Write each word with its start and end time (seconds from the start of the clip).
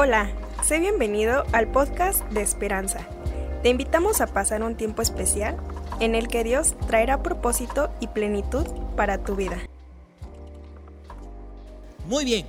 Hola, 0.00 0.30
sé 0.64 0.78
bienvenido 0.78 1.42
al 1.50 1.72
podcast 1.72 2.22
de 2.30 2.40
Esperanza. 2.40 3.00
Te 3.64 3.68
invitamos 3.68 4.20
a 4.20 4.28
pasar 4.28 4.62
un 4.62 4.76
tiempo 4.76 5.02
especial 5.02 5.56
en 5.98 6.14
el 6.14 6.28
que 6.28 6.44
Dios 6.44 6.76
traerá 6.86 7.20
propósito 7.20 7.90
y 7.98 8.06
plenitud 8.06 8.64
para 8.94 9.24
tu 9.24 9.34
vida. 9.34 9.58
Muy 12.06 12.24
bien. 12.24 12.46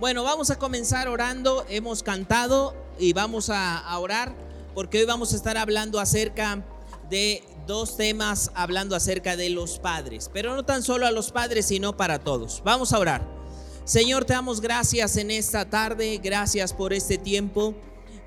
Bueno, 0.00 0.22
vamos 0.22 0.50
a 0.50 0.58
comenzar 0.58 1.08
orando. 1.08 1.64
Hemos 1.70 2.02
cantado 2.02 2.74
y 2.98 3.14
vamos 3.14 3.48
a, 3.48 3.98
orar 3.98 4.34
porque 4.74 4.98
hoy 4.98 5.06
vamos 5.06 5.32
a 5.32 5.36
estar 5.36 5.56
hablando 5.56 5.98
acerca 5.98 6.62
de 7.08 7.42
dos 7.66 7.96
temas, 7.96 8.50
hablando 8.54 8.94
acerca 8.94 9.34
de 9.34 9.48
los 9.48 9.78
padres, 9.78 10.30
pero 10.30 10.54
no 10.54 10.66
tan 10.66 10.82
solo 10.82 11.06
a 11.06 11.10
los 11.10 11.32
padres, 11.32 11.64
sino 11.64 11.96
para 11.96 12.18
todos. 12.18 12.60
Vamos 12.66 12.92
a 12.92 12.98
orar. 12.98 13.41
Señor, 13.84 14.24
te 14.24 14.32
damos 14.32 14.60
gracias 14.60 15.16
en 15.16 15.32
esta 15.32 15.68
tarde, 15.68 16.20
gracias 16.22 16.72
por 16.72 16.92
este 16.92 17.18
tiempo, 17.18 17.74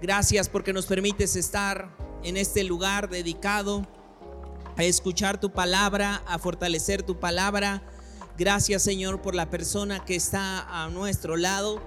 gracias 0.02 0.50
porque 0.50 0.74
nos 0.74 0.86
permites 0.86 1.38
estar 1.38 1.96
en 2.24 2.36
este 2.36 2.66
lugar 2.66 3.10
dedicado 3.10 3.88
a 4.76 4.84
escuchar 4.84 5.40
tu 5.40 5.54
palabra, 5.54 6.22
a 6.28 6.40
fortalecer 6.40 7.04
tu 7.04 7.22
palabra. 7.22 7.82
Gracias 8.38 8.84
Señor 8.84 9.22
por 9.22 9.34
la 9.34 9.50
persona 9.50 10.04
que 10.04 10.18
está 10.18 10.84
a 10.84 10.90
nuestro 10.90 11.38
lado. 11.38 11.82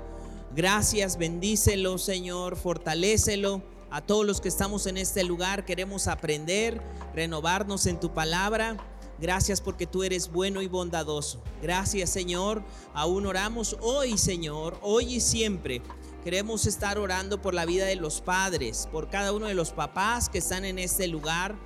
Gracias, 0.56 1.18
bendícelo 1.18 1.98
Señor, 1.98 2.56
fortalécelo. 2.56 3.62
A 3.90 4.00
todos 4.00 4.24
los 4.24 4.40
que 4.40 4.48
estamos 4.48 4.86
en 4.86 4.96
este 4.96 5.24
lugar 5.24 5.66
queremos 5.66 6.08
aprender, 6.08 6.80
renovarnos 7.14 7.84
en 7.84 8.00
tu 8.00 8.14
palabra. 8.14 8.78
Gracias 9.20 9.60
porque 9.60 9.86
tú 9.86 10.04
eres 10.04 10.30
bueno 10.30 10.62
y 10.62 10.68
bondadoso. 10.68 11.42
Gracias 11.60 12.10
Señor. 12.10 12.62
Aún 12.94 13.26
oramos 13.26 13.76
hoy 13.80 14.16
Señor, 14.16 14.78
hoy 14.82 15.16
y 15.16 15.20
siempre. 15.20 15.82
Queremos 16.24 16.66
estar 16.66 16.98
orando 16.98 17.40
por 17.40 17.54
la 17.54 17.64
vida 17.64 17.86
de 17.86 17.96
los 17.96 18.20
padres, 18.20 18.88
por 18.92 19.08
cada 19.08 19.32
uno 19.32 19.46
de 19.46 19.54
los 19.54 19.72
papás 19.72 20.28
que 20.28 20.38
están 20.38 20.64
en 20.64 20.78
este 20.78 21.08
lugar. 21.08 21.56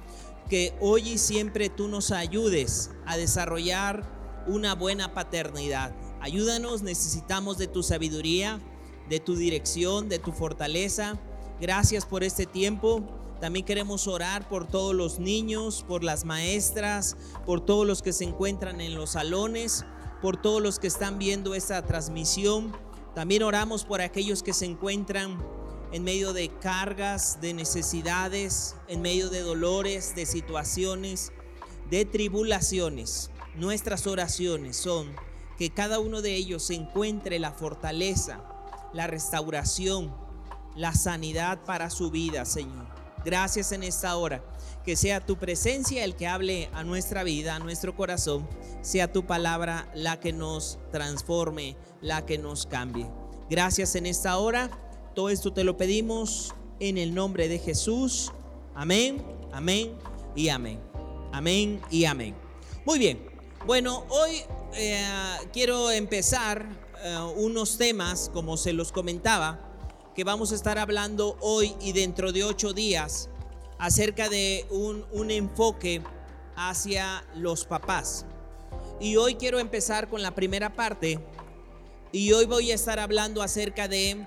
Que 0.49 0.75
hoy 0.81 1.11
y 1.11 1.19
siempre 1.19 1.69
tú 1.69 1.89
nos 1.89 2.11
ayudes 2.11 2.91
a 3.07 3.17
desarrollar 3.17 4.45
una 4.47 4.75
buena 4.75 5.15
paternidad. 5.15 5.95
Ayúdanos, 6.21 6.83
necesitamos 6.83 7.59
de 7.59 7.67
tu 7.67 7.83
sabiduría, 7.83 8.61
de 9.09 9.21
tu 9.21 9.37
dirección, 9.37 10.09
de 10.09 10.19
tu 10.19 10.33
fortaleza. 10.33 11.19
Gracias 11.61 12.07
por 12.07 12.25
este 12.25 12.47
tiempo. 12.47 13.03
También 13.43 13.67
queremos 13.67 14.07
orar 14.07 14.49
por 14.49 14.69
todos 14.69 14.95
los 14.95 15.19
niños, 15.19 15.85
por 15.89 16.05
las 16.05 16.25
maestras, 16.25 17.17
por 17.45 17.61
todos 17.61 17.85
los 17.85 18.01
que 18.01 18.13
se 18.13 18.23
encuentran 18.23 18.81
en 18.81 18.95
los 18.95 19.11
salones, 19.11 19.85
por 20.21 20.41
todos 20.41 20.63
los 20.63 20.79
que 20.79 20.87
están 20.87 21.19
viendo 21.19 21.57
esta 21.57 21.83
transmisión. 21.83 22.73
También 23.17 23.43
oramos 23.43 23.85
por 23.85 24.01
aquellos 24.01 24.45
que 24.45 24.53
se 24.53 24.67
encuentran 24.67 25.45
en 25.91 26.05
medio 26.05 26.33
de 26.33 26.51
cargas, 26.61 27.41
de 27.41 27.53
necesidades, 27.53 28.77
en 28.87 29.03
medio 29.03 29.29
de 29.29 29.41
dolores, 29.41 30.15
de 30.15 30.25
situaciones, 30.25 31.33
de 31.91 32.05
tribulaciones. 32.05 33.33
Nuestras 33.57 34.07
oraciones 34.07 34.77
son 34.77 35.17
que 35.59 35.71
cada 35.71 35.99
uno 35.99 36.23
de 36.23 36.37
ellos 36.37 36.71
encuentre 36.71 37.41
la 37.41 37.51
fortaleza, 37.51 38.45
la 38.93 39.09
restauración, 39.09 40.15
la 40.77 40.95
sanidad 40.95 41.65
para 41.65 41.91
su 41.91 42.13
vida, 42.13 42.45
Señor. 42.45 42.92
Gracias 43.25 43.73
en 43.73 43.83
esta 43.83 44.17
hora. 44.17 44.43
Que 44.85 44.97
sea 44.97 45.25
tu 45.25 45.37
presencia 45.37 46.05
el 46.05 46.17
que 46.17 46.27
hable 46.27 46.69
a 46.73 46.83
nuestra 46.83 47.23
vida, 47.23 47.55
a 47.55 47.59
nuestro 47.61 47.95
corazón. 47.95 48.49
Sea 48.83 49.13
tu 49.13 49.27
palabra 49.27 49.89
la 49.95 50.19
que 50.19 50.33
nos 50.33 50.79
transforme, 50.91 51.77
la 52.01 52.27
que 52.27 52.39
nos 52.39 52.67
cambie. 52.67 53.09
Gracias 53.49 53.95
en 53.95 54.07
esta 54.07 54.37
hora. 54.39 54.71
Todo 55.15 55.31
esto 55.31 55.53
te 55.53 55.63
lo 55.63 55.77
pedimos 55.77 56.55
en 56.81 56.99
el 56.99 57.15
nombre 57.15 57.49
de 57.49 57.59
Jesús. 57.59 58.33
Amén, 58.75 59.25
amén 59.53 59.93
y 60.35 60.49
amén. 60.49 60.81
Amén 61.33 61.81
y 61.91 62.05
amén. 62.05 62.35
Muy 62.85 62.99
bien. 62.99 63.25
Bueno, 63.67 64.05
hoy 64.09 64.43
eh, 64.75 65.07
quiero 65.53 65.91
empezar 65.91 66.67
eh, 67.03 67.19
unos 67.37 67.79
temas, 67.79 68.31
como 68.33 68.57
se 68.57 68.73
los 68.73 68.91
comentaba 68.91 69.72
que 70.15 70.25
vamos 70.25 70.53
a 70.53 70.55
estar 70.55 70.79
hablando 70.79 71.37
hoy 71.41 71.75
y 71.81 71.93
dentro 71.93 72.33
de 72.33 72.45
ocho 72.45 72.73
días 72.73 73.31
acerca 73.79 74.29
de 74.29 74.67
un, 74.71 75.07
un 75.13 75.31
enfoque 75.31 76.03
hacia 76.55 77.25
los 77.35 77.65
papás. 77.65 78.27
Y 79.01 79.17
hoy 79.17 79.37
quiero 79.37 79.59
empezar 79.59 80.09
con 80.09 80.23
la 80.23 80.35
primera 80.35 80.75
parte 80.75 81.19
y 82.13 82.33
hoy 82.33 82.45
voy 82.45 82.71
a 82.71 82.75
estar 82.75 82.99
hablando 83.01 83.43
acerca 83.43 83.89
de 83.89 84.27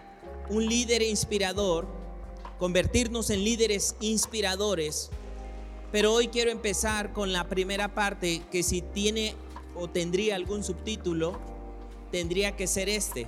un 0.50 0.66
líder 0.66 1.04
inspirador, 1.04 1.88
convertirnos 2.58 3.30
en 3.30 3.44
líderes 3.44 3.96
inspiradores. 4.00 5.12
Pero 5.92 6.14
hoy 6.14 6.30
quiero 6.30 6.50
empezar 6.50 7.14
con 7.14 7.32
la 7.32 7.48
primera 7.48 7.94
parte 7.94 8.42
que 8.52 8.64
si 8.64 8.82
tiene 8.82 9.36
o 9.76 9.88
tendría 9.88 10.36
algún 10.36 10.64
subtítulo, 10.64 11.40
tendría 12.12 12.56
que 12.56 12.66
ser 12.66 12.90
este 12.90 13.28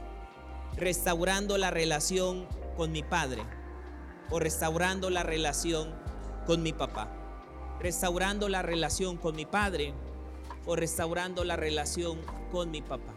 restaurando 0.78 1.58
la 1.58 1.72
relación 1.72 2.48
con 2.76 2.92
mi 2.92 3.02
padre 3.04 3.44
o 4.30 4.40
restaurando 4.40 5.10
la 5.10 5.24
relación 5.24 5.94
con 6.46 6.62
mi 6.62 6.72
papá. 6.72 7.12
Restaurando 7.80 8.48
la 8.48 8.62
relación 8.62 9.18
con 9.18 9.36
mi 9.36 9.46
padre 9.46 9.94
o 10.66 10.76
restaurando 10.76 11.44
la 11.44 11.56
relación 11.56 12.20
con 12.52 12.72
mi 12.72 12.82
papá. 12.82 13.14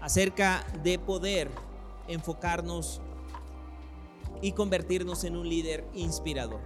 Acerca 0.00 0.64
de 0.82 0.98
poder 0.98 1.50
enfocarnos 2.08 3.00
y 4.42 4.52
convertirnos 4.52 5.24
en 5.24 5.36
un 5.36 5.48
líder 5.48 5.86
inspirador. 5.94 6.60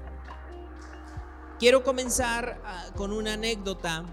Quiero 1.59 1.83
comenzar 1.83 2.61
ah, 2.65 2.87
con 2.97 3.13
una 3.13 3.35
anécdota. 3.35 4.05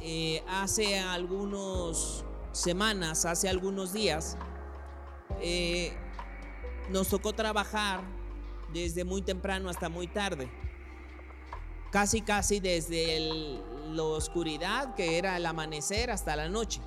Eh, 0.00 0.44
hace 0.48 0.98
algunas 0.98 2.24
semanas, 2.52 3.24
hace 3.24 3.48
algunos 3.48 3.92
días, 3.92 4.36
eh, 5.40 5.92
nos 6.90 7.08
tocó 7.08 7.32
trabajar 7.32 8.02
desde 8.72 9.04
muy 9.04 9.22
temprano 9.22 9.68
hasta 9.70 9.88
muy 9.88 10.06
tarde. 10.06 10.48
Casi, 11.90 12.20
casi 12.20 12.60
desde 12.60 13.60
la 13.90 14.02
oscuridad, 14.02 14.94
que 14.94 15.18
era 15.18 15.36
el 15.36 15.46
amanecer, 15.46 16.10
hasta 16.10 16.36
la 16.36 16.48
noche. 16.48 16.80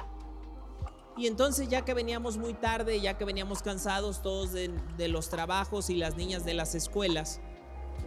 Y 1.18 1.28
entonces 1.28 1.68
ya 1.68 1.84
que 1.84 1.94
veníamos 1.94 2.38
muy 2.38 2.54
tarde, 2.54 3.02
ya 3.02 3.18
que 3.18 3.26
veníamos 3.26 3.62
cansados 3.62 4.22
todos 4.22 4.52
de 4.54 5.08
los 5.08 5.30
trabajos 5.30 5.90
y 5.90 5.96
las 5.96 6.16
niñas 6.16 6.46
de 6.46 6.54
las 6.54 6.76
escuelas, 6.76 7.42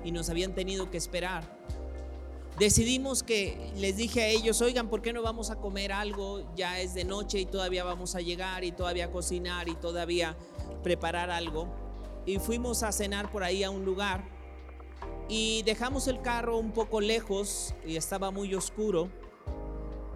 y 0.04 0.12
nos 0.12 0.30
habían 0.30 0.54
tenido 0.54 0.90
que 0.90 0.96
esperar, 0.96 1.44
decidimos 2.58 3.22
que 3.22 3.72
les 3.76 3.96
dije 3.96 4.22
a 4.22 4.28
ellos, 4.28 4.60
oigan, 4.60 4.88
¿por 4.88 5.02
qué 5.02 5.12
no 5.12 5.22
vamos 5.22 5.50
a 5.50 5.56
comer 5.56 5.92
algo? 5.92 6.42
Ya 6.54 6.80
es 6.80 6.94
de 6.94 7.04
noche 7.04 7.40
y 7.40 7.46
todavía 7.46 7.84
vamos 7.84 8.14
a 8.14 8.20
llegar 8.20 8.64
y 8.64 8.72
todavía 8.72 9.10
cocinar 9.10 9.68
y 9.68 9.74
todavía 9.74 10.36
preparar 10.82 11.30
algo. 11.30 11.68
Y 12.26 12.38
fuimos 12.38 12.82
a 12.82 12.92
cenar 12.92 13.30
por 13.30 13.44
ahí 13.44 13.64
a 13.64 13.70
un 13.70 13.84
lugar 13.84 14.24
y 15.28 15.62
dejamos 15.62 16.06
el 16.08 16.20
carro 16.20 16.58
un 16.58 16.72
poco 16.72 17.00
lejos 17.00 17.74
y 17.86 17.96
estaba 17.96 18.30
muy 18.30 18.54
oscuro. 18.54 19.10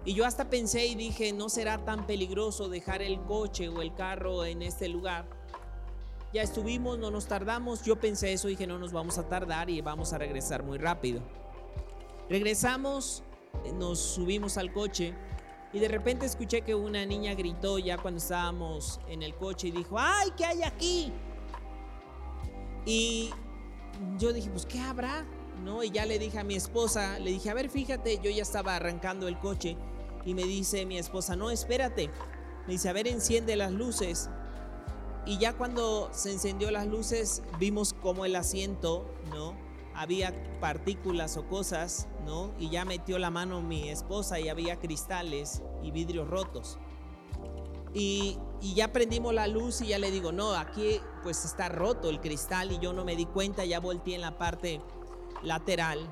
Y 0.05 0.13
yo 0.13 0.25
hasta 0.25 0.49
pensé 0.49 0.87
y 0.87 0.95
dije, 0.95 1.33
no 1.33 1.49
será 1.49 1.83
tan 1.83 2.07
peligroso 2.07 2.69
dejar 2.69 3.01
el 3.01 3.19
coche 3.21 3.69
o 3.69 3.81
el 3.81 3.93
carro 3.93 4.45
en 4.45 4.61
este 4.61 4.87
lugar. 4.87 5.27
Ya 6.31 6.41
estuvimos, 6.41 6.97
no 6.97 7.11
nos 7.11 7.27
tardamos. 7.27 7.83
Yo 7.83 7.99
pensé 7.99 8.33
eso, 8.33 8.47
dije, 8.47 8.65
no 8.65 8.79
nos 8.79 8.91
vamos 8.91 9.17
a 9.17 9.27
tardar 9.27 9.69
y 9.69 9.81
vamos 9.81 10.13
a 10.13 10.17
regresar 10.17 10.63
muy 10.63 10.77
rápido. 10.77 11.21
Regresamos, 12.29 13.23
nos 13.75 13.99
subimos 13.99 14.57
al 14.57 14.71
coche 14.71 15.15
y 15.73 15.79
de 15.79 15.87
repente 15.87 16.25
escuché 16.25 16.61
que 16.61 16.75
una 16.75 17.05
niña 17.05 17.33
gritó 17.33 17.79
ya 17.79 17.97
cuando 17.97 18.19
estábamos 18.19 18.99
en 19.07 19.23
el 19.23 19.35
coche 19.35 19.69
y 19.69 19.71
dijo, 19.71 19.97
¡ay, 19.97 20.29
qué 20.37 20.45
hay 20.45 20.61
aquí! 20.63 21.11
Y 22.85 23.31
yo 24.17 24.31
dije, 24.31 24.49
pues, 24.49 24.65
¿qué 24.65 24.79
habrá? 24.79 25.25
¿No? 25.63 25.83
Y 25.83 25.91
ya 25.91 26.05
le 26.05 26.19
dije 26.19 26.39
a 26.39 26.43
mi 26.43 26.55
esposa, 26.55 27.19
le 27.19 27.31
dije, 27.31 27.49
a 27.49 27.53
ver, 27.53 27.69
fíjate, 27.69 28.19
yo 28.19 28.29
ya 28.29 28.43
estaba 28.43 28.75
arrancando 28.75 29.27
el 29.27 29.37
coche 29.39 29.75
y 30.25 30.33
me 30.33 30.43
dice 30.43 30.85
mi 30.85 30.97
esposa, 30.97 31.35
no, 31.35 31.49
espérate. 31.49 32.09
Me 32.67 32.73
dice, 32.73 32.89
a 32.89 32.93
ver, 32.93 33.07
enciende 33.07 33.55
las 33.55 33.71
luces. 33.71 34.29
Y 35.25 35.37
ya 35.37 35.53
cuando 35.53 36.09
se 36.13 36.31
encendió 36.31 36.71
las 36.71 36.87
luces, 36.87 37.41
vimos 37.59 37.93
como 37.93 38.25
el 38.25 38.35
asiento, 38.35 39.05
¿no? 39.31 39.68
Había 39.99 40.33
partículas 40.61 41.35
o 41.35 41.45
cosas, 41.45 42.07
¿no? 42.25 42.53
Y 42.57 42.69
ya 42.69 42.85
metió 42.85 43.19
la 43.19 43.31
mano 43.31 43.61
mi 43.61 43.89
esposa 43.89 44.39
y 44.39 44.47
había 44.47 44.79
cristales 44.79 45.61
y 45.83 45.91
vidrios 45.91 46.25
rotos. 46.29 46.79
Y, 47.93 48.37
y, 48.61 48.75
ya 48.75 48.93
prendimos 48.93 49.33
la 49.33 49.47
luz 49.47 49.81
y 49.81 49.87
ya 49.87 49.99
le 49.99 50.09
digo, 50.09 50.31
no, 50.31 50.53
aquí 50.53 51.01
pues 51.21 51.43
está 51.43 51.67
roto 51.67 52.09
el 52.09 52.21
cristal 52.21 52.71
y 52.71 52.79
yo 52.79 52.93
no 52.93 53.03
me 53.03 53.17
di 53.17 53.25
cuenta, 53.25 53.65
ya 53.65 53.81
volteé 53.81 54.15
en 54.15 54.21
la 54.21 54.37
parte 54.37 54.79
lateral 55.43 56.09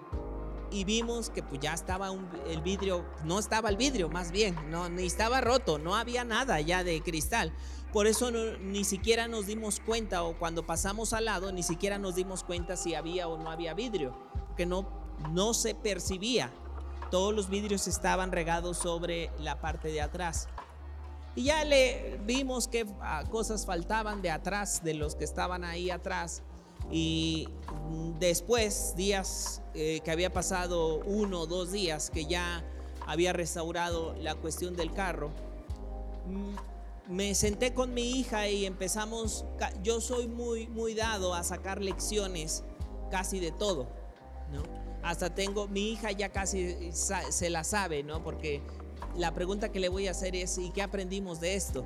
y 0.70 0.84
vimos 0.84 1.30
que 1.30 1.44
pues 1.44 1.62
ya 1.62 1.74
estaba 1.74 2.10
el 2.48 2.62
vidrio, 2.62 3.06
no 3.24 3.40
estaba 3.40 3.70
el 3.70 3.78
vidrio 3.78 4.10
más 4.10 4.32
bien, 4.32 4.58
no, 4.70 4.90
ni 4.90 5.06
estaba 5.06 5.40
roto, 5.40 5.78
no 5.78 5.96
había 5.96 6.26
nada 6.26 6.60
ya 6.60 6.84
de 6.84 7.02
cristal. 7.02 7.54
Por 7.98 8.06
eso 8.06 8.30
ni 8.30 8.84
siquiera 8.84 9.28
nos 9.28 9.48
dimos 9.48 9.80
cuenta 9.80 10.22
o 10.22 10.38
cuando 10.38 10.68
pasamos 10.68 11.14
al 11.14 11.26
lado 11.26 11.52
ni 11.52 11.64
siquiera 11.64 11.98
nos 11.98 12.14
dimos 12.14 12.44
cuenta 12.44 12.78
si 12.78 12.94
había 12.94 13.28
o 13.28 13.40
no 13.40 13.50
había 13.50 13.74
vidrio, 13.74 14.16
que 14.56 14.68
no, 14.68 14.88
no 15.32 15.56
se 15.56 15.74
percibía. 15.74 16.54
Todos 17.10 17.34
los 17.34 17.50
vidrios 17.50 17.88
estaban 17.88 18.32
regados 18.32 18.78
sobre 18.78 19.32
la 19.40 19.62
parte 19.62 19.88
de 19.88 20.02
atrás. 20.02 20.48
Y 21.34 21.46
ya 21.46 21.66
le 21.66 22.20
vimos 22.24 22.68
que 22.68 22.86
ah, 23.02 23.24
cosas 23.32 23.66
faltaban 23.66 24.22
de 24.22 24.30
atrás, 24.30 24.84
de 24.84 24.94
los 24.94 25.16
que 25.16 25.24
estaban 25.24 25.64
ahí 25.64 25.90
atrás. 25.90 26.44
Y 26.92 27.50
después, 28.20 28.94
días 28.96 29.64
eh, 29.74 30.02
que 30.06 30.12
había 30.12 30.32
pasado 30.32 31.00
uno 31.00 31.40
o 31.40 31.48
dos 31.48 31.72
días 31.72 32.12
que 32.12 32.28
ya 32.28 32.64
había 33.08 33.34
restaurado 33.34 34.14
la 34.20 34.36
cuestión 34.36 34.76
del 34.76 34.94
carro, 34.94 35.32
mm, 36.28 36.77
me 37.08 37.34
senté 37.36 37.74
con 37.74 37.94
mi 37.94 38.20
hija 38.20 38.50
y 38.50 38.66
empezamos, 38.66 39.46
yo 39.84 40.02
soy 40.02 40.28
muy, 40.28 40.94
dado 40.94 41.34
a 41.34 41.44
sacar 41.44 41.82
lecciones 41.82 42.64
casi 43.10 43.40
de 43.40 43.52
todo, 43.52 43.88
¿no? 44.52 44.64
Hasta 45.04 45.34
tengo, 45.34 45.68
mi 45.68 45.92
hija 45.92 46.12
ya 46.12 46.30
casi 46.30 46.92
se 46.92 47.50
la 47.50 47.64
sabe, 47.64 48.04
¿no? 48.04 48.24
Porque 48.24 48.62
la 49.16 49.34
pregunta 49.34 49.70
que 49.70 49.80
le 49.80 49.90
voy 49.90 50.08
a 50.08 50.12
hacer 50.12 50.36
es, 50.36 50.58
¿y 50.58 50.72
qué 50.72 50.82
aprendimos 50.82 51.40
de 51.40 51.56
esto? 51.56 51.86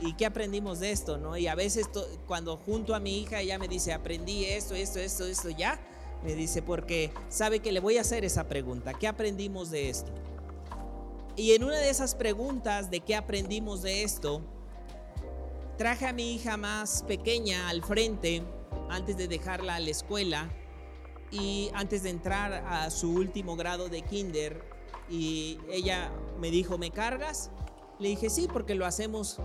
¿Y 0.00 0.14
qué 0.14 0.26
aprendimos 0.26 0.80
de 0.80 0.92
esto? 0.92 1.18
¿no? 1.18 1.36
Y 1.36 1.46
a 1.46 1.54
veces 1.54 1.88
cuando 2.26 2.56
junto 2.56 2.94
a 2.94 3.00
mi 3.00 3.18
hija 3.18 3.40
ella 3.40 3.58
me 3.58 3.66
dice, 3.66 3.92
aprendí 3.92 4.44
esto, 4.44 4.74
esto, 4.74 5.00
esto, 5.00 5.24
esto, 5.24 5.50
ya, 5.50 5.80
me 6.22 6.34
dice, 6.34 6.62
porque 6.62 7.12
sabe 7.28 7.60
que 7.60 7.72
le 7.72 7.80
voy 7.80 7.98
a 7.98 8.02
hacer 8.02 8.24
esa 8.24 8.46
pregunta, 8.46 8.94
¿qué 8.94 9.08
aprendimos 9.08 9.70
de 9.70 9.90
esto? 9.90 10.12
Y 11.36 11.52
en 11.52 11.64
una 11.64 11.78
de 11.78 11.90
esas 11.90 12.14
preguntas 12.14 12.90
de 12.90 13.00
qué 13.00 13.16
aprendimos 13.16 13.82
de 13.82 14.04
esto, 14.04 14.40
traje 15.76 16.06
a 16.06 16.12
mi 16.12 16.34
hija 16.34 16.56
más 16.56 17.02
pequeña 17.08 17.68
al 17.68 17.82
frente 17.82 18.44
antes 18.88 19.16
de 19.16 19.26
dejarla 19.26 19.74
a 19.76 19.80
la 19.80 19.90
escuela 19.90 20.48
y 21.32 21.70
antes 21.74 22.04
de 22.04 22.10
entrar 22.10 22.52
a 22.52 22.88
su 22.90 23.10
último 23.10 23.56
grado 23.56 23.88
de 23.88 24.02
kinder 24.02 24.64
y 25.10 25.58
ella 25.68 26.12
me 26.38 26.52
dijo, 26.52 26.78
¿me 26.78 26.92
cargas? 26.92 27.50
Le 27.98 28.10
dije, 28.10 28.30
sí, 28.30 28.48
porque 28.52 28.76
lo 28.76 28.86
hacemos 28.86 29.38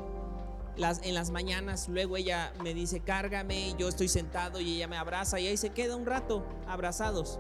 las, 0.76 1.02
en 1.04 1.16
las 1.16 1.32
mañanas. 1.32 1.90
Luego 1.90 2.18
ella 2.18 2.54
me 2.64 2.74
dice, 2.76 3.00
cárgame, 3.00 3.74
yo 3.78 3.90
estoy 3.90 4.08
sentado 4.08 4.62
y 4.62 4.76
ella 4.76 4.88
me 4.88 4.98
abraza 4.98 5.40
y 5.40 5.48
ahí 5.48 5.58
se 5.58 5.72
queda 5.72 5.96
un 5.96 6.06
rato 6.06 6.46
abrazados. 6.68 7.40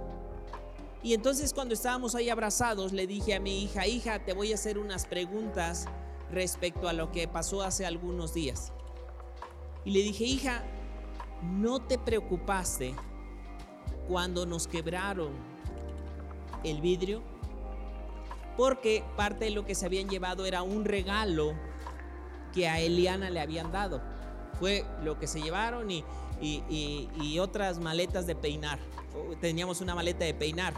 Y 1.02 1.14
entonces 1.14 1.54
cuando 1.54 1.74
estábamos 1.74 2.16
ahí 2.16 2.30
abrazados, 2.30 2.92
le 2.92 3.08
dije 3.08 3.34
a 3.36 3.40
mi 3.40 3.64
hija, 3.64 3.88
hija, 3.88 4.20
te 4.20 4.34
voy 4.34 4.52
a 4.52 4.56
hacer 4.56 4.78
unas 4.78 5.06
preguntas 5.06 5.86
respecto 6.32 6.88
a 6.88 6.94
lo 6.94 7.12
que 7.12 7.28
pasó 7.28 7.62
hace 7.62 7.86
algunos 7.86 8.34
días. 8.34 8.74
Y 9.86 9.92
le 9.92 10.00
dije, 10.00 10.26
hija, 10.26 10.64
¿no 11.42 11.80
te 11.80 11.98
preocupaste 11.98 12.94
cuando 14.08 14.46
nos 14.46 14.68
quebraron 14.68 15.32
el 16.64 16.82
vidrio? 16.82 17.24
porque 18.60 19.06
parte 19.16 19.46
de 19.46 19.52
lo 19.52 19.66
que 19.66 19.74
se 19.74 19.86
habían 19.86 20.10
llevado 20.10 20.46
era 20.46 20.64
un 20.64 20.84
regalo 20.84 21.54
que 22.54 22.68
a 22.68 22.82
Eliana 22.82 23.30
le 23.30 23.40
habían 23.40 23.72
dado. 23.72 24.02
Fue 24.60 24.84
lo 25.02 25.18
que 25.18 25.28
se 25.28 25.42
llevaron 25.42 25.90
y, 25.90 26.04
y, 26.42 27.40
otras 27.40 27.80
maletas 27.80 28.28
de 28.28 28.36
peinar. 28.36 28.80
Teníamos 29.42 29.82
una 29.82 29.96
maleta 29.96 30.26
de 30.26 30.34
peinar. 30.34 30.74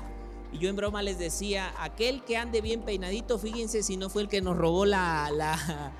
Y 0.51 0.59
yo 0.59 0.69
en 0.69 0.75
broma 0.75 1.01
les 1.01 1.17
decía, 1.17 1.73
aquel 1.79 2.23
que 2.23 2.37
ande 2.37 2.61
bien 2.61 2.81
peinadito, 2.81 3.39
fíjense 3.39 3.83
si 3.83 3.95
no 3.95 4.09
fue 4.09 4.23
el 4.23 4.27
que 4.27 4.41
nos 4.41 4.57
robó 4.57 4.85
la... 4.85 5.31
la 5.31 5.93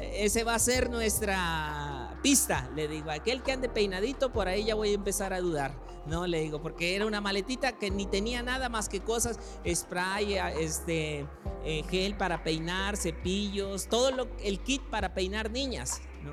ese 0.12 0.44
va 0.44 0.54
a 0.54 0.58
ser 0.58 0.90
nuestra 0.90 2.18
pista, 2.22 2.70
le 2.74 2.88
digo. 2.88 3.10
Aquel 3.10 3.42
que 3.42 3.52
ande 3.52 3.68
peinadito, 3.68 4.32
por 4.32 4.48
ahí 4.48 4.64
ya 4.64 4.74
voy 4.74 4.90
a 4.90 4.94
empezar 4.94 5.32
a 5.32 5.40
dudar. 5.40 5.72
No, 6.06 6.26
le 6.26 6.40
digo, 6.40 6.62
porque 6.62 6.96
era 6.96 7.04
una 7.04 7.20
maletita 7.20 7.72
que 7.72 7.90
ni 7.90 8.06
tenía 8.06 8.42
nada 8.42 8.70
más 8.70 8.88
que 8.88 9.00
cosas, 9.00 9.38
spray, 9.70 10.36
este, 10.58 11.26
eh, 11.64 11.84
gel 11.90 12.16
para 12.16 12.42
peinar, 12.42 12.96
cepillos, 12.96 13.88
todo 13.88 14.10
lo, 14.10 14.28
el 14.42 14.60
kit 14.60 14.82
para 14.84 15.12
peinar 15.12 15.50
niñas. 15.50 16.00
¿no? 16.24 16.32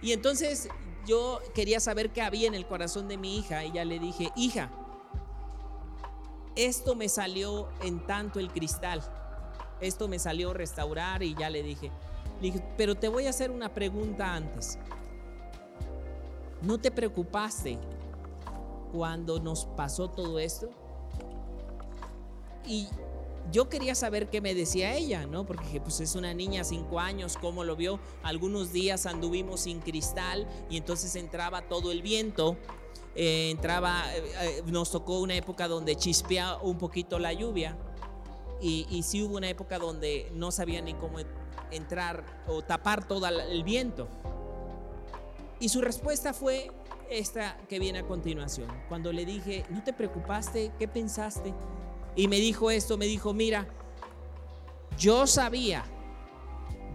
Y 0.00 0.12
entonces 0.12 0.68
yo 1.06 1.40
quería 1.54 1.80
saber 1.80 2.10
qué 2.10 2.22
había 2.22 2.48
en 2.48 2.54
el 2.54 2.66
corazón 2.66 3.08
de 3.08 3.16
mi 3.16 3.38
hija 3.38 3.64
y 3.64 3.72
ya 3.72 3.84
le 3.84 3.98
dije, 3.98 4.30
hija, 4.36 4.70
esto 6.56 6.94
me 6.94 7.08
salió 7.08 7.68
en 7.82 8.06
tanto 8.06 8.38
el 8.38 8.50
cristal, 8.50 9.02
esto 9.80 10.08
me 10.08 10.18
salió 10.18 10.52
restaurar 10.52 11.22
y 11.22 11.34
ya 11.34 11.50
le 11.50 11.62
dije, 11.62 11.90
le 12.40 12.52
dije, 12.52 12.64
pero 12.76 12.94
te 12.94 13.08
voy 13.08 13.26
a 13.26 13.30
hacer 13.30 13.50
una 13.50 13.72
pregunta 13.72 14.34
antes. 14.34 14.78
¿No 16.62 16.78
te 16.78 16.90
preocupaste 16.90 17.78
cuando 18.92 19.40
nos 19.40 19.66
pasó 19.66 20.08
todo 20.08 20.38
esto. 20.38 20.68
Y 22.66 22.88
yo 23.50 23.68
quería 23.68 23.94
saber 23.94 24.30
qué 24.30 24.40
me 24.40 24.54
decía 24.54 24.94
ella, 24.94 25.26
¿no? 25.26 25.44
Porque 25.44 25.80
pues 25.80 26.00
es 26.00 26.14
una 26.14 26.34
niña, 26.34 26.64
cinco 26.64 27.00
años, 27.00 27.36
¿cómo 27.40 27.64
lo 27.64 27.76
vio? 27.76 28.00
Algunos 28.22 28.72
días 28.72 29.06
anduvimos 29.06 29.60
sin 29.60 29.80
cristal 29.80 30.46
y 30.68 30.76
entonces 30.76 31.16
entraba 31.16 31.62
todo 31.62 31.92
el 31.92 32.02
viento. 32.02 32.56
Eh, 33.14 33.50
entraba, 33.50 34.04
eh, 34.14 34.22
eh, 34.40 34.62
nos 34.66 34.90
tocó 34.90 35.20
una 35.20 35.34
época 35.34 35.66
donde 35.66 35.96
chispea 35.96 36.58
un 36.58 36.78
poquito 36.78 37.18
la 37.18 37.32
lluvia 37.32 37.76
y, 38.60 38.86
y 38.88 39.02
sí 39.02 39.22
hubo 39.22 39.36
una 39.36 39.48
época 39.48 39.78
donde 39.78 40.30
no 40.34 40.52
sabía 40.52 40.80
ni 40.80 40.94
cómo 40.94 41.18
entrar 41.72 42.24
o 42.46 42.62
tapar 42.62 43.06
todo 43.06 43.26
el 43.26 43.64
viento. 43.64 44.08
Y 45.58 45.68
su 45.68 45.80
respuesta 45.80 46.32
fue, 46.32 46.70
esta 47.10 47.56
que 47.68 47.78
viene 47.78 47.98
a 47.98 48.06
continuación. 48.06 48.68
Cuando 48.88 49.12
le 49.12 49.26
dije, 49.26 49.64
¿no 49.68 49.82
te 49.82 49.92
preocupaste? 49.92 50.70
¿Qué 50.78 50.88
pensaste? 50.88 51.52
Y 52.16 52.28
me 52.28 52.36
dijo 52.36 52.70
esto, 52.70 52.98
me 52.98 53.06
dijo, 53.06 53.32
mira, 53.32 53.66
yo 54.98 55.26
sabía, 55.26 55.84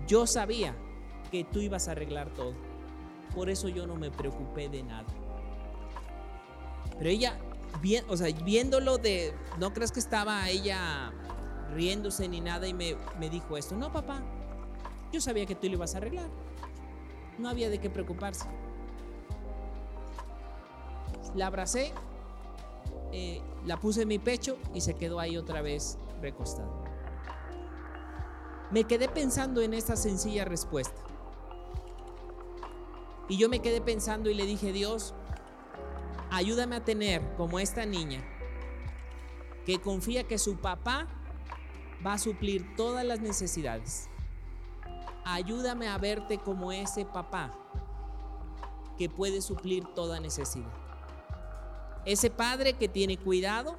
yo 0.08 0.28
sabía 0.28 0.76
que 1.32 1.44
tú 1.44 1.60
ibas 1.60 1.88
a 1.88 1.92
arreglar 1.92 2.30
todo. 2.32 2.54
Por 3.34 3.50
eso 3.50 3.68
yo 3.68 3.88
no 3.88 3.96
me 3.96 4.12
preocupé 4.12 4.70
de 4.70 4.84
nada. 4.84 5.08
Pero 6.98 7.10
ella, 7.10 7.40
o 8.08 8.18
sea, 8.18 8.32
viéndolo 8.44 8.98
de, 8.98 9.34
no 9.60 9.74
crees 9.74 9.92
que 9.92 10.00
estaba 10.00 10.48
ella 10.50 11.12
riéndose 11.74 12.28
ni 12.28 12.40
nada 12.42 12.68
y 12.68 12.74
me, 12.74 12.96
me 13.20 13.30
dijo 13.30 13.58
esto, 13.58 13.76
no 13.76 13.92
papá, 13.92 14.22
yo 15.12 15.20
sabía 15.20 15.46
que 15.46 15.56
tú 15.56 15.68
lo 15.68 15.74
ibas 15.74 15.96
a 15.96 15.98
arreglar. 15.98 16.30
No 17.38 17.50
había 17.50 17.70
de 17.70 17.80
qué 17.80 17.90
preocuparse. 17.90 18.48
La 21.36 21.48
abracé, 21.48 21.92
eh, 23.12 23.42
la 23.66 23.80
puse 23.80 24.04
en 24.04 24.07
mi 24.07 24.19
pecho 24.19 24.57
y 24.74 24.81
se 24.81 24.95
quedó 24.95 25.19
ahí 25.19 25.38
otra 25.38 25.62
vez 25.62 25.97
recostada. 26.21 26.69
Me 28.71 28.83
quedé 28.83 29.07
pensando 29.07 29.62
en 29.62 29.74
esta 29.74 29.95
sencilla 29.95 30.45
respuesta. 30.45 31.02
Y 33.28 33.38
yo 33.38 33.50
me 33.50 33.59
quedé 33.59 33.81
pensando 33.81 34.30
y 34.30 34.33
le 34.33 34.45
dije, 34.45 34.71
Dios, 34.71 35.14
ayúdame 36.31 36.76
a 36.76 36.83
tener 36.83 37.21
como 37.38 37.59
esta 37.59 37.85
niña 37.85 38.24
que 39.66 39.80
confía 39.80 40.28
que 40.28 40.38
su 40.38 40.57
papá 40.57 41.07
va 42.06 42.14
a 42.14 42.18
suplir 42.19 42.76
todas 42.76 43.04
las 43.04 43.19
necesidades. 43.21 44.09
Ayúdame 45.24 45.88
a 45.88 45.97
verte 45.97 46.38
como 46.38 46.71
ese 46.71 47.06
papá 47.06 47.52
que 48.97 49.09
puede 49.09 49.42
suplir 49.42 49.85
toda 49.95 50.19
necesidad. 50.19 50.84
Ese 52.06 52.30
padre 52.30 52.74
que 52.74 52.88
tiene 52.88 53.18
cuidado, 53.18 53.78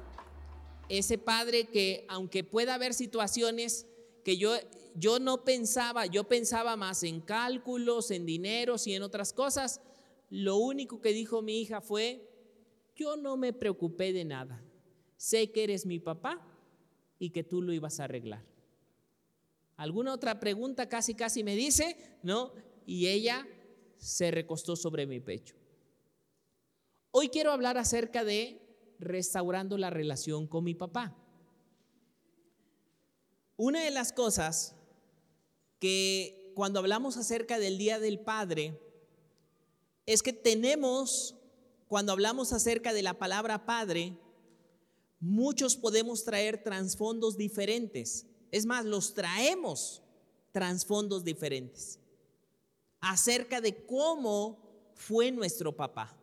ese 0.89 1.17
padre 1.17 1.65
que 1.65 2.05
aunque 2.09 2.43
pueda 2.43 2.75
haber 2.75 2.93
situaciones 2.93 3.85
que 4.23 4.37
yo, 4.37 4.55
yo 4.95 5.19
no 5.19 5.45
pensaba, 5.45 6.05
yo 6.05 6.25
pensaba 6.25 6.75
más 6.75 7.03
en 7.03 7.21
cálculos, 7.21 8.11
en 8.11 8.25
dineros 8.25 8.85
y 8.87 8.93
en 8.93 9.03
otras 9.03 9.31
cosas, 9.31 9.79
lo 10.29 10.57
único 10.57 10.99
que 10.99 11.13
dijo 11.13 11.41
mi 11.41 11.61
hija 11.61 11.79
fue, 11.79 12.29
yo 12.95 13.15
no 13.15 13.37
me 13.37 13.53
preocupé 13.53 14.11
de 14.11 14.25
nada, 14.25 14.61
sé 15.15 15.51
que 15.51 15.63
eres 15.63 15.85
mi 15.85 15.99
papá 15.99 16.45
y 17.19 17.29
que 17.29 17.43
tú 17.43 17.61
lo 17.61 17.71
ibas 17.71 17.99
a 17.99 18.05
arreglar. 18.05 18.43
¿Alguna 19.77 20.13
otra 20.13 20.39
pregunta 20.39 20.89
casi 20.89 21.13
casi 21.13 21.43
me 21.43 21.55
dice? 21.55 21.95
¿No? 22.23 22.51
Y 22.85 23.07
ella 23.07 23.47
se 23.97 24.31
recostó 24.31 24.75
sobre 24.75 25.05
mi 25.05 25.19
pecho. 25.19 25.55
Hoy 27.19 27.29
quiero 27.29 27.51
hablar 27.51 27.79
acerca 27.79 28.23
de 28.23 28.61
restaurando 28.99 29.75
la 29.79 29.89
relación 29.89 30.45
con 30.45 30.63
mi 30.63 30.75
papá. 30.75 31.17
Una 33.55 33.83
de 33.83 33.89
las 33.89 34.13
cosas 34.13 34.75
que 35.79 36.53
cuando 36.53 36.77
hablamos 36.77 37.17
acerca 37.17 37.57
del 37.57 37.79
Día 37.79 37.99
del 37.99 38.19
Padre 38.19 38.79
es 40.05 40.21
que 40.21 40.31
tenemos, 40.31 41.35
cuando 41.87 42.11
hablamos 42.11 42.53
acerca 42.53 42.93
de 42.93 43.01
la 43.01 43.17
palabra 43.17 43.65
Padre, 43.65 44.15
muchos 45.19 45.75
podemos 45.75 46.23
traer 46.23 46.61
trasfondos 46.61 47.35
diferentes. 47.35 48.27
Es 48.51 48.67
más, 48.67 48.85
los 48.85 49.15
traemos 49.15 50.03
trasfondos 50.51 51.23
diferentes. 51.23 51.99
acerca 52.99 53.59
de 53.59 53.87
cómo 53.87 54.91
fue 54.93 55.31
nuestro 55.31 55.75
papá. 55.75 56.16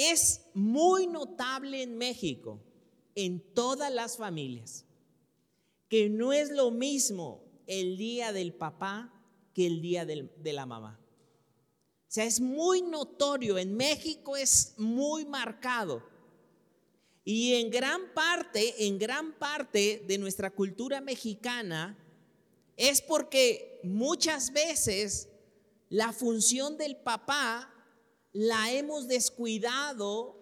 Es 0.00 0.42
muy 0.54 1.08
notable 1.08 1.82
en 1.82 1.98
México, 1.98 2.60
en 3.16 3.40
todas 3.52 3.92
las 3.92 4.16
familias, 4.16 4.84
que 5.88 6.08
no 6.08 6.32
es 6.32 6.50
lo 6.50 6.70
mismo 6.70 7.42
el 7.66 7.96
día 7.96 8.32
del 8.32 8.54
papá 8.54 9.12
que 9.52 9.66
el 9.66 9.82
día 9.82 10.06
de 10.06 10.52
la 10.52 10.66
mamá. 10.66 11.00
O 11.02 12.06
sea, 12.06 12.26
es 12.26 12.40
muy 12.40 12.80
notorio, 12.80 13.58
en 13.58 13.76
México 13.76 14.36
es 14.36 14.74
muy 14.76 15.24
marcado. 15.24 16.08
Y 17.24 17.54
en 17.54 17.68
gran 17.68 18.14
parte, 18.14 18.86
en 18.86 19.00
gran 19.00 19.36
parte 19.36 20.04
de 20.06 20.16
nuestra 20.16 20.52
cultura 20.52 21.00
mexicana, 21.00 21.98
es 22.76 23.02
porque 23.02 23.80
muchas 23.82 24.52
veces 24.52 25.28
la 25.88 26.12
función 26.12 26.78
del 26.78 26.96
papá 26.98 27.74
la 28.38 28.70
hemos 28.70 29.08
descuidado 29.08 30.36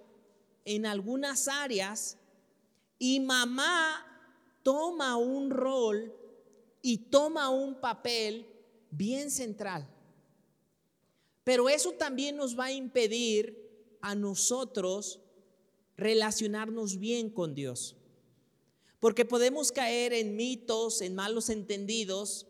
en 0.66 0.84
algunas 0.84 1.48
áreas 1.48 2.18
y 2.98 3.20
mamá 3.20 4.04
toma 4.62 5.16
un 5.16 5.48
rol 5.48 6.12
y 6.82 6.98
toma 6.98 7.48
un 7.48 7.80
papel 7.80 8.46
bien 8.90 9.30
central. 9.30 9.88
Pero 11.42 11.70
eso 11.70 11.92
también 11.92 12.36
nos 12.36 12.58
va 12.58 12.66
a 12.66 12.72
impedir 12.72 13.96
a 14.02 14.14
nosotros 14.14 15.22
relacionarnos 15.96 16.98
bien 16.98 17.30
con 17.30 17.54
Dios. 17.54 17.96
Porque 19.00 19.24
podemos 19.24 19.72
caer 19.72 20.12
en 20.12 20.36
mitos, 20.36 21.00
en 21.00 21.14
malos 21.14 21.48
entendidos, 21.48 22.46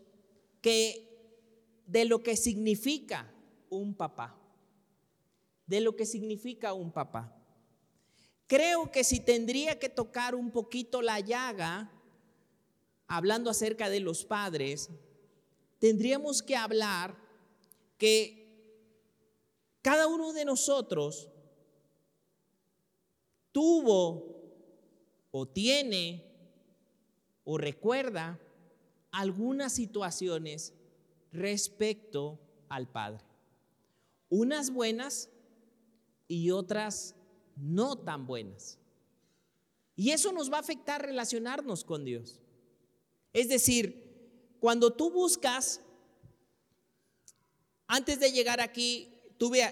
que 0.60 1.06
de 1.86 2.04
lo 2.04 2.24
que 2.24 2.36
significa 2.36 3.32
un 3.70 3.94
papá, 3.94 4.42
de 5.66 5.80
lo 5.80 5.96
que 5.96 6.06
significa 6.06 6.72
un 6.72 6.92
papá. 6.92 7.32
Creo 8.46 8.92
que 8.92 9.02
si 9.02 9.20
tendría 9.20 9.78
que 9.78 9.88
tocar 9.88 10.34
un 10.34 10.50
poquito 10.50 11.02
la 11.02 11.20
llaga, 11.20 11.90
hablando 13.08 13.50
acerca 13.50 13.88
de 13.88 14.00
los 14.00 14.24
padres, 14.24 14.90
tendríamos 15.78 16.42
que 16.42 16.56
hablar 16.56 17.16
que 17.98 18.46
cada 19.82 20.06
uno 20.06 20.32
de 20.32 20.44
nosotros 20.44 21.28
tuvo 23.52 24.36
o 25.30 25.46
tiene 25.46 26.24
o 27.44 27.58
recuerda 27.58 28.40
algunas 29.12 29.72
situaciones 29.72 30.74
respecto 31.32 32.38
al 32.68 32.88
Padre. 32.88 33.24
Unas 34.28 34.70
buenas 34.70 35.30
y 36.28 36.50
otras 36.50 37.14
no 37.56 37.96
tan 37.96 38.26
buenas. 38.26 38.78
Y 39.96 40.10
eso 40.10 40.32
nos 40.32 40.52
va 40.52 40.58
a 40.58 40.60
afectar 40.60 41.02
relacionarnos 41.02 41.84
con 41.84 42.04
Dios. 42.04 42.40
Es 43.32 43.48
decir, 43.48 44.56
cuando 44.60 44.92
tú 44.92 45.10
buscas, 45.10 45.80
antes 47.86 48.20
de 48.20 48.32
llegar 48.32 48.60
aquí, 48.60 49.16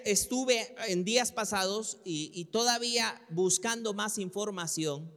estuve 0.04 0.74
en 0.88 1.04
días 1.04 1.32
pasados 1.32 1.98
y, 2.04 2.44
todavía 2.46 3.20
buscando 3.30 3.94
más 3.94 4.18
información. 4.18 5.10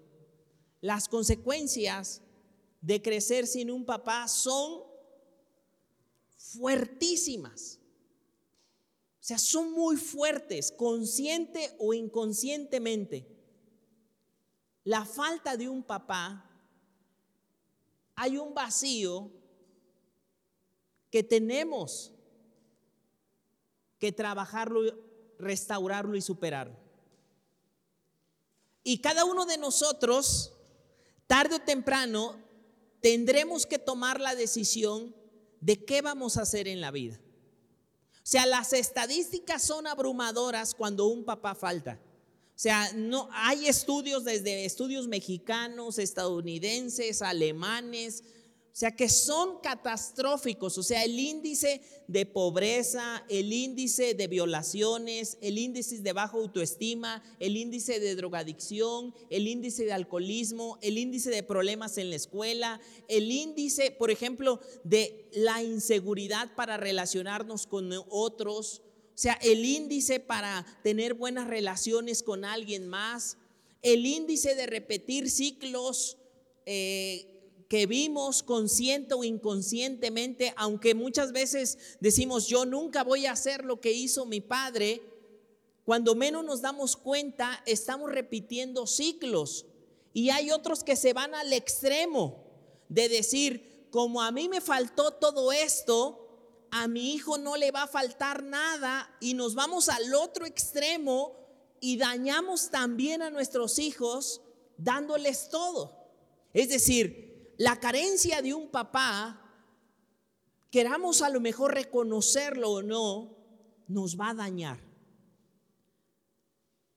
Las 0.82 1.08
consecuencias 1.08 2.22
de 2.82 3.01
crecer 3.01 3.48
sin 3.48 3.72
un 3.72 3.86
papá 3.86 4.27
son 4.27 4.84
fuertísimas. 6.38 7.79
O 9.27 9.34
sea, 9.36 9.39
son 9.39 9.74
muy 9.74 9.98
fuertes, 9.98 10.72
consciente 10.72 11.75
o 11.79 11.93
inconscientemente. 11.93 13.27
La 14.86 15.03
falta 15.03 15.57
de 15.57 15.67
un 15.67 15.84
papá, 15.84 16.50
hay 18.15 18.38
un 18.38 18.53
vacío 18.53 19.29
que 21.12 21.24
tenemos 21.24 22.13
que 24.00 24.13
trabajarlo, 24.13 24.98
restaurarlo 25.38 26.15
y 26.15 26.22
superarlo. 26.22 26.77
Y 28.81 29.01
cada 29.01 29.25
uno 29.25 29.46
de 29.46 29.57
nosotros, 29.57 30.53
tarde 31.27 31.55
o 31.55 31.60
temprano, 31.60 32.41
tendremos 33.01 33.65
que 33.65 33.77
tomar 33.77 34.22
la 34.22 34.36
decisión 34.36 35.13
de 35.60 35.84
qué 35.84 36.01
vamos 36.01 36.38
a 36.38 36.43
hacer 36.43 36.69
en 36.69 36.79
la 36.79 36.91
vida. 36.91 37.19
O 38.27 38.29
sea, 38.29 38.46
las 38.46 38.74
estadísticas 38.74 39.63
son 39.63 39.88
abrumadoras 39.88 40.75
cuando 40.75 41.07
un 41.07 41.24
papá 41.24 41.55
falta. 41.55 41.98
O 42.50 42.60
sea, 42.60 42.91
no 42.93 43.29
hay 43.31 43.67
estudios 43.67 44.25
desde 44.25 44.65
estudios 44.65 45.07
mexicanos, 45.07 45.98
estadounidenses, 45.98 47.22
alemanes, 47.22 48.25
o 48.77 48.79
sea 48.79 48.96
que 48.96 49.10
son 49.10 49.60
catastróficos, 49.60 50.77
o 50.77 50.84
sea, 50.84 51.03
el 51.03 51.19
índice 51.19 51.81
de 52.07 52.27
pobreza, 52.27 53.25
el 53.27 53.51
índice 53.51 54.13
de 54.13 54.27
violaciones, 54.27 55.39
el 55.41 55.57
índice 55.57 55.98
de 55.98 56.13
baja 56.13 56.38
autoestima, 56.38 57.24
el 57.39 57.57
índice 57.57 58.00
de 58.00 58.15
drogadicción, 58.15 59.15
el 59.31 59.48
índice 59.48 59.84
de 59.84 59.93
alcoholismo, 59.93 60.77
el 60.84 61.00
índice 61.00 61.31
de 61.31 61.41
problemas 61.41 61.98
en 61.98 62.12
la 62.12 62.17
escuela, 62.17 62.79
el 63.07 63.31
índice, 63.31 63.89
por 63.89 64.12
ejemplo, 64.12 64.60
de 64.84 65.27
la 65.34 65.63
inseguridad 65.63 66.53
para 66.53 66.77
relacionarnos 66.77 67.65
con 67.65 67.91
otros, 68.10 68.84
o 69.07 69.17
sea, 69.17 69.39
el 69.41 69.65
índice 69.65 70.19
para 70.19 70.63
tener 70.84 71.15
buenas 71.15 71.48
relaciones 71.48 72.22
con 72.22 72.46
alguien 72.46 72.88
más, 72.88 73.39
el 73.81 74.05
índice 74.05 74.53
de 74.53 74.67
repetir 74.67 75.31
ciclos. 75.31 76.19
Eh, 76.67 77.34
que 77.68 77.86
vimos 77.86 78.44
consciente 78.44 79.14
o 79.14 79.24
inconscientemente, 79.24 80.54
aunque 80.56 80.96
muchas 80.96 81.32
veces 81.32 81.78
decimos, 82.00 82.48
yo 82.48 82.66
nunca 82.66 83.04
voy 83.04 83.26
a 83.26 83.34
hacer 83.34 83.66
lo 83.66 83.82
que 83.82 83.92
hizo 83.92 84.26
mi 84.26 84.40
padre, 84.40 85.02
cuando 85.84 86.16
menos 86.16 86.44
nos 86.44 86.62
damos 86.62 86.96
cuenta, 86.96 87.62
estamos 87.66 88.12
repitiendo 88.12 88.88
ciclos. 88.88 89.66
Y 90.14 90.30
hay 90.32 90.52
otros 90.52 90.84
que 90.84 90.96
se 90.96 91.14
van 91.14 91.34
al 91.36 91.54
extremo 91.54 92.44
de 92.90 93.10
decir, 93.10 93.88
como 93.90 94.22
a 94.22 94.32
mí 94.32 94.50
me 94.50 94.62
faltó 94.62 95.12
todo 95.12 95.52
esto, 95.52 96.28
a 96.72 96.88
mi 96.88 97.14
hijo 97.14 97.38
no 97.38 97.56
le 97.56 97.72
va 97.72 97.84
a 97.84 97.88
faltar 97.88 98.44
nada 98.44 99.10
y 99.22 99.34
nos 99.34 99.56
vamos 99.56 99.90
al 99.90 100.14
otro 100.14 100.46
extremo 100.46 101.36
y 101.80 101.98
dañamos 101.98 102.70
también 102.70 103.22
a 103.22 103.30
nuestros 103.30 103.80
hijos 103.80 104.42
dándoles 104.78 105.50
todo. 105.50 105.96
Es 106.54 106.70
decir, 106.70 107.26
la 107.58 107.80
carencia 107.80 108.42
de 108.42 108.54
un 108.54 108.70
papá, 108.70 109.42
queramos 110.70 111.22
a 111.22 111.30
lo 111.30 111.40
mejor 111.40 111.74
reconocerlo 111.74 112.72
o 112.72 112.82
no, 112.84 113.36
nos 113.88 114.20
va 114.20 114.30
a 114.30 114.36
dañar. 114.36 114.80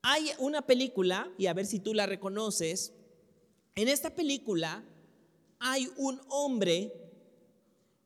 Hay 0.03 0.31
una 0.39 0.63
película, 0.63 1.31
y 1.39 1.47
a 1.47 1.55
ver 1.55 1.67
si 1.67 1.81
tú 1.81 1.95
la 1.95 2.07
reconoces, 2.07 2.93
en 3.75 3.89
esta 3.89 4.15
película 4.15 4.85
hay 5.59 5.91
un 5.97 6.21
hombre 6.29 6.93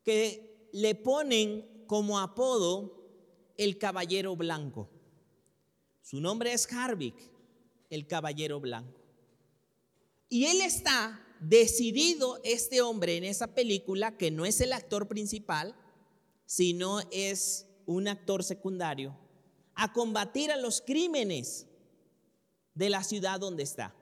que 0.02 0.68
le 0.72 0.94
ponen 0.94 1.84
como 1.86 2.18
apodo 2.18 3.04
el 3.56 3.78
caballero 3.78 4.36
blanco. 4.36 4.90
Su 6.02 6.20
nombre 6.20 6.52
es 6.52 6.70
Harvick, 6.72 7.16
el 7.90 8.06
caballero 8.06 8.60
blanco. 8.60 9.00
Y 10.28 10.46
él 10.46 10.60
está 10.60 11.23
decidido 11.48 12.40
este 12.42 12.80
hombre 12.80 13.16
en 13.16 13.24
esa 13.24 13.54
película, 13.54 14.16
que 14.16 14.30
no 14.30 14.46
es 14.46 14.60
el 14.60 14.72
actor 14.72 15.08
principal, 15.08 15.74
sino 16.46 17.00
es 17.10 17.66
un 17.86 18.08
actor 18.08 18.42
secundario, 18.42 19.16
a 19.74 19.92
combatir 19.92 20.50
a 20.50 20.56
los 20.56 20.80
crímenes 20.80 21.66
de 22.74 22.90
la 22.90 23.04
ciudad 23.04 23.40
donde 23.40 23.62
está. 23.62 23.94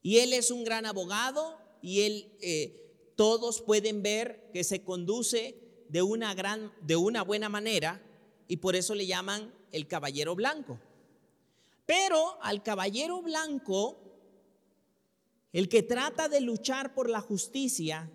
Y 0.00 0.18
él 0.18 0.32
es 0.32 0.50
un 0.50 0.64
gran 0.64 0.86
abogado 0.86 1.58
y 1.82 2.02
él, 2.02 2.36
eh, 2.40 2.84
todos 3.16 3.60
pueden 3.60 4.02
ver 4.02 4.48
que 4.52 4.62
se 4.62 4.84
conduce 4.84 5.56
de 5.88 6.02
una, 6.02 6.34
gran, 6.34 6.72
de 6.82 6.94
una 6.94 7.22
buena 7.22 7.48
manera 7.48 8.00
y 8.46 8.58
por 8.58 8.76
eso 8.76 8.94
le 8.94 9.06
llaman 9.06 9.52
el 9.72 9.88
caballero 9.88 10.36
blanco. 10.36 10.78
Pero 11.84 12.40
al 12.42 12.62
caballero 12.62 13.22
blanco 13.22 14.07
el 15.52 15.68
que 15.68 15.82
trata 15.82 16.28
de 16.28 16.40
luchar 16.40 16.94
por 16.94 17.08
la 17.08 17.20
justicia 17.20 18.10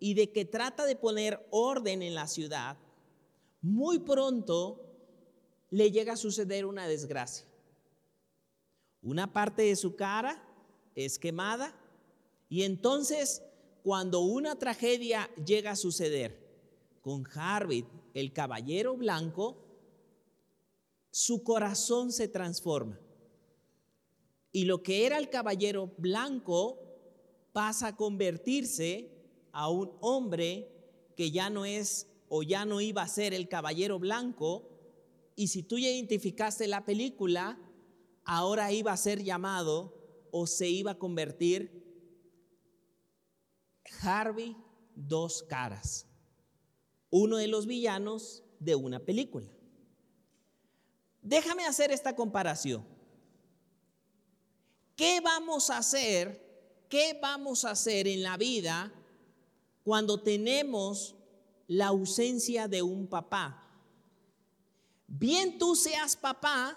y 0.00 0.14
de 0.14 0.32
que 0.32 0.44
trata 0.44 0.86
de 0.86 0.96
poner 0.96 1.46
orden 1.50 2.02
en 2.02 2.14
la 2.14 2.26
ciudad, 2.26 2.78
muy 3.60 3.98
pronto 3.98 4.84
le 5.70 5.90
llega 5.90 6.14
a 6.14 6.16
suceder 6.16 6.64
una 6.64 6.88
desgracia. 6.88 7.46
Una 9.02 9.32
parte 9.32 9.62
de 9.62 9.76
su 9.76 9.96
cara 9.96 10.42
es 10.94 11.18
quemada 11.18 11.74
y 12.48 12.62
entonces 12.62 13.42
cuando 13.82 14.20
una 14.20 14.58
tragedia 14.58 15.30
llega 15.44 15.72
a 15.72 15.76
suceder 15.76 16.46
con 17.00 17.26
Harvey, 17.34 17.86
el 18.14 18.32
caballero 18.32 18.96
blanco, 18.96 19.56
su 21.10 21.42
corazón 21.42 22.12
se 22.12 22.28
transforma. 22.28 22.98
Y 24.52 24.64
lo 24.64 24.82
que 24.82 25.06
era 25.06 25.18
el 25.18 25.28
caballero 25.30 25.92
blanco 25.98 26.78
pasa 27.52 27.88
a 27.88 27.96
convertirse 27.96 29.10
a 29.52 29.68
un 29.68 29.92
hombre 30.00 30.70
que 31.16 31.30
ya 31.30 31.50
no 31.50 31.64
es 31.64 32.06
o 32.28 32.42
ya 32.42 32.64
no 32.64 32.80
iba 32.80 33.02
a 33.02 33.08
ser 33.08 33.34
el 33.34 33.48
caballero 33.48 33.98
blanco. 33.98 34.68
Y 35.34 35.48
si 35.48 35.62
tú 35.62 35.78
ya 35.78 35.88
identificaste 35.88 36.66
la 36.66 36.84
película, 36.84 37.58
ahora 38.24 38.72
iba 38.72 38.92
a 38.92 38.96
ser 38.96 39.22
llamado 39.22 39.94
o 40.30 40.46
se 40.46 40.68
iba 40.68 40.92
a 40.92 40.98
convertir 40.98 41.78
Harvey 44.02 44.56
Dos 44.94 45.42
Caras, 45.42 46.06
uno 47.10 47.36
de 47.36 47.48
los 47.48 47.66
villanos 47.66 48.44
de 48.58 48.74
una 48.74 49.00
película. 49.00 49.48
Déjame 51.22 51.64
hacer 51.64 51.90
esta 51.90 52.14
comparación. 52.14 52.84
¿Qué 54.98 55.20
vamos 55.20 55.70
a 55.70 55.78
hacer? 55.78 56.84
¿Qué 56.88 57.16
vamos 57.22 57.64
a 57.64 57.70
hacer 57.70 58.08
en 58.08 58.20
la 58.20 58.36
vida 58.36 58.92
cuando 59.84 60.20
tenemos 60.20 61.14
la 61.68 61.86
ausencia 61.86 62.66
de 62.66 62.82
un 62.82 63.06
papá? 63.06 63.64
Bien 65.06 65.56
tú 65.56 65.76
seas 65.76 66.16
papá, 66.16 66.76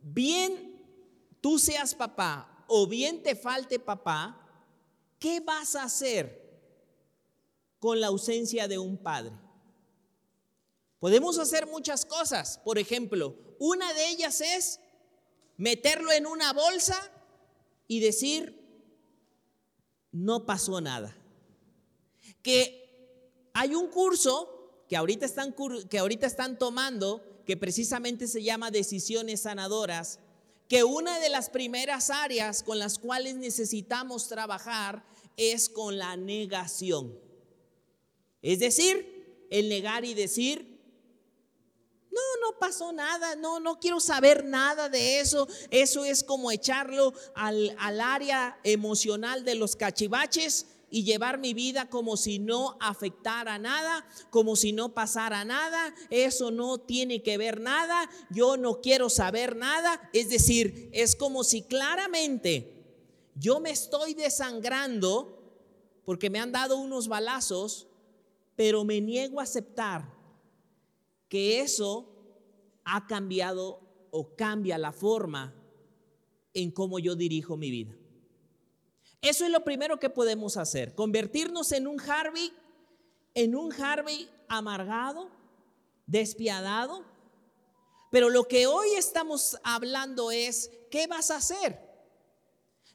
bien 0.00 0.82
tú 1.42 1.58
seas 1.58 1.94
papá 1.94 2.64
o 2.66 2.86
bien 2.86 3.22
te 3.22 3.36
falte 3.36 3.78
papá, 3.78 4.40
¿qué 5.18 5.40
vas 5.40 5.76
a 5.76 5.82
hacer 5.82 6.48
con 7.78 8.00
la 8.00 8.06
ausencia 8.06 8.66
de 8.68 8.78
un 8.78 8.96
padre? 8.96 9.32
Podemos 10.98 11.38
hacer 11.38 11.66
muchas 11.66 12.06
cosas. 12.06 12.56
Por 12.64 12.78
ejemplo, 12.78 13.36
una 13.58 13.92
de 13.92 14.08
ellas 14.08 14.40
es 14.40 14.80
meterlo 15.58 16.10
en 16.10 16.26
una 16.26 16.54
bolsa 16.54 17.12
y 17.88 18.00
decir, 18.00 18.54
no 20.12 20.46
pasó 20.46 20.80
nada. 20.80 21.16
Que 22.42 23.50
hay 23.54 23.74
un 23.74 23.88
curso 23.88 24.84
que 24.88 24.96
ahorita 24.96 25.26
están, 25.26 25.54
que 25.88 25.98
ahorita 25.98 26.26
están 26.26 26.58
tomando, 26.58 27.22
que 27.44 27.56
precisamente 27.56 28.28
se 28.28 28.42
llama 28.42 28.70
Decisiones 28.70 29.40
Sanadoras, 29.42 30.20
que 30.68 30.84
una 30.84 31.18
de 31.18 31.30
las 31.30 31.48
primeras 31.48 32.10
áreas 32.10 32.62
con 32.62 32.78
las 32.78 32.98
cuales 32.98 33.36
necesitamos 33.36 34.28
trabajar 34.28 35.04
es 35.36 35.68
con 35.68 35.98
la 35.98 36.16
negación. 36.16 37.18
Es 38.42 38.58
decir, 38.58 39.46
el 39.50 39.68
negar 39.68 40.04
y 40.04 40.12
decir, 40.14 40.77
no, 42.18 42.50
no 42.50 42.58
pasó 42.58 42.92
nada, 42.92 43.36
no, 43.36 43.60
no 43.60 43.78
quiero 43.78 44.00
saber 44.00 44.44
nada 44.44 44.88
de 44.88 45.20
eso. 45.20 45.48
Eso 45.70 46.04
es 46.04 46.24
como 46.24 46.50
echarlo 46.50 47.12
al, 47.34 47.74
al 47.78 48.00
área 48.00 48.58
emocional 48.64 49.44
de 49.44 49.54
los 49.54 49.76
cachivaches 49.76 50.66
y 50.90 51.04
llevar 51.04 51.38
mi 51.38 51.52
vida 51.52 51.90
como 51.90 52.16
si 52.16 52.38
no 52.38 52.76
afectara 52.80 53.58
nada, 53.58 54.06
como 54.30 54.56
si 54.56 54.72
no 54.72 54.94
pasara 54.94 55.44
nada, 55.44 55.94
eso 56.08 56.50
no 56.50 56.78
tiene 56.78 57.22
que 57.22 57.36
ver 57.36 57.60
nada, 57.60 58.08
yo 58.30 58.56
no 58.56 58.80
quiero 58.80 59.10
saber 59.10 59.56
nada. 59.56 60.08
Es 60.12 60.30
decir, 60.30 60.88
es 60.92 61.14
como 61.14 61.44
si 61.44 61.62
claramente 61.62 62.74
yo 63.34 63.60
me 63.60 63.70
estoy 63.70 64.14
desangrando 64.14 65.34
porque 66.04 66.30
me 66.30 66.40
han 66.40 66.52
dado 66.52 66.78
unos 66.78 67.06
balazos, 67.06 67.86
pero 68.56 68.82
me 68.84 69.00
niego 69.00 69.40
a 69.40 69.42
aceptar 69.42 70.17
que 71.28 71.60
eso 71.60 72.08
ha 72.84 73.06
cambiado 73.06 73.80
o 74.10 74.34
cambia 74.34 74.78
la 74.78 74.92
forma 74.92 75.54
en 76.54 76.70
cómo 76.70 76.98
yo 76.98 77.14
dirijo 77.14 77.56
mi 77.56 77.70
vida. 77.70 77.94
Eso 79.20 79.44
es 79.44 79.50
lo 79.50 79.64
primero 79.64 79.98
que 79.98 80.10
podemos 80.10 80.56
hacer, 80.56 80.94
convertirnos 80.94 81.72
en 81.72 81.86
un 81.86 82.00
Harvey, 82.00 82.52
en 83.34 83.54
un 83.54 83.72
Harvey 83.72 84.28
amargado, 84.48 85.30
despiadado. 86.06 87.04
Pero 88.10 88.30
lo 88.30 88.44
que 88.44 88.66
hoy 88.66 88.88
estamos 88.96 89.58
hablando 89.64 90.30
es, 90.30 90.70
¿qué 90.90 91.06
vas 91.06 91.30
a 91.30 91.36
hacer? 91.36 91.78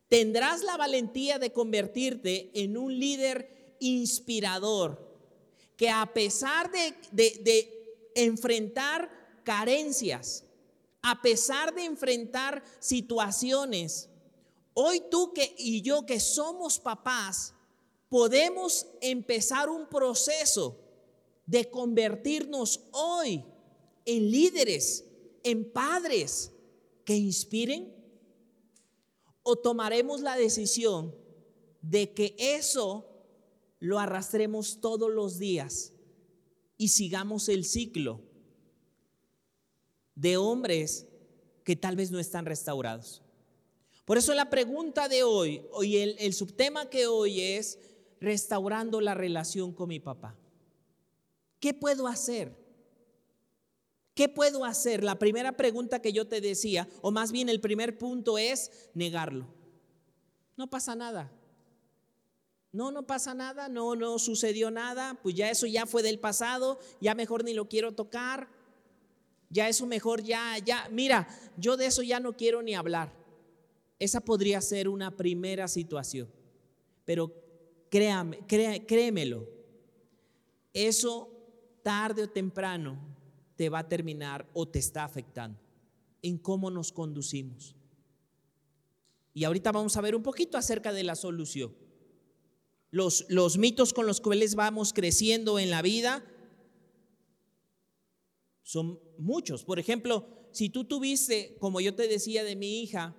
Tendrás 0.08 0.64
la 0.64 0.78
valentía 0.78 1.40
de 1.40 1.52
convertirte 1.52 2.52
en 2.54 2.78
un 2.78 2.98
líder 2.98 3.76
inspirador, 3.80 5.14
que 5.76 5.90
a 5.90 6.14
pesar 6.14 6.72
de, 6.72 6.96
de 7.12 7.83
enfrentar 8.16 9.10
carencias, 9.44 10.44
a 11.02 11.22
pesar 11.22 11.74
de 11.74 11.86
enfrentar 11.86 12.64
situaciones, 12.80 14.10
hoy 14.74 15.04
tú 15.12 15.34
que 15.34 15.54
y 15.58 15.82
yo 15.82 16.06
que 16.06 16.20
somos 16.20 16.80
papás, 16.80 17.54
podemos 18.10 18.88
empezar 19.02 19.70
un 19.70 19.88
proceso 19.88 20.80
de 21.46 21.70
convertirnos 21.70 22.82
hoy 22.92 23.44
en 24.06 24.32
líderes, 24.32 25.06
en 25.44 25.72
padres 25.72 26.52
que 27.06 27.16
inspiren? 27.16 27.94
¿O 29.42 29.58
tomaremos 29.58 30.22
la 30.22 30.38
decisión 30.38 31.14
de 31.82 32.14
que 32.14 32.36
eso 32.38 33.06
lo 33.80 34.00
arrastremos 34.00 34.80
todos 34.80 35.12
los 35.12 35.38
días 35.38 35.93
y 36.84 36.90
sigamos 36.90 37.48
el 37.48 37.64
ciclo 37.64 38.20
de 40.16 40.36
hombres 40.36 41.08
que 41.64 41.78
tal 41.78 41.96
vez 41.96 42.12
no 42.12 42.20
están 42.20 42.46
restaurados. 42.46 43.22
Por 44.04 44.18
eso 44.18 44.34
la 44.34 44.50
pregunta 44.50 45.08
de 45.08 45.24
hoy, 45.24 45.62
hoy 45.72 45.96
el, 45.96 46.18
el 46.20 46.34
subtema 46.34 46.90
que 46.90 47.08
hoy 47.08 47.40
es 47.40 47.80
restaurando 48.20 49.00
la 49.00 49.14
relación 49.14 49.72
con 49.72 49.88
mi 49.88 50.02
papá. 50.02 50.38
¿Qué 51.62 51.74
puedo 51.74 52.06
hacer? 52.06 52.54
¿Qué 54.14 54.28
puedo 54.28 54.66
hacer? 54.66 55.06
La 55.06 55.18
primera 55.18 55.56
pregunta 55.56 56.02
que 56.02 56.12
yo 56.12 56.28
te 56.28 56.42
decía, 56.42 56.90
o 57.02 57.12
más 57.12 57.32
bien 57.32 57.48
el 57.48 57.62
primer 57.62 57.98
punto 57.98 58.38
es 58.38 58.90
negarlo. 58.94 59.48
No 60.58 60.70
pasa 60.70 60.96
nada. 60.96 61.32
No, 62.74 62.90
no 62.90 63.06
pasa 63.06 63.36
nada, 63.36 63.70
no, 63.70 63.96
no 63.96 64.18
sucedió 64.18 64.72
nada, 64.72 65.20
pues 65.22 65.36
ya 65.36 65.52
eso 65.52 65.68
ya 65.68 65.86
fue 65.86 66.02
del 66.02 66.20
pasado, 66.20 66.80
ya 67.00 67.14
mejor 67.14 67.44
ni 67.44 67.54
lo 67.54 67.70
quiero 67.70 67.92
tocar, 67.92 68.50
ya 69.52 69.70
eso 69.70 69.86
mejor 69.86 70.24
ya, 70.24 70.58
ya, 70.58 70.90
mira, 70.92 71.28
yo 71.56 71.78
de 71.78 71.86
eso 71.86 72.02
ya 72.02 72.20
no 72.20 72.36
quiero 72.36 72.64
ni 72.64 72.74
hablar. 72.74 73.14
Esa 74.00 74.22
podría 74.22 74.60
ser 74.60 74.90
una 74.90 75.16
primera 75.16 75.68
situación, 75.68 76.28
pero 77.06 77.32
créame, 77.92 78.40
créemelo, 78.48 79.48
eso 80.74 81.30
tarde 81.84 82.24
o 82.24 82.30
temprano 82.30 82.98
te 83.56 83.70
va 83.70 83.80
a 83.80 83.88
terminar 83.88 84.50
o 84.52 84.68
te 84.68 84.80
está 84.80 85.04
afectando 85.04 85.60
en 86.24 86.40
cómo 86.40 86.72
nos 86.72 86.92
conducimos. 86.92 87.76
Y 89.32 89.44
ahorita 89.44 89.72
vamos 89.72 89.96
a 89.96 90.02
ver 90.02 90.16
un 90.16 90.24
poquito 90.24 90.58
acerca 90.58 90.92
de 90.92 91.04
la 91.04 91.16
solución 91.16 91.83
los, 92.94 93.58
mitos 93.58 93.92
con 93.92 94.06
los 94.06 94.22
cuales 94.22 94.54
vamos 94.54 94.94
creciendo 94.94 95.58
en 95.58 95.72
la 95.72 95.82
vida 95.82 96.24
son 98.62 99.00
muchos. 99.18 99.64
Por 99.64 99.80
ejemplo, 99.80 100.28
si 100.52 100.70
tú 100.70 100.86
tuviste, 100.86 101.58
como 101.60 101.82
yo 101.82 101.96
te 101.96 102.08
decía 102.08 102.44
de 102.44 102.56
mi 102.56 102.84
hija, 102.84 103.16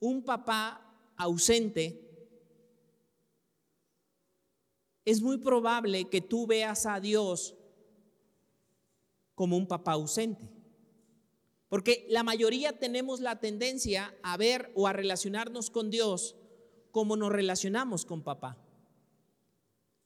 un 0.00 0.22
papá 0.22 1.14
ausente, 1.16 2.06
es 5.06 5.22
muy 5.22 5.38
probable 5.38 6.10
que 6.10 6.20
tú 6.20 6.46
veas 6.46 6.84
a 6.84 7.00
Dios 7.00 7.56
como 9.34 9.56
un 9.56 9.66
papá 9.66 9.92
ausente. 9.92 10.46
Porque 11.70 12.06
la 12.10 12.22
mayoría 12.22 12.78
tenemos 12.78 13.20
la 13.20 13.40
tendencia 13.40 14.14
a 14.22 14.36
ver 14.36 14.70
o 14.74 14.86
a 14.86 14.92
relacionarnos 14.92 15.70
con 15.70 15.88
Dios 15.88 16.36
como 16.90 17.16
nos 17.16 17.32
relacionamos 17.32 18.04
con 18.04 18.22
papá. 18.22 18.59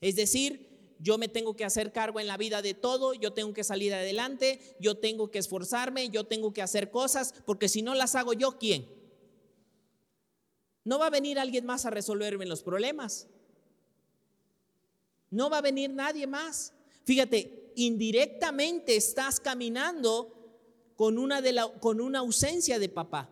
Es 0.04 0.16
decir, 0.16 0.96
yo 0.98 1.16
me 1.16 1.28
tengo 1.28 1.56
que 1.56 1.64
hacer 1.64 1.90
cargo 1.90 2.20
en 2.20 2.26
la 2.26 2.36
vida 2.36 2.60
de 2.60 2.74
todo, 2.74 3.14
yo 3.14 3.32
tengo 3.32 3.54
que 3.54 3.64
salir 3.64 3.94
adelante, 3.94 4.76
yo 4.78 4.98
tengo 4.98 5.30
que 5.30 5.38
esforzarme, 5.38 6.10
yo 6.10 6.24
tengo 6.24 6.52
que 6.52 6.60
hacer 6.60 6.90
cosas, 6.90 7.34
porque 7.46 7.70
si 7.70 7.80
no 7.80 7.94
las 7.94 8.14
hago 8.14 8.34
yo, 8.34 8.58
¿quién? 8.58 8.86
No 10.84 10.98
va 10.98 11.06
a 11.06 11.10
venir 11.10 11.38
alguien 11.38 11.64
más 11.64 11.86
a 11.86 11.90
resolverme 11.90 12.44
los 12.44 12.62
problemas. 12.62 13.28
No 15.30 15.48
va 15.48 15.56
a 15.56 15.62
venir 15.62 15.88
nadie 15.88 16.26
más. 16.26 16.74
Fíjate, 17.04 17.72
indirectamente 17.74 18.96
estás 18.96 19.40
caminando 19.40 20.34
con 20.96 21.16
una, 21.16 21.40
de 21.40 21.52
la, 21.52 21.66
con 21.80 22.02
una 22.02 22.18
ausencia 22.18 22.78
de 22.78 22.90
papá. 22.90 23.30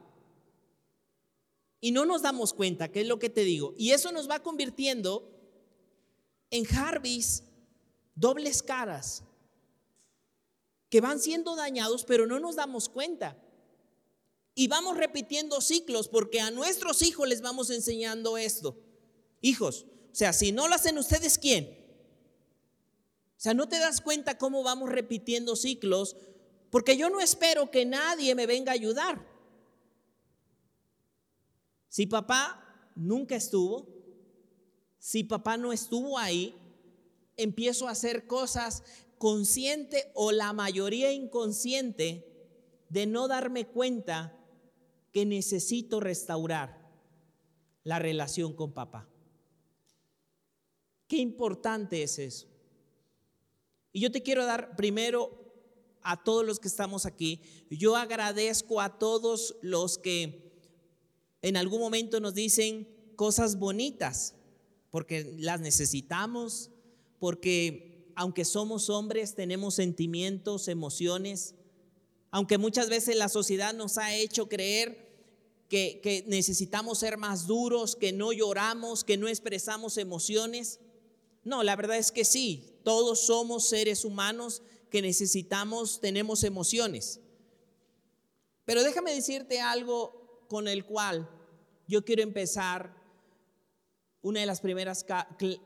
Y 1.83 1.91
no 1.91 2.07
nos 2.07 2.23
damos 2.23 2.55
cuenta, 2.55 2.91
que 2.91 3.03
es 3.03 3.07
lo 3.07 3.19
que 3.19 3.29
te 3.29 3.45
digo. 3.45 3.75
Y 3.77 3.91
eso 3.91 4.11
nos 4.11 4.31
va 4.31 4.43
convirtiendo 4.43 5.29
en 6.53 6.65
Jarvis 6.65 7.43
dobles 8.15 8.63
caras. 8.63 9.25
que 10.89 11.01
van 11.01 11.21
siendo 11.21 11.57
dañados, 11.57 12.05
pero 12.05 12.27
no 12.27 12.39
nos 12.39 12.57
damos 12.57 12.91
cuenta. 12.91 13.43
Y 14.55 14.69
vamos 14.69 14.99
repitiendo 14.99 15.63
ciclos 15.63 16.07
porque 16.07 16.39
a 16.39 16.51
nuestros 16.51 17.01
hijos 17.01 17.27
les 17.27 17.41
vamos 17.41 17.71
enseñando 17.71 18.37
esto. 18.37 18.79
Hijos, 19.41 19.87
o 20.13 20.15
sea, 20.15 20.35
si 20.35 20.53
no 20.53 20.69
lo 20.69 20.75
hacen 20.75 20.99
ustedes, 20.99 21.39
¿quién? 21.39 21.65
O 23.39 23.41
sea, 23.41 23.55
no 23.55 23.71
te 23.71 23.79
das 23.79 24.03
cuenta 24.03 24.37
cómo 24.37 24.63
vamos 24.63 24.91
repitiendo 24.91 25.57
ciclos 25.57 26.15
porque 26.69 26.99
yo 26.99 27.09
no 27.09 27.21
espero 27.21 27.71
que 27.71 27.87
nadie 27.87 28.35
me 28.35 28.47
venga 28.47 28.73
a 28.73 28.75
ayudar. 28.75 29.27
Si 31.89 32.07
papá 32.07 32.91
nunca 32.95 33.37
estuvo, 33.37 33.92
si 35.03 35.25
papá 35.25 35.57
no 35.57 35.73
estuvo 35.73 36.17
ahí, 36.17 36.55
empiezo 37.37 37.89
a 37.89 37.91
hacer 37.91 38.29
cosas 38.29 38.85
consciente 39.19 40.13
o 40.15 40.31
la 40.31 40.53
mayoría 40.53 41.13
inconsciente 41.13 42.25
de 42.89 43.07
no 43.07 43.27
darme 43.27 43.67
cuenta 43.67 44.39
que 45.11 45.27
necesito 45.27 45.99
restaurar 45.99 46.89
la 47.83 47.99
relación 47.99 48.53
con 48.55 48.75
papá. 48.75 49.09
Qué 51.09 51.17
importante 51.17 52.05
es 52.05 52.21
eso. 52.21 52.47
Y 53.93 54.03
yo 54.03 54.13
te 54.13 54.23
quiero 54.23 54.47
dar 54.47 54.77
primero 54.77 55.37
a 56.03 56.23
todos 56.23 56.47
los 56.47 56.61
que 56.61 56.69
estamos 56.69 57.07
aquí, 57.07 57.41
yo 57.71 57.97
agradezco 57.97 58.81
a 58.81 59.01
todos 59.01 59.57
los 59.63 59.99
que 59.99 60.53
en 61.43 61.57
algún 61.57 61.81
momento 61.81 62.21
nos 62.21 62.35
dicen 62.35 62.89
cosas 63.17 63.59
bonitas, 63.59 64.37
porque 64.93 65.35
las 65.39 65.61
necesitamos, 65.61 66.71
porque 67.19 68.13
aunque 68.15 68.45
somos 68.45 68.91
hombres 68.91 69.35
tenemos 69.35 69.75
sentimientos, 69.75 70.69
emociones, 70.69 71.55
aunque 72.31 72.59
muchas 72.59 72.91
veces 72.91 73.17
la 73.17 73.31
sociedad 73.31 73.75
nos 73.75 73.97
ha 73.99 74.15
hecho 74.15 74.49
creer 74.49 75.11
que, 75.69 76.01
que 76.03 76.25
necesitamos 76.29 76.99
ser 76.99 77.17
más 77.17 77.47
duros, 77.47 77.97
que 77.97 78.13
no 78.13 78.33
lloramos, 78.33 79.03
que 79.03 79.17
no 79.17 79.29
expresamos 79.29 79.97
emociones. 79.97 80.79
No, 81.43 81.63
la 81.63 81.75
verdad 81.75 81.97
es 81.97 82.13
que 82.13 82.27
sí, 82.27 82.79
todos 82.85 83.27
somos 83.27 83.69
seres 83.69 84.05
humanos 84.05 84.63
que 84.91 85.01
necesitamos, 85.01 86.01
tenemos 86.01 86.45
emociones. 86.45 87.19
Pero 88.67 88.83
déjame 88.83 89.15
decirte 89.15 89.59
algo 89.59 90.45
con 90.49 90.69
el 90.69 90.85
cual 90.85 91.31
yo 91.89 92.05
quiero 92.05 92.23
empezar 92.23 93.02
una 94.23 94.41
de 94.41 94.47
las 94.47 94.61
primeras 94.61 95.05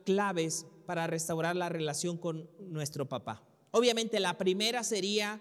claves 0.04 0.66
para 0.86 1.06
restaurar 1.06 1.56
la 1.56 1.68
relación 1.68 2.16
con 2.16 2.50
nuestro 2.58 3.08
papá. 3.08 3.42
Obviamente 3.70 4.18
la 4.20 4.38
primera 4.38 4.82
sería, 4.82 5.40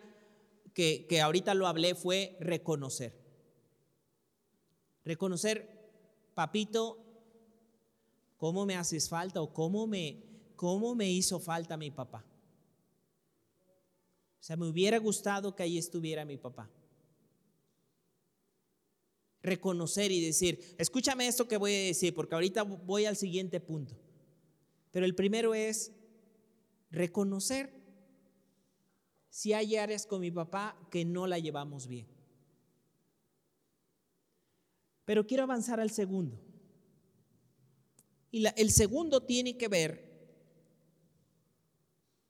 que, 0.74 1.06
que 1.08 1.22
ahorita 1.22 1.54
lo 1.54 1.68
hablé, 1.68 1.96
fue 1.96 2.36
reconocer. 2.40 3.14
Reconocer, 5.06 5.70
papito, 6.34 6.98
cómo 8.38 8.66
me 8.66 8.76
haces 8.76 9.08
falta 9.08 9.42
o 9.42 9.54
cómo 9.54 9.88
me, 9.88 10.24
cómo 10.56 10.96
me 10.96 11.10
hizo 11.10 11.40
falta 11.40 11.78
mi 11.78 11.92
papá. 11.92 12.26
O 14.40 14.44
sea, 14.46 14.58
me 14.58 14.68
hubiera 14.68 15.00
gustado 15.00 15.56
que 15.56 15.64
ahí 15.64 15.78
estuviera 15.78 16.26
mi 16.26 16.38
papá. 16.38 16.70
Reconocer 19.46 20.12
y 20.12 20.26
decir, 20.26 20.76
escúchame 20.78 21.28
esto 21.28 21.48
que 21.48 21.58
voy 21.58 21.74
a 21.74 21.80
decir, 21.80 22.14
porque 22.16 22.34
ahorita 22.34 22.64
voy 22.64 23.06
al 23.06 23.16
siguiente 23.16 23.60
punto. 23.60 23.96
Pero 24.92 25.06
el 25.06 25.14
primero 25.14 25.54
es 25.54 25.92
reconocer 26.90 27.72
si 29.30 29.54
hay 29.54 29.76
áreas 29.76 30.08
con 30.08 30.22
mi 30.22 30.32
papá 30.32 30.76
que 30.90 31.06
no 31.06 31.28
la 31.28 31.38
llevamos 31.38 31.88
bien. 31.88 32.08
Pero 35.06 35.28
quiero 35.28 35.44
avanzar 35.44 35.80
al 35.80 35.92
segundo. 35.92 36.40
Y 38.32 38.46
el 38.56 38.72
segundo 38.72 39.22
tiene 39.22 39.58
que 39.58 39.68
ver 39.68 40.06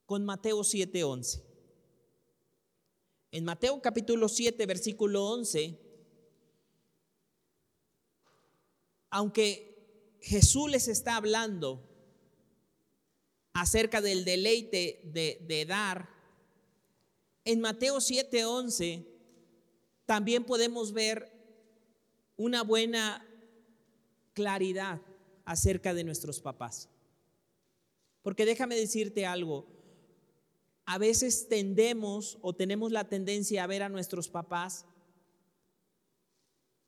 con 0.06 0.26
Mateo 0.26 0.64
7:11. 0.64 1.44
En 3.32 3.46
Mateo 3.46 3.82
capítulo 3.82 4.28
7, 4.28 4.66
versículo 4.66 5.26
11, 5.26 5.85
aunque 9.16 10.18
Jesús 10.20 10.70
les 10.70 10.90
está 10.90 11.16
hablando 11.16 11.82
acerca 13.54 14.02
del 14.02 14.26
deleite 14.26 15.00
de, 15.06 15.66
dar, 15.66 16.10
en 17.46 17.62
Mateo 17.62 18.02
7:11 18.02 19.06
también 20.06 20.44
podemos 20.44 20.92
ver 20.92 21.32
una 22.36 22.62
buena 22.62 23.26
claridad 24.34 25.00
acerca 25.46 25.94
de 25.94 26.04
nuestros 26.04 26.42
papás. 26.42 26.90
Porque 28.22 28.46
déjame 28.46 28.76
decirte 28.76 29.26
algo, 29.26 29.66
a 30.86 30.98
veces 30.98 31.48
tendemos 31.48 32.38
o 32.42 32.54
tenemos 32.54 32.92
la 32.92 33.08
tendencia 33.08 33.64
a 33.64 33.68
ver 33.68 33.82
a 33.82 33.88
nuestros 33.88 34.28
papás 34.28 34.86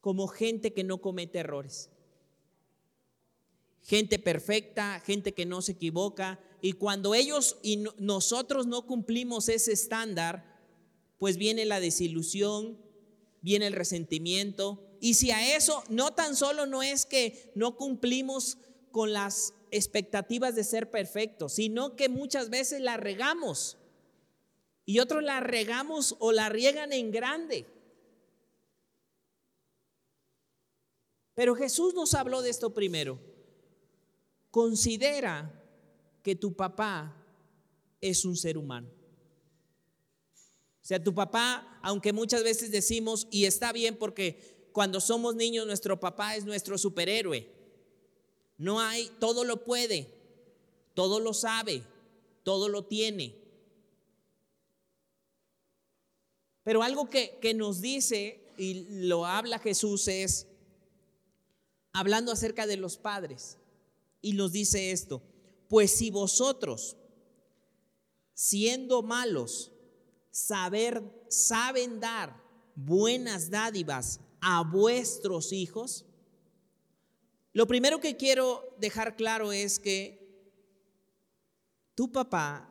como 0.01 0.27
gente 0.27 0.73
que 0.73 0.83
no 0.83 0.97
comete 0.97 1.39
errores. 1.39 1.89
Gente 3.83 4.19
perfecta, 4.19 5.01
gente 5.05 5.33
que 5.33 5.45
no 5.45 5.61
se 5.61 5.73
equivoca. 5.73 6.39
Y 6.61 6.73
cuando 6.73 7.15
ellos 7.15 7.57
y 7.61 7.83
nosotros 7.97 8.67
no 8.67 8.85
cumplimos 8.85 9.49
ese 9.49 9.71
estándar, 9.73 10.57
pues 11.17 11.37
viene 11.37 11.65
la 11.65 11.79
desilusión, 11.79 12.77
viene 13.41 13.67
el 13.67 13.73
resentimiento. 13.73 14.83
Y 14.99 15.13
si 15.13 15.31
a 15.31 15.55
eso 15.55 15.83
no 15.89 16.13
tan 16.13 16.35
solo 16.35 16.65
no 16.65 16.83
es 16.83 17.05
que 17.05 17.51
no 17.55 17.75
cumplimos 17.75 18.57
con 18.91 19.13
las 19.13 19.53
expectativas 19.71 20.55
de 20.55 20.63
ser 20.63 20.89
perfectos, 20.89 21.53
sino 21.53 21.95
que 21.95 22.09
muchas 22.09 22.49
veces 22.49 22.81
la 22.81 22.97
regamos 22.97 23.77
y 24.85 24.99
otros 24.99 25.21
la 25.21 25.39
regamos 25.41 26.15
o 26.19 26.31
la 26.31 26.49
riegan 26.49 26.93
en 26.93 27.11
grande. 27.11 27.65
Pero 31.35 31.55
Jesús 31.55 31.93
nos 31.93 32.13
habló 32.13 32.41
de 32.41 32.49
esto 32.49 32.73
primero. 32.73 33.19
Considera 34.51 35.51
que 36.23 36.35
tu 36.35 36.55
papá 36.55 37.15
es 38.01 38.25
un 38.25 38.35
ser 38.35 38.57
humano. 38.57 38.89
O 40.81 40.85
sea, 40.87 41.03
tu 41.03 41.13
papá, 41.13 41.79
aunque 41.83 42.13
muchas 42.13 42.43
veces 42.43 42.71
decimos, 42.71 43.27
y 43.29 43.45
está 43.45 43.73
bien 43.73 43.97
porque 43.97 44.69
cuando 44.71 45.01
somos 45.01 45.35
niños 45.35 45.65
nuestro 45.65 45.99
papá 45.99 46.35
es 46.35 46.45
nuestro 46.45 46.77
superhéroe. 46.77 47.51
No 48.57 48.79
hay, 48.79 49.11
todo 49.19 49.43
lo 49.43 49.63
puede, 49.63 50.13
todo 50.93 51.19
lo 51.19 51.33
sabe, 51.33 51.83
todo 52.43 52.69
lo 52.69 52.85
tiene. 52.85 53.35
Pero 56.63 56.83
algo 56.83 57.09
que, 57.09 57.53
nos 57.55 57.81
dice 57.81 58.39
y 58.57 58.85
lo 59.07 59.25
habla 59.25 59.57
Jesús 59.59 60.07
es, 60.07 60.47
hablando 61.93 62.31
acerca 62.31 62.67
de 62.67 62.77
los 62.77 62.97
padres, 62.97 63.57
y 64.21 64.33
nos 64.33 64.51
dice 64.51 64.91
esto, 64.91 65.21
pues 65.69 65.91
si 65.91 66.11
vosotros, 66.11 66.97
siendo 68.33 69.01
malos, 69.01 69.71
saber, 70.31 71.03
saben 71.29 71.99
dar 71.99 72.43
buenas 72.75 73.49
dádivas 73.49 74.19
a 74.41 74.63
vuestros 74.63 75.51
hijos, 75.51 76.05
lo 77.53 77.67
primero 77.67 77.99
que 77.99 78.17
quiero 78.17 78.63
dejar 78.79 79.15
claro 79.15 79.51
es 79.51 79.79
que 79.79 80.25
tu 81.95 82.11
papá 82.11 82.69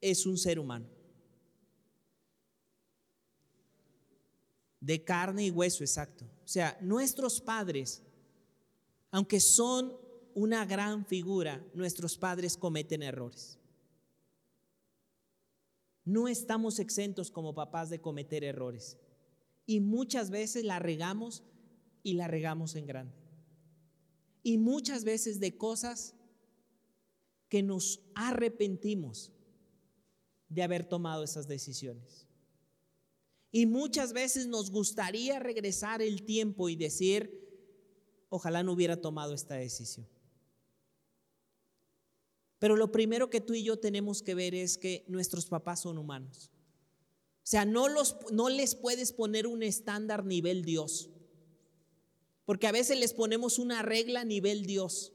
es 0.00 0.24
un 0.24 0.38
ser 0.38 0.58
humano. 0.58 0.96
de 4.86 5.02
carne 5.02 5.46
y 5.46 5.50
hueso, 5.50 5.82
exacto. 5.82 6.24
O 6.44 6.48
sea, 6.48 6.78
nuestros 6.80 7.40
padres, 7.40 8.02
aunque 9.10 9.40
son 9.40 9.96
una 10.36 10.66
gran 10.66 11.06
figura, 11.06 11.66
nuestros 11.72 12.18
padres 12.18 12.58
cometen 12.58 13.02
errores. 13.02 13.58
No 16.04 16.28
estamos 16.28 16.78
exentos 16.78 17.30
como 17.30 17.54
papás 17.54 17.88
de 17.88 18.02
cometer 18.02 18.44
errores. 18.44 18.98
Y 19.64 19.80
muchas 19.80 20.28
veces 20.28 20.62
la 20.62 20.78
regamos 20.78 21.42
y 22.02 22.12
la 22.12 22.28
regamos 22.28 22.76
en 22.76 22.86
grande. 22.86 23.16
Y 24.42 24.58
muchas 24.58 25.04
veces 25.04 25.40
de 25.40 25.56
cosas 25.56 26.14
que 27.48 27.62
nos 27.62 28.02
arrepentimos 28.14 29.32
de 30.50 30.62
haber 30.62 30.84
tomado 30.84 31.24
esas 31.24 31.48
decisiones. 31.48 32.26
Y 33.52 33.64
muchas 33.64 34.12
veces 34.12 34.48
nos 34.48 34.70
gustaría 34.70 35.38
regresar 35.38 36.02
el 36.02 36.24
tiempo 36.26 36.68
y 36.68 36.76
decir, 36.76 37.40
ojalá 38.28 38.62
no 38.62 38.72
hubiera 38.72 39.00
tomado 39.00 39.32
esta 39.32 39.54
decisión. 39.54 40.06
Pero 42.58 42.76
lo 42.76 42.90
primero 42.90 43.30
que 43.30 43.40
tú 43.40 43.54
y 43.54 43.62
yo 43.62 43.78
tenemos 43.78 44.22
que 44.22 44.34
ver 44.34 44.54
es 44.54 44.78
que 44.78 45.04
nuestros 45.08 45.46
papás 45.46 45.80
son 45.80 45.98
humanos. 45.98 46.50
O 47.36 47.48
sea, 47.48 47.64
no, 47.64 47.88
los, 47.88 48.16
no 48.32 48.48
les 48.48 48.74
puedes 48.74 49.12
poner 49.12 49.46
un 49.46 49.62
estándar 49.62 50.24
nivel 50.24 50.64
Dios. 50.64 51.10
Porque 52.44 52.66
a 52.66 52.72
veces 52.72 52.98
les 52.98 53.12
ponemos 53.12 53.58
una 53.58 53.82
regla 53.82 54.24
nivel 54.24 54.66
Dios. 54.66 55.12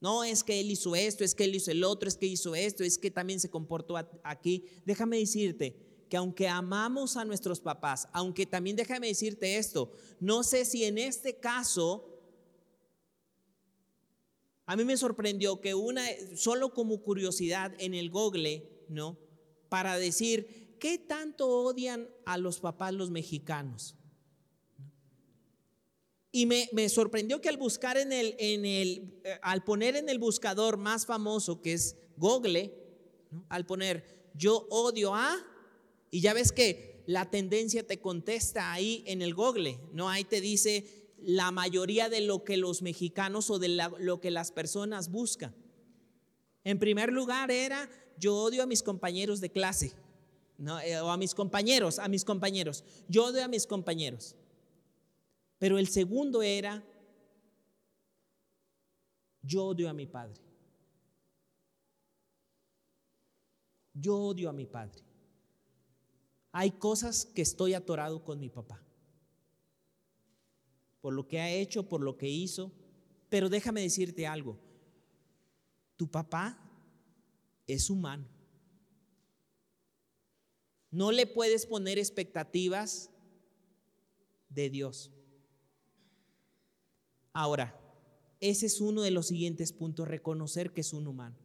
No 0.00 0.24
es 0.24 0.44
que 0.44 0.60
él 0.60 0.70
hizo 0.70 0.94
esto, 0.94 1.24
es 1.24 1.34
que 1.34 1.44
él 1.44 1.54
hizo 1.54 1.70
el 1.70 1.84
otro, 1.84 2.08
es 2.08 2.16
que 2.16 2.26
hizo 2.26 2.54
esto, 2.54 2.84
es 2.84 2.98
que 2.98 3.10
también 3.10 3.40
se 3.40 3.50
comportó 3.50 3.96
aquí. 4.22 4.64
Déjame 4.84 5.18
decirte 5.18 5.76
que 6.08 6.16
aunque 6.16 6.48
amamos 6.48 7.16
a 7.16 7.24
nuestros 7.24 7.60
papás, 7.60 8.08
aunque 8.12 8.46
también 8.46 8.76
déjame 8.76 9.08
decirte 9.08 9.56
esto, 9.56 9.90
no 10.20 10.42
sé 10.42 10.64
si 10.64 10.84
en 10.84 10.98
este 10.98 11.38
caso, 11.38 12.15
a 14.66 14.76
mí 14.76 14.84
me 14.84 14.96
sorprendió 14.96 15.60
que 15.60 15.74
una, 15.74 16.04
solo 16.34 16.74
como 16.74 17.00
curiosidad 17.00 17.72
en 17.78 17.94
el 17.94 18.10
Google, 18.10 18.68
¿no? 18.88 19.16
Para 19.68 19.96
decir, 19.96 20.76
¿qué 20.80 20.98
tanto 20.98 21.48
odian 21.48 22.08
a 22.24 22.36
los 22.36 22.58
papás 22.58 22.92
los 22.92 23.10
mexicanos? 23.10 23.94
Y 26.32 26.46
me, 26.46 26.88
sorprendió 26.88 27.40
que 27.40 27.48
al 27.48 27.56
buscar 27.56 27.96
en 27.96 28.12
el, 28.12 28.34
en 28.38 28.66
el, 28.66 29.20
eh, 29.24 29.38
al 29.40 29.64
poner 29.64 29.96
en 29.96 30.08
el 30.08 30.18
buscador 30.18 30.76
más 30.76 31.06
famoso 31.06 31.62
que 31.62 31.72
es 31.72 31.96
Google, 32.16 32.74
al 33.48 33.64
poner 33.64 34.30
yo 34.34 34.66
odio 34.68 35.14
a, 35.14 35.34
y 36.10 36.20
ya 36.20 36.34
ves 36.34 36.52
que 36.52 37.04
la 37.06 37.30
tendencia 37.30 37.86
te 37.86 38.00
contesta 38.00 38.72
ahí 38.72 39.04
en 39.06 39.22
el 39.22 39.32
Google, 39.32 39.78
¿no? 39.92 40.10
Ahí 40.10 40.24
te 40.24 40.40
dice 40.40 40.95
la 41.18 41.50
mayoría 41.50 42.08
de 42.08 42.20
lo 42.20 42.44
que 42.44 42.56
los 42.56 42.82
mexicanos 42.82 43.50
o 43.50 43.58
de 43.58 43.68
lo 43.98 44.20
que 44.20 44.30
las 44.30 44.52
personas 44.52 45.10
buscan. 45.10 45.54
En 46.64 46.78
primer 46.78 47.12
lugar 47.12 47.50
era 47.50 47.88
yo 48.18 48.34
odio 48.34 48.62
a 48.62 48.66
mis 48.66 48.82
compañeros 48.82 49.40
de 49.40 49.50
clase, 49.50 49.92
¿no? 50.58 50.80
Eh, 50.80 51.00
o 51.00 51.10
a 51.10 51.16
mis 51.16 51.34
compañeros, 51.34 51.98
a 51.98 52.08
mis 52.08 52.24
compañeros. 52.24 52.84
Yo 53.08 53.26
odio 53.26 53.44
a 53.44 53.48
mis 53.48 53.66
compañeros. 53.66 54.34
Pero 55.58 55.78
el 55.78 55.88
segundo 55.88 56.42
era, 56.42 56.84
yo 59.42 59.64
odio 59.64 59.88
a 59.88 59.92
mi 59.92 60.06
padre. 60.06 60.40
Yo 63.94 64.16
odio 64.16 64.50
a 64.50 64.52
mi 64.52 64.66
padre. 64.66 65.02
Hay 66.52 66.72
cosas 66.72 67.26
que 67.26 67.42
estoy 67.42 67.74
atorado 67.74 68.22
con 68.22 68.38
mi 68.38 68.50
papá. 68.50 68.85
Por 71.06 71.14
lo 71.14 71.28
que 71.28 71.38
ha 71.38 71.48
hecho, 71.48 71.88
por 71.88 72.00
lo 72.00 72.16
que 72.16 72.28
hizo. 72.28 72.72
Pero 73.28 73.48
déjame 73.48 73.80
decirte 73.80 74.26
algo. 74.26 74.58
Tu 75.94 76.10
papá 76.10 76.58
es 77.68 77.90
humano. 77.90 78.26
No 80.90 81.12
le 81.12 81.28
puedes 81.28 81.64
poner 81.64 81.96
expectativas 81.96 83.08
de 84.48 84.68
Dios. 84.68 85.12
Ahora, 87.32 87.78
ese 88.40 88.66
es 88.66 88.80
uno 88.80 89.02
de 89.02 89.12
los 89.12 89.28
siguientes 89.28 89.72
puntos, 89.72 90.08
reconocer 90.08 90.72
que 90.72 90.80
es 90.80 90.92
un 90.92 91.06
humano. 91.06 91.36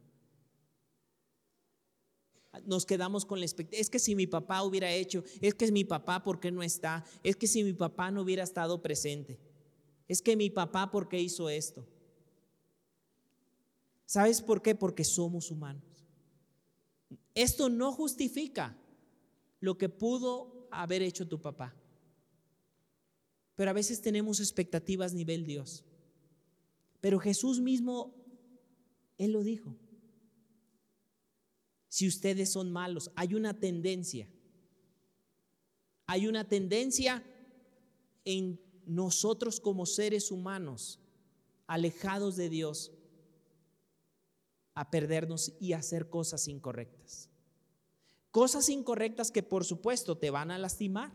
Nos 2.66 2.84
quedamos 2.84 3.24
con 3.24 3.38
la 3.38 3.46
expectativa, 3.46 3.80
es 3.80 3.90
que 3.90 4.00
si 4.00 4.16
mi 4.16 4.26
papá 4.26 4.64
hubiera 4.64 4.90
hecho, 4.92 5.22
es 5.40 5.54
que 5.54 5.70
mi 5.70 5.84
papá, 5.84 6.24
¿por 6.24 6.40
qué 6.40 6.50
no 6.50 6.64
está? 6.64 7.04
Es 7.22 7.36
que 7.36 7.46
si 7.46 7.62
mi 7.62 7.74
papá 7.74 8.10
no 8.10 8.22
hubiera 8.22 8.42
estado 8.42 8.82
presente, 8.82 9.51
es 10.12 10.20
que 10.20 10.36
mi 10.36 10.50
papá, 10.50 10.90
¿por 10.90 11.08
qué 11.08 11.18
hizo 11.18 11.48
esto? 11.48 11.88
¿Sabes 14.04 14.42
por 14.42 14.60
qué? 14.60 14.74
Porque 14.74 15.04
somos 15.04 15.50
humanos. 15.50 15.82
Esto 17.34 17.70
no 17.70 17.92
justifica 17.92 18.76
lo 19.60 19.78
que 19.78 19.88
pudo 19.88 20.68
haber 20.70 21.00
hecho 21.00 21.26
tu 21.26 21.40
papá. 21.40 21.74
Pero 23.54 23.70
a 23.70 23.72
veces 23.72 24.02
tenemos 24.02 24.38
expectativas 24.40 25.14
nivel 25.14 25.46
Dios. 25.46 25.82
Pero 27.00 27.18
Jesús 27.18 27.60
mismo, 27.60 28.14
Él 29.16 29.32
lo 29.32 29.42
dijo. 29.42 29.74
Si 31.88 32.06
ustedes 32.06 32.52
son 32.52 32.70
malos, 32.70 33.10
hay 33.16 33.34
una 33.34 33.58
tendencia. 33.58 34.28
Hay 36.04 36.26
una 36.26 36.46
tendencia 36.46 37.24
en 38.26 38.60
nosotros 38.86 39.60
como 39.60 39.86
seres 39.86 40.30
humanos, 40.30 40.98
alejados 41.66 42.36
de 42.36 42.48
Dios, 42.48 42.92
a 44.74 44.90
perdernos 44.90 45.52
y 45.60 45.74
hacer 45.74 46.08
cosas 46.08 46.48
incorrectas. 46.48 47.28
Cosas 48.30 48.68
incorrectas 48.68 49.30
que 49.30 49.42
por 49.42 49.64
supuesto 49.64 50.16
te 50.16 50.30
van 50.30 50.50
a 50.50 50.58
lastimar. 50.58 51.12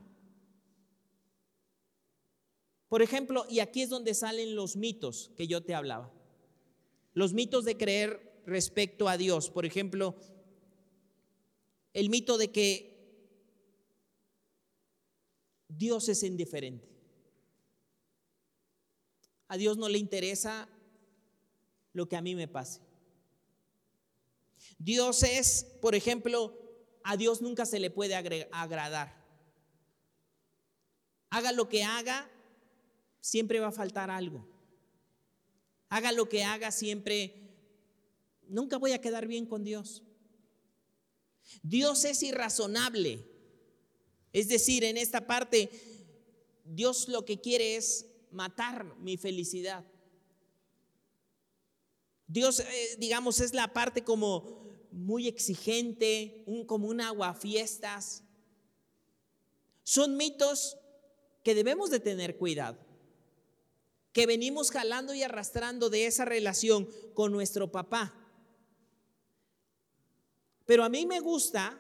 Por 2.90 3.02
ejemplo, 3.02 3.46
y 3.50 3.60
aquí 3.60 3.82
es 3.82 3.90
donde 3.90 4.14
salen 4.14 4.56
los 4.56 4.76
mitos 4.78 5.32
que 5.36 5.48
yo 5.48 5.64
te 5.64 5.74
hablaba. 5.74 6.12
Los 7.14 7.34
mitos 7.34 7.66
de 7.66 7.76
creer 7.76 8.42
respecto 8.46 9.10
a 9.10 9.18
Dios. 9.18 9.50
Por 9.50 9.66
ejemplo, 9.66 10.16
el 11.94 12.10
mito 12.10 12.38
de 12.38 12.52
que 12.52 12.98
Dios 15.68 16.08
es 16.10 16.24
indiferente. 16.24 16.97
A 19.48 19.58
Dios 19.58 19.78
no 19.78 19.90
le 19.90 19.98
interesa 19.98 20.68
lo 21.94 22.08
que 22.08 22.16
a 22.16 22.22
mí 22.22 22.36
me 22.36 22.48
pase. 22.48 22.82
Dios 24.78 25.24
es, 25.24 25.66
por 25.82 25.96
ejemplo, 25.96 26.54
a 27.04 27.18
Dios 27.18 27.42
nunca 27.42 27.66
se 27.66 27.80
le 27.80 27.90
puede 27.90 28.16
agradar. 28.16 29.16
Haga 31.30 31.52
lo 31.52 31.70
que 31.70 31.84
haga, 31.84 32.30
siempre 33.22 33.60
va 33.60 33.68
a 33.68 33.72
faltar 33.72 34.10
algo. 34.10 34.48
Haga 35.90 36.12
lo 36.12 36.28
que 36.28 36.44
haga, 36.44 36.72
siempre, 36.72 37.34
nunca 38.48 38.78
voy 38.78 38.92
a 38.92 39.02
quedar 39.02 39.28
bien 39.28 39.46
con 39.46 39.64
Dios. 39.64 40.04
Dios 41.62 42.04
es 42.06 42.24
irrazonable. 42.24 43.26
Es 44.34 44.50
decir, 44.50 44.84
en 44.84 44.98
esta 44.98 45.26
parte, 45.26 45.70
Dios 46.66 47.08
lo 47.08 47.26
que 47.26 47.40
quiere 47.40 47.78
es 47.78 48.06
matar 48.32 48.96
mi 48.98 49.18
felicidad. 49.18 49.86
Dios, 52.28 52.60
eh, 52.60 52.96
digamos, 52.98 53.40
es 53.40 53.54
la 53.54 53.74
parte 53.74 54.04
como 54.04 54.66
muy 54.92 55.28
exigente, 55.28 56.44
un, 56.46 56.66
como 56.66 56.88
un 56.88 57.02
aguafiestas. 57.02 58.24
Son 59.84 60.18
mitos 60.18 60.78
que 61.44 61.56
debemos 61.56 61.90
de 61.90 62.00
tener 62.00 62.38
cuidado 62.38 62.88
que 64.18 64.26
venimos 64.26 64.72
jalando 64.72 65.14
y 65.14 65.22
arrastrando 65.22 65.92
de 65.92 66.08
esa 66.08 66.26
relación 66.26 66.90
con 67.14 67.32
nuestro 67.32 67.72
papá. 67.72 68.16
Pero 70.66 70.84
a 70.84 70.90
mí 70.90 71.06
me 71.06 71.20
gusta 71.20 71.80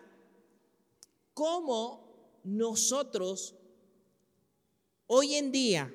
cómo 1.33 2.39
nosotros 2.43 3.55
hoy 5.07 5.33
en 5.33 5.51
día 5.51 5.91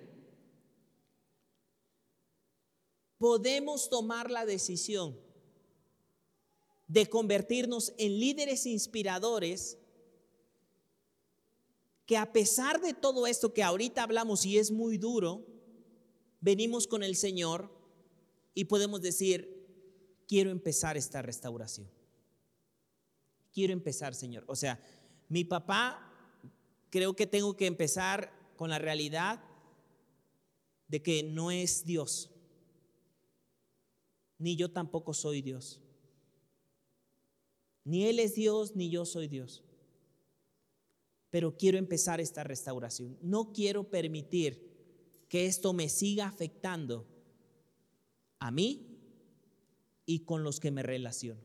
podemos 3.23 3.89
tomar 3.89 4.33
la 4.33 4.45
decisión 4.45 5.17
de 6.89 7.09
convertirnos 7.09 7.95
en 7.97 8.19
líderes 8.19 8.67
inspiradores 8.67 9.79
que 12.05 12.17
a 12.17 12.33
pesar 12.33 12.81
de 12.81 12.95
todo 12.95 13.29
esto 13.29 13.55
que 13.55 13.63
ahorita 13.63 14.03
hablamos 14.03 14.45
y 14.45 14.59
es 14.59 14.73
muy 14.73 14.99
duro, 14.99 15.47
venimos 16.41 16.89
con 16.89 17.05
el 17.05 17.15
Señor 17.15 17.71
y 18.55 18.65
podemos 18.65 19.01
decir, 19.01 19.69
quiero 20.27 20.51
empezar 20.51 20.97
esta 20.97 21.23
restauración. 21.23 21.89
Quiero 23.53 23.73
empezar, 23.73 24.17
Señor. 24.17 24.43
O 24.49 24.57
sea, 24.57 24.83
mi 25.29 25.45
papá, 25.45 26.13
creo 26.91 27.15
que 27.15 27.29
tengo 27.29 27.57
que 27.57 27.67
empezar 27.67 28.33
con 28.57 28.71
la 28.71 28.81
realidad 28.81 29.45
de 30.89 31.01
que 31.05 31.23
no 31.23 31.53
es 31.53 31.85
Dios. 31.85 32.32
Ni 34.43 34.57
yo 34.57 34.73
tampoco 34.73 35.15
soy 35.15 35.41
Dios. 35.41 35.81
Ni 37.85 38.07
Él 38.07 38.19
es 38.19 38.35
Dios, 38.35 38.75
ni 38.75 38.91
yo 38.91 39.05
soy 39.05 39.29
Dios. 39.29 39.63
Pero 41.31 41.57
quiero 41.57 41.79
empezar 41.79 42.21
esta 42.21 42.43
restauración. 42.43 43.17
No 43.23 43.53
quiero 43.53 43.89
permitir 43.89 44.69
que 45.29 45.47
esto 45.47 45.73
me 45.73 45.89
siga 45.89 46.27
afectando 46.27 47.07
a 48.41 48.51
mí 48.51 48.99
y 50.07 50.25
con 50.25 50.43
los 50.43 50.59
que 50.59 50.73
me 50.73 50.83
relaciono. 50.83 51.41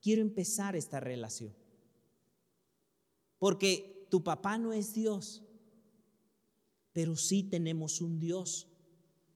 Quiero 0.00 0.22
empezar 0.22 0.74
esta 0.74 1.00
relación. 1.00 1.54
Porque 3.38 4.06
tu 4.08 4.24
papá 4.24 4.56
no 4.56 4.72
es 4.72 4.94
Dios, 4.94 5.42
pero 6.94 7.14
sí 7.14 7.42
tenemos 7.42 8.00
un 8.00 8.18
Dios 8.18 8.68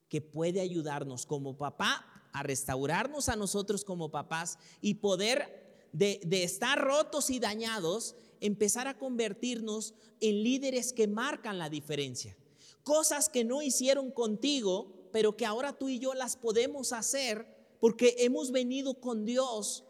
que 0.09 0.23
puede 0.23 0.63
ayudarnos 0.63 1.27
como 1.27 1.59
papá 1.59 2.16
a 2.37 2.43
restaurarnos 2.43 3.31
a 3.31 3.37
nosotros 3.37 3.83
como 3.83 4.11
papás 4.11 4.59
y 4.83 4.95
poder 4.95 5.89
de, 5.93 6.21
de 6.25 6.45
estar 6.45 6.79
rotos 6.79 7.31
y 7.31 7.41
dañados, 7.41 8.15
empezar 8.41 8.89
a 8.89 8.99
convertirnos 8.99 9.95
en 10.21 10.43
líderes 10.43 10.93
que 10.93 11.09
marcan 11.09 11.59
la 11.59 11.71
diferencia. 11.71 12.37
Cosas 12.83 13.31
que 13.31 13.43
no 13.43 13.63
hicieron 13.63 14.11
contigo, 14.11 15.09
pero 15.13 15.35
que 15.35 15.47
ahora 15.47 15.73
tú 15.73 15.89
y 15.89 15.99
yo 15.99 16.13
las 16.13 16.37
podemos 16.37 16.93
hacer 16.93 17.47
porque 17.81 18.17
hemos 18.19 18.53
venido 18.53 19.01
con 19.01 19.25
Dios 19.25 19.85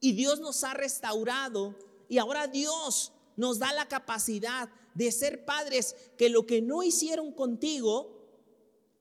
y 0.00 0.12
Dios 0.12 0.38
nos 0.38 0.62
ha 0.62 0.74
restaurado 0.74 1.74
y 2.08 2.18
ahora 2.18 2.46
Dios 2.46 3.12
nos 3.36 3.58
da 3.58 3.72
la 3.72 3.88
capacidad 3.88 4.68
de 4.94 5.10
ser 5.10 5.44
padres 5.44 5.96
que 6.16 6.28
lo 6.28 6.46
que 6.46 6.62
no 6.62 6.82
hicieron 6.84 7.32
contigo, 7.32 8.17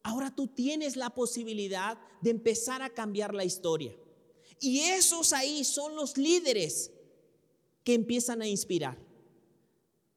ahora 0.07 0.33
tú 0.33 0.47
tienes 0.47 0.95
la 0.95 1.09
posibilidad 1.09 1.97
de 2.21 2.29
empezar 2.29 2.81
a 2.81 2.89
cambiar 2.89 3.33
la 3.33 3.43
historia. 3.43 3.93
Y 4.57 4.79
esos 4.79 5.33
ahí 5.33 5.65
son 5.65 5.97
los 5.97 6.15
líderes 6.17 6.91
que 7.83 7.93
empiezan 7.93 8.41
a 8.41 8.47
inspirar. 8.47 8.97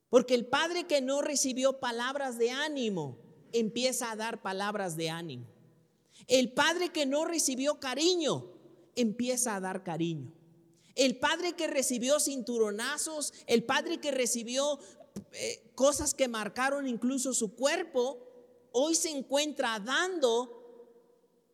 Porque 0.08 0.34
el 0.34 0.46
padre 0.46 0.84
que 0.86 1.00
no 1.00 1.22
recibió 1.22 1.80
palabras 1.80 2.38
de 2.38 2.52
ánimo, 2.52 3.18
empieza 3.52 4.12
a 4.12 4.16
dar 4.16 4.42
palabras 4.42 4.96
de 4.96 5.10
ánimo. 5.10 5.46
El 6.28 6.52
padre 6.52 6.90
que 6.90 7.04
no 7.04 7.24
recibió 7.24 7.80
cariño, 7.80 8.46
empieza 8.94 9.56
a 9.56 9.60
dar 9.60 9.82
cariño. 9.82 10.32
El 10.94 11.18
padre 11.18 11.54
que 11.54 11.66
recibió 11.66 12.20
cinturonazos, 12.20 13.32
el 13.48 13.64
padre 13.64 13.98
que 13.98 14.12
recibió 14.12 14.78
eh, 15.32 15.72
cosas 15.74 16.14
que 16.14 16.28
marcaron 16.28 16.86
incluso 16.86 17.34
su 17.34 17.56
cuerpo, 17.56 18.29
hoy 18.72 18.94
se 18.94 19.10
encuentra 19.10 19.78
dando 19.78 20.60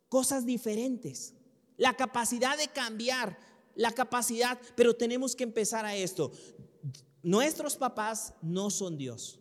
cosas 0.08 0.46
diferentes. 0.46 1.34
La 1.76 1.94
capacidad 1.94 2.56
de 2.56 2.68
cambiar, 2.68 3.38
la 3.74 3.92
capacidad, 3.92 4.58
pero 4.74 4.94
tenemos 4.94 5.36
que 5.36 5.44
empezar 5.44 5.84
a 5.84 5.94
esto. 5.94 6.32
Nuestros 7.22 7.76
papás 7.76 8.32
no 8.40 8.70
son 8.70 8.96
Dios, 8.96 9.40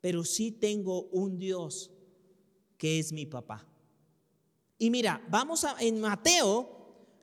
pero 0.00 0.24
sí 0.24 0.52
tengo 0.52 1.04
un 1.04 1.38
Dios 1.38 1.90
que 2.76 2.98
es 2.98 3.12
mi 3.12 3.26
papá. 3.26 3.66
Y 4.78 4.90
mira, 4.90 5.24
vamos 5.30 5.64
a, 5.64 5.76
en 5.80 6.00
Mateo, 6.00 6.68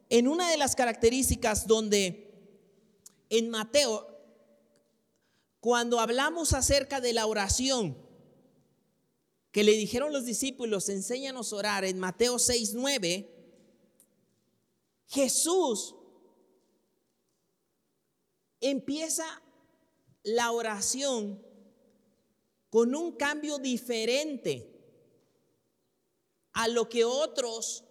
en 0.09 0.27
una 0.27 0.49
de 0.49 0.57
las 0.57 0.75
características 0.75 1.67
donde 1.67 2.31
en 3.29 3.49
Mateo, 3.49 4.07
cuando 5.59 5.99
hablamos 5.99 6.53
acerca 6.53 6.99
de 6.99 7.13
la 7.13 7.27
oración, 7.27 7.95
que 9.51 9.63
le 9.63 9.73
dijeron 9.73 10.13
los 10.13 10.25
discípulos, 10.25 10.89
enséñanos 10.89 11.51
a 11.51 11.55
orar, 11.57 11.85
en 11.85 11.99
Mateo 11.99 12.39
6, 12.39 12.73
9, 12.73 13.29
Jesús 15.07 15.95
empieza 18.61 19.25
la 20.23 20.51
oración 20.51 21.41
con 22.69 22.95
un 22.95 23.11
cambio 23.11 23.57
diferente 23.57 24.71
a 26.53 26.69
lo 26.69 26.87
que 26.87 27.03
otros 27.03 27.83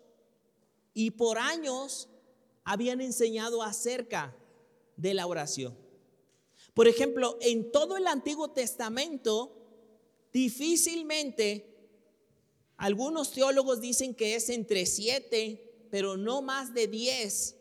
y 0.94 1.10
por 1.10 1.38
años 1.38 2.08
habían 2.64 3.02
enseñado 3.02 3.62
acerca 3.62 4.34
de 4.96 5.12
la 5.12 5.26
oración. 5.26 5.76
Por 6.72 6.88
ejemplo, 6.88 7.36
en 7.40 7.70
todo 7.70 7.96
el 7.98 8.06
Antiguo 8.06 8.50
Testamento, 8.52 9.59
difícilmente, 10.32 11.66
algunos 12.76 13.32
teólogos 13.32 13.80
dicen 13.80 14.14
que 14.14 14.34
es 14.34 14.48
entre 14.48 14.86
siete 14.86 15.66
pero 15.90 16.16
no 16.16 16.40
más 16.40 16.72
de 16.72 16.86
diez, 16.86 17.56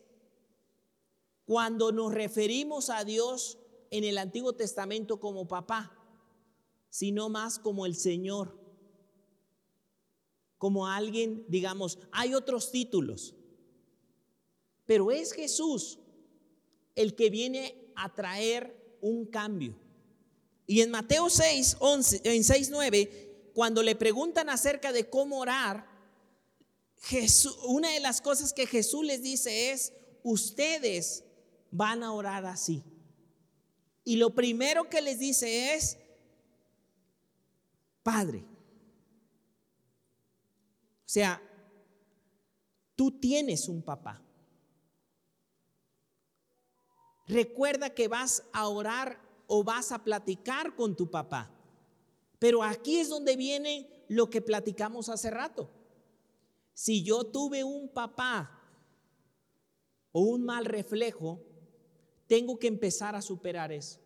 cuando 1.45 1.91
nos 1.91 2.13
referimos 2.13 2.89
a 2.89 3.03
Dios 3.03 3.57
en 3.89 4.03
el 4.03 4.19
Antiguo 4.19 4.53
Testamento 4.53 5.19
como 5.19 5.47
papá, 5.47 5.91
sino 6.89 7.27
más 7.27 7.57
como 7.57 7.87
el 7.87 7.95
Señor, 7.95 8.57
como 10.59 10.87
alguien, 10.87 11.43
digamos, 11.47 11.97
hay 12.11 12.35
otros 12.35 12.71
títulos, 12.71 13.33
pero 14.85 15.11
es 15.11 15.33
Jesús 15.33 15.99
el 16.95 17.15
que 17.15 17.29
viene 17.29 17.91
a 17.95 18.13
traer 18.13 18.97
un 19.01 19.25
cambio. 19.25 19.75
Y 20.69 20.81
en 20.81 20.91
Mateo 20.91 21.31
6, 21.31 21.77
11, 21.79 22.21
en 22.25 22.43
6, 22.43 22.69
9, 22.69 23.51
cuando 23.55 23.81
le 23.81 23.95
preguntan 23.95 24.49
acerca 24.49 24.91
de 24.91 25.09
cómo 25.09 25.39
orar, 25.39 25.89
Jesús, 27.01 27.57
una 27.65 27.89
de 27.89 27.99
las 27.99 28.21
cosas 28.21 28.53
que 28.53 28.67
Jesús 28.67 29.03
les 29.03 29.23
dice 29.23 29.71
es, 29.71 29.91
ustedes 30.21 31.23
van 31.71 32.03
a 32.03 32.13
orar 32.13 32.45
así. 32.45 32.83
Y 34.03 34.17
lo 34.17 34.35
primero 34.35 34.87
que 34.91 35.01
les 35.01 35.17
dice 35.17 35.73
es, 35.73 35.97
Padre. 38.03 38.45
O 41.03 41.09
sea, 41.09 41.41
tú 42.95 43.09
tienes 43.09 43.67
un 43.67 43.81
papá. 43.81 44.21
Recuerda 47.25 47.89
que 47.89 48.07
vas 48.07 48.43
a 48.53 48.67
orar 48.67 49.28
o 49.51 49.63
vas 49.63 49.91
a 49.91 50.03
platicar 50.03 50.75
con 50.75 50.95
tu 50.95 51.09
papá. 51.09 51.51
Pero 52.37 52.61
aquí 52.63 52.99
es 52.99 53.09
donde 53.09 53.35
viene 53.35 53.89
lo 54.07 54.29
que 54.29 54.41
platicamos 54.41 55.09
hace 55.09 55.31
rato. 55.31 55.71
Si 56.73 57.03
yo 57.03 57.25
tuve 57.25 57.63
un 57.63 57.89
papá 57.89 58.61
o 60.11 60.21
un 60.21 60.45
mal 60.45 60.65
reflejo, 60.65 61.41
tengo 62.27 62.59
que 62.59 62.67
empezar 62.67 63.15
a 63.15 63.23
superar 63.23 63.71
eso. 63.71 63.99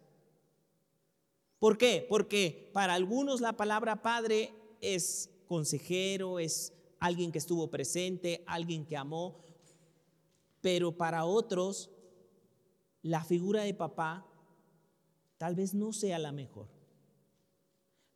¿Por 1.60 1.78
qué? 1.78 2.06
Porque 2.08 2.72
para 2.74 2.94
algunos 2.94 3.42
la 3.42 3.54
palabra 3.54 4.02
padre 4.02 4.54
es 4.80 5.30
consejero, 5.48 6.40
es 6.40 6.72
alguien 7.00 7.34
que 7.34 7.40
estuvo 7.40 7.70
presente, 7.70 8.46
alguien 8.48 8.86
que 8.86 8.96
amó, 8.96 9.44
pero 10.62 10.96
para 10.98 11.26
otros 11.26 11.92
la 13.02 13.26
figura 13.26 13.64
de 13.64 13.74
papá 13.74 14.26
tal 15.44 15.56
vez 15.56 15.74
no 15.74 15.92
sea 15.92 16.20
la 16.20 16.32
mejor. 16.32 16.70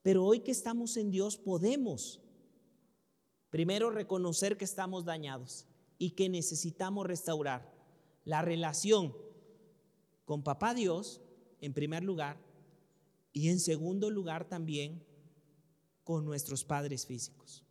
Pero 0.02 0.24
hoy 0.24 0.40
que 0.40 0.52
estamos 0.52 0.96
en 0.96 1.12
Dios 1.12 1.36
podemos 1.36 2.22
Primero, 3.50 3.90
reconocer 3.90 4.56
que 4.56 4.64
estamos 4.66 5.04
dañados 5.04 5.66
y 5.98 6.12
que 6.12 6.30
necesitamos 6.30 7.06
restaurar 7.06 7.74
la 8.24 8.42
relación 8.42 9.14
con 10.26 10.44
Papá 10.44 10.74
Dios, 10.74 11.22
en 11.60 11.74
primer 11.74 12.04
lugar, 12.04 12.40
y 13.34 13.50
en 13.50 13.60
segundo 13.60 14.10
lugar 14.10 14.48
también 14.48 15.04
con 16.04 16.24
nuestros 16.24 16.64
padres 16.64 17.06
físicos. 17.06 17.66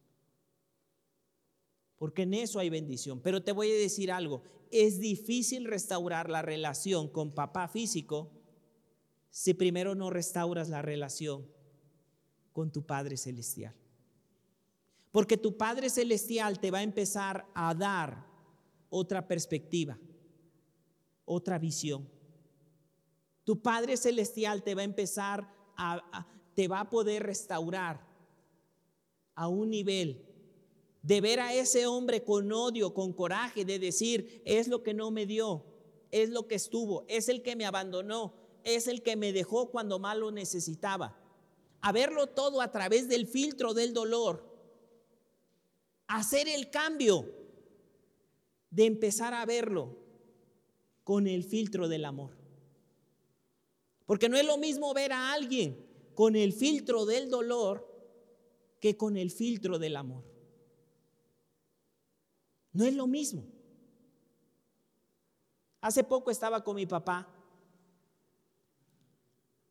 Porque 1.96 2.22
en 2.22 2.34
eso 2.34 2.58
hay 2.58 2.68
bendición. 2.68 3.20
Pero 3.20 3.42
te 3.42 3.52
voy 3.52 3.70
a 3.70 3.74
decir 3.74 4.12
algo, 4.12 4.42
es 4.70 4.98
difícil 4.98 5.64
restaurar 5.64 6.28
la 6.28 6.42
relación 6.42 7.08
con 7.08 7.32
papá 7.32 7.68
físico 7.68 8.35
si 9.36 9.52
primero 9.52 9.94
no 9.94 10.08
restauras 10.08 10.70
la 10.70 10.80
relación 10.80 11.46
con 12.54 12.72
tu 12.72 12.86
Padre 12.86 13.18
Celestial. 13.18 13.74
Porque 15.12 15.36
tu 15.36 15.58
Padre 15.58 15.90
Celestial 15.90 16.58
te 16.58 16.70
va 16.70 16.78
a 16.78 16.82
empezar 16.82 17.46
a 17.54 17.74
dar 17.74 18.26
otra 18.88 19.28
perspectiva, 19.28 19.98
otra 21.26 21.58
visión. 21.58 22.08
Tu 23.44 23.60
Padre 23.60 23.98
Celestial 23.98 24.62
te 24.62 24.74
va 24.74 24.80
a 24.80 24.86
empezar 24.86 25.46
a, 25.76 26.26
te 26.54 26.66
va 26.66 26.80
a 26.80 26.88
poder 26.88 27.22
restaurar 27.22 28.06
a 29.34 29.48
un 29.48 29.68
nivel 29.68 30.24
de 31.02 31.20
ver 31.20 31.40
a 31.40 31.52
ese 31.52 31.86
hombre 31.86 32.24
con 32.24 32.50
odio, 32.50 32.94
con 32.94 33.12
coraje, 33.12 33.66
de 33.66 33.78
decir, 33.78 34.40
es 34.46 34.66
lo 34.66 34.82
que 34.82 34.94
no 34.94 35.10
me 35.10 35.26
dio, 35.26 35.66
es 36.10 36.30
lo 36.30 36.48
que 36.48 36.54
estuvo, 36.54 37.04
es 37.06 37.28
el 37.28 37.42
que 37.42 37.54
me 37.54 37.66
abandonó, 37.66 38.45
es 38.66 38.88
el 38.88 39.02
que 39.02 39.16
me 39.16 39.32
dejó 39.32 39.70
cuando 39.70 39.98
más 39.98 40.16
lo 40.16 40.30
necesitaba. 40.32 41.16
A 41.80 41.92
verlo 41.92 42.26
todo 42.26 42.60
a 42.60 42.70
través 42.72 43.08
del 43.08 43.26
filtro 43.26 43.72
del 43.72 43.94
dolor 43.94 44.56
hacer 46.08 46.48
el 46.48 46.70
cambio 46.70 47.32
de 48.70 48.86
empezar 48.86 49.34
a 49.34 49.46
verlo 49.46 49.96
con 51.04 51.26
el 51.26 51.44
filtro 51.44 51.88
del 51.88 52.04
amor. 52.04 52.36
Porque 54.04 54.28
no 54.28 54.36
es 54.36 54.44
lo 54.44 54.56
mismo 54.56 54.92
ver 54.94 55.12
a 55.12 55.32
alguien 55.32 55.84
con 56.14 56.36
el 56.36 56.52
filtro 56.52 57.06
del 57.06 57.30
dolor 57.30 57.86
que 58.80 58.96
con 58.96 59.16
el 59.16 59.30
filtro 59.30 59.78
del 59.78 59.96
amor. 59.96 60.24
No 62.72 62.84
es 62.84 62.94
lo 62.94 63.06
mismo. 63.06 63.44
Hace 65.80 66.04
poco 66.04 66.30
estaba 66.30 66.62
con 66.62 66.76
mi 66.76 66.86
papá. 66.86 67.28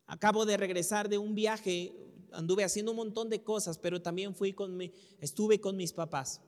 Acabo 0.08 0.45
de 0.45 0.58
regresar 0.58 1.10
de 1.10 1.18
un 1.18 1.34
viaje 1.36 2.06
anduve 2.36 2.64
haciendo 2.64 2.91
un 2.91 2.97
montón 2.97 3.30
de 3.30 3.43
cosas, 3.43 3.78
pero 3.78 4.01
también 4.01 4.36
fui 4.36 4.53
con 4.53 4.76
mi, 4.76 4.91
estuve 5.20 5.60
con 5.60 5.76
mis 5.76 5.93
papás. 5.93 6.41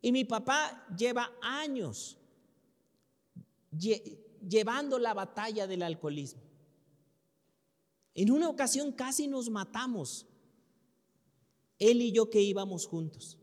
Y 0.00 0.12
mi 0.12 0.24
papá 0.24 0.86
lleva 0.96 1.32
años 1.40 2.18
llevando 3.70 4.98
la 4.98 5.14
batalla 5.14 5.66
del 5.66 5.82
alcoholismo. 5.82 6.42
En 8.14 8.30
una 8.30 8.48
ocasión 8.48 8.92
casi 8.92 9.26
nos 9.26 9.48
matamos, 9.48 10.26
él 11.78 12.02
y 12.02 12.12
yo 12.12 12.28
que 12.28 12.42
íbamos 12.42 12.86
juntos. 12.86 13.38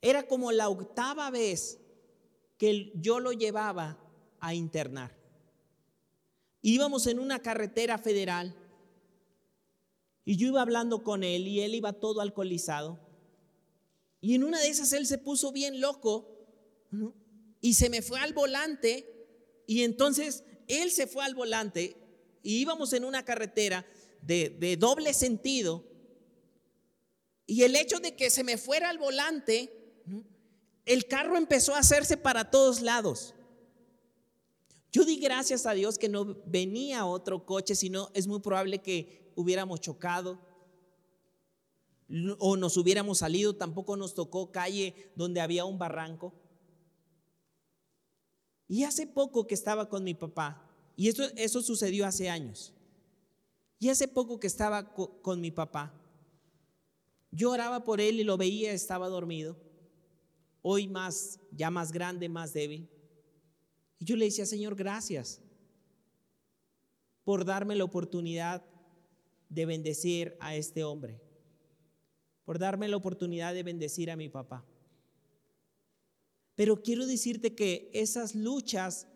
Era 0.00 0.26
como 0.26 0.50
la 0.52 0.68
octava 0.68 1.30
vez 1.30 1.78
que 2.58 2.92
yo 2.96 3.20
lo 3.20 3.32
llevaba 3.32 3.98
a 4.40 4.54
internar. 4.54 5.23
Íbamos 6.66 7.06
en 7.08 7.18
una 7.18 7.40
carretera 7.40 7.98
federal. 7.98 8.56
Y 10.24 10.38
yo 10.38 10.48
iba 10.48 10.62
hablando 10.62 11.02
con 11.02 11.22
él 11.22 11.46
y 11.46 11.60
él 11.60 11.74
iba 11.74 11.92
todo 11.92 12.22
alcoholizado. 12.22 12.98
Y 14.22 14.34
en 14.34 14.44
una 14.44 14.58
de 14.58 14.68
esas 14.68 14.94
él 14.94 15.06
se 15.06 15.18
puso 15.18 15.52
bien 15.52 15.82
loco 15.82 16.26
y 17.60 17.74
se 17.74 17.90
me 17.90 18.00
fue 18.00 18.18
al 18.18 18.32
volante. 18.32 19.26
Y 19.66 19.82
entonces 19.82 20.42
él 20.66 20.90
se 20.90 21.06
fue 21.06 21.22
al 21.22 21.34
volante 21.34 21.98
y 22.42 22.56
íbamos 22.62 22.94
en 22.94 23.04
una 23.04 23.26
carretera 23.26 23.84
de, 24.22 24.78
doble 24.80 25.12
sentido. 25.12 25.84
Y 27.46 27.64
el 27.64 27.76
hecho 27.76 28.00
de 28.00 28.16
que 28.16 28.30
se 28.30 28.42
me 28.42 28.56
fuera 28.56 28.88
al 28.88 28.96
volante, 28.96 29.70
el 30.86 31.08
carro 31.08 31.36
empezó 31.36 31.74
a 31.74 31.80
hacerse 31.80 32.16
para 32.16 32.50
todos 32.50 32.80
lados. 32.80 33.34
Yo 34.94 35.04
di 35.04 35.16
gracias 35.16 35.66
a 35.66 35.72
Dios 35.72 35.98
que 35.98 36.08
no 36.08 36.36
venía 36.46 37.04
otro 37.04 37.44
coche, 37.44 37.74
sino 37.74 38.10
es 38.14 38.28
muy 38.28 38.38
probable 38.38 38.80
que 38.80 39.32
hubiéramos 39.34 39.80
chocado 39.80 40.38
o 42.38 42.56
nos 42.56 42.76
hubiéramos 42.76 43.18
salido, 43.18 43.56
tampoco 43.56 43.96
nos 43.96 44.14
tocó 44.14 44.52
calle 44.52 45.10
donde 45.16 45.40
había 45.40 45.64
un 45.64 45.80
barranco. 45.80 46.32
Y 48.68 48.84
hace 48.84 49.08
poco 49.08 49.48
que 49.48 49.54
estaba 49.54 49.88
con 49.88 50.04
mi 50.04 50.14
papá, 50.14 50.64
y 50.94 51.08
eso, 51.08 51.24
eso 51.34 51.60
sucedió 51.60 52.06
hace 52.06 52.30
años, 52.30 52.72
y 53.80 53.88
hace 53.88 54.06
poco 54.06 54.38
que 54.38 54.46
estaba 54.46 54.94
con 54.94 55.40
mi 55.40 55.50
papá, 55.50 55.92
yo 57.32 57.50
oraba 57.50 57.82
por 57.82 58.00
él 58.00 58.20
y 58.20 58.22
lo 58.22 58.36
veía, 58.36 58.70
estaba 58.70 59.08
dormido, 59.08 59.56
hoy 60.62 60.86
más, 60.86 61.40
ya 61.50 61.68
más 61.68 61.90
grande, 61.90 62.28
más 62.28 62.52
débil. 62.52 62.93
Yo 64.04 64.16
le 64.16 64.26
decía, 64.26 64.44
Señor, 64.44 64.74
gracias 64.76 65.40
por 67.24 67.46
darme 67.46 67.74
la 67.74 67.84
oportunidad 67.84 68.62
de 69.48 69.64
bendecir 69.64 70.36
a 70.40 70.54
este 70.54 70.84
hombre, 70.84 71.22
por 72.44 72.58
darme 72.58 72.86
la 72.86 72.98
oportunidad 72.98 73.54
de 73.54 73.62
bendecir 73.62 74.10
a 74.10 74.16
mi 74.16 74.28
papá. 74.28 74.62
Pero 76.54 76.82
quiero 76.82 77.06
decirte 77.06 77.54
que 77.54 77.90
esas 77.94 78.34
luchas 78.34 79.08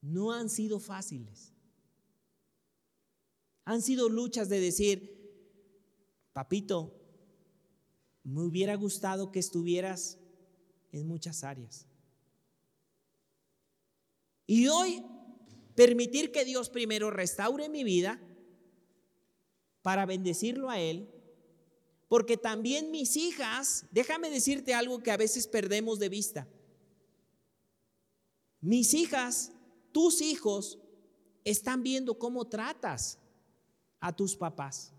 no 0.00 0.32
han 0.32 0.48
sido 0.48 0.80
fáciles. 0.80 1.52
Han 3.66 3.82
sido 3.82 4.08
luchas 4.08 4.48
de 4.48 4.58
decir, 4.58 5.12
papito, 6.32 6.98
me 8.24 8.40
hubiera 8.40 8.74
gustado 8.74 9.30
que 9.30 9.38
estuvieras 9.38 10.18
en 10.92 11.06
muchas 11.06 11.44
áreas. 11.44 11.91
Y 14.52 14.68
hoy 14.68 15.02
permitir 15.74 16.30
que 16.30 16.44
Dios 16.44 16.68
primero 16.68 17.10
restaure 17.10 17.70
mi 17.70 17.84
vida 17.84 18.20
para 19.80 20.04
bendecirlo 20.04 20.68
a 20.68 20.78
Él 20.78 21.08
porque 22.06 22.36
también 22.36 22.90
mis 22.90 23.16
hijas, 23.16 23.86
déjame 23.92 24.28
decirte 24.28 24.74
algo 24.74 25.02
que 25.02 25.10
a 25.10 25.16
veces 25.16 25.46
perdemos 25.46 25.98
de 25.98 26.10
vista. 26.10 26.46
Mis 28.60 28.92
hijas, 28.92 29.52
tus 29.90 30.20
hijos, 30.20 30.78
están 31.44 31.82
viendo 31.82 32.18
cómo 32.18 32.46
tratas 32.46 33.18
a 34.00 34.14
tus 34.14 34.36
papás. 34.36 34.92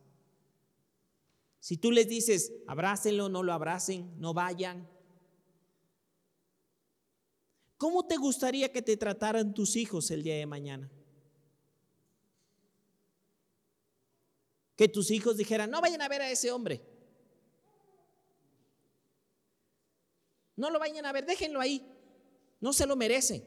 Si 1.59 1.77
tú 1.77 1.91
les 1.91 2.07
dices, 2.07 2.51
abrácenlo, 2.65 3.29
no 3.29 3.43
lo 3.43 3.53
abracen, 3.53 4.19
no 4.19 4.33
vayan. 4.33 4.89
¿Cómo 7.83 8.07
te 8.07 8.15
gustaría 8.15 8.71
que 8.71 8.81
te 8.81 8.95
trataran 8.95 9.53
tus 9.53 9.75
hijos 9.75 10.09
el 10.09 10.23
día 10.23 10.37
de 10.37 10.45
mañana? 10.45 10.89
Que 14.77 14.87
tus 14.87 15.11
hijos 15.11 15.35
dijeran, 15.35 15.69
no 15.69 15.81
vayan 15.81 16.01
a 16.01 16.07
ver 16.07 16.21
a 16.21 16.31
ese 16.31 16.49
hombre. 16.49 16.81
No 20.55 20.69
lo 20.69 20.79
vayan 20.79 21.05
a 21.05 21.11
ver, 21.11 21.25
déjenlo 21.25 21.59
ahí. 21.59 21.85
No 22.61 22.71
se 22.71 22.87
lo 22.87 22.95
merecen. 22.95 23.43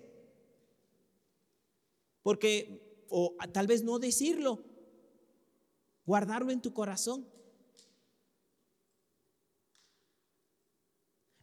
Porque, 2.22 3.06
o 3.08 3.34
tal 3.54 3.66
vez 3.66 3.82
no 3.82 3.98
decirlo, 3.98 4.62
guardarlo 6.04 6.52
en 6.52 6.60
tu 6.60 6.74
corazón. 6.74 7.26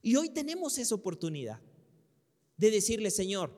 Y 0.03 0.15
hoy 0.15 0.29
tenemos 0.29 0.77
esa 0.77 0.93
oportunidad 0.93 1.59
de 2.57 2.71
decirle, 2.71 3.11
Señor, 3.11 3.51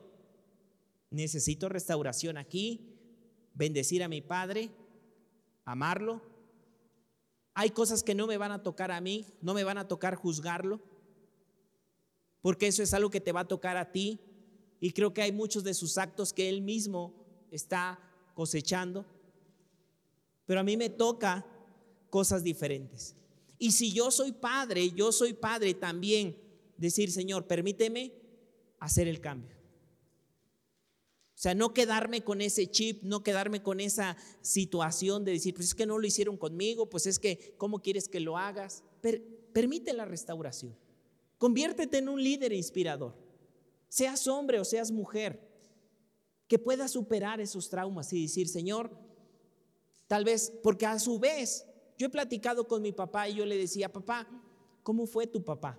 necesito 1.10 1.68
restauración 1.68 2.36
aquí, 2.36 2.98
bendecir 3.54 4.02
a 4.02 4.08
mi 4.08 4.20
Padre, 4.20 4.70
amarlo. 5.64 6.22
Hay 7.54 7.70
cosas 7.70 8.02
que 8.02 8.14
no 8.14 8.26
me 8.26 8.36
van 8.36 8.52
a 8.52 8.62
tocar 8.62 8.90
a 8.90 9.00
mí, 9.00 9.26
no 9.40 9.54
me 9.54 9.64
van 9.64 9.78
a 9.78 9.88
tocar 9.88 10.14
juzgarlo 10.14 10.80
porque 12.46 12.68
eso 12.68 12.80
es 12.80 12.94
algo 12.94 13.10
que 13.10 13.20
te 13.20 13.32
va 13.32 13.40
a 13.40 13.48
tocar 13.48 13.76
a 13.76 13.90
ti. 13.90 14.20
Y 14.78 14.92
creo 14.92 15.12
que 15.12 15.20
hay 15.20 15.32
muchos 15.32 15.64
de 15.64 15.74
sus 15.74 15.98
actos 15.98 16.32
que 16.32 16.48
él 16.48 16.62
mismo 16.62 17.12
está 17.50 17.98
cosechando. 18.34 19.04
Pero 20.44 20.60
a 20.60 20.62
mí 20.62 20.76
me 20.76 20.88
toca 20.88 21.44
cosas 22.08 22.44
diferentes. 22.44 23.16
Y 23.58 23.72
si 23.72 23.92
yo 23.92 24.12
soy 24.12 24.30
padre, 24.30 24.92
yo 24.92 25.10
soy 25.10 25.32
padre 25.32 25.74
también, 25.74 26.36
decir, 26.76 27.10
Señor, 27.10 27.48
permíteme 27.48 28.12
hacer 28.78 29.08
el 29.08 29.20
cambio. 29.20 29.56
O 31.36 31.38
sea, 31.38 31.54
no 31.54 31.74
quedarme 31.74 32.24
con 32.24 32.40
ese 32.40 32.70
chip, 32.70 33.02
no 33.02 33.22
quedarme 33.22 33.62
con 33.62 33.78
esa 33.80 34.16
situación 34.40 35.22
de 35.24 35.32
decir, 35.32 35.52
pues 35.54 35.68
es 35.68 35.74
que 35.74 35.84
no 35.84 35.98
lo 35.98 36.06
hicieron 36.06 36.38
conmigo, 36.38 36.88
pues 36.88 37.06
es 37.06 37.18
que, 37.18 37.54
¿cómo 37.58 37.80
quieres 37.80 38.08
que 38.08 38.20
lo 38.20 38.38
hagas? 38.38 38.82
permite 39.52 39.92
la 39.92 40.04
restauración. 40.04 40.76
Conviértete 41.38 41.98
en 41.98 42.08
un 42.08 42.22
líder 42.22 42.52
inspirador. 42.52 43.14
Seas 43.88 44.26
hombre 44.26 44.58
o 44.58 44.64
seas 44.64 44.90
mujer, 44.90 45.40
que 46.48 46.58
pueda 46.58 46.88
superar 46.88 47.40
esos 47.40 47.68
traumas 47.68 48.12
y 48.12 48.22
decir, 48.22 48.48
Señor, 48.48 48.90
tal 50.06 50.24
vez, 50.24 50.52
porque 50.62 50.86
a 50.86 50.98
su 50.98 51.18
vez, 51.18 51.66
yo 51.98 52.06
he 52.06 52.10
platicado 52.10 52.66
con 52.66 52.82
mi 52.82 52.92
papá 52.92 53.28
y 53.28 53.34
yo 53.34 53.46
le 53.46 53.56
decía, 53.56 53.92
papá, 53.92 54.28
¿cómo 54.82 55.06
fue 55.06 55.26
tu 55.26 55.44
papá? 55.44 55.78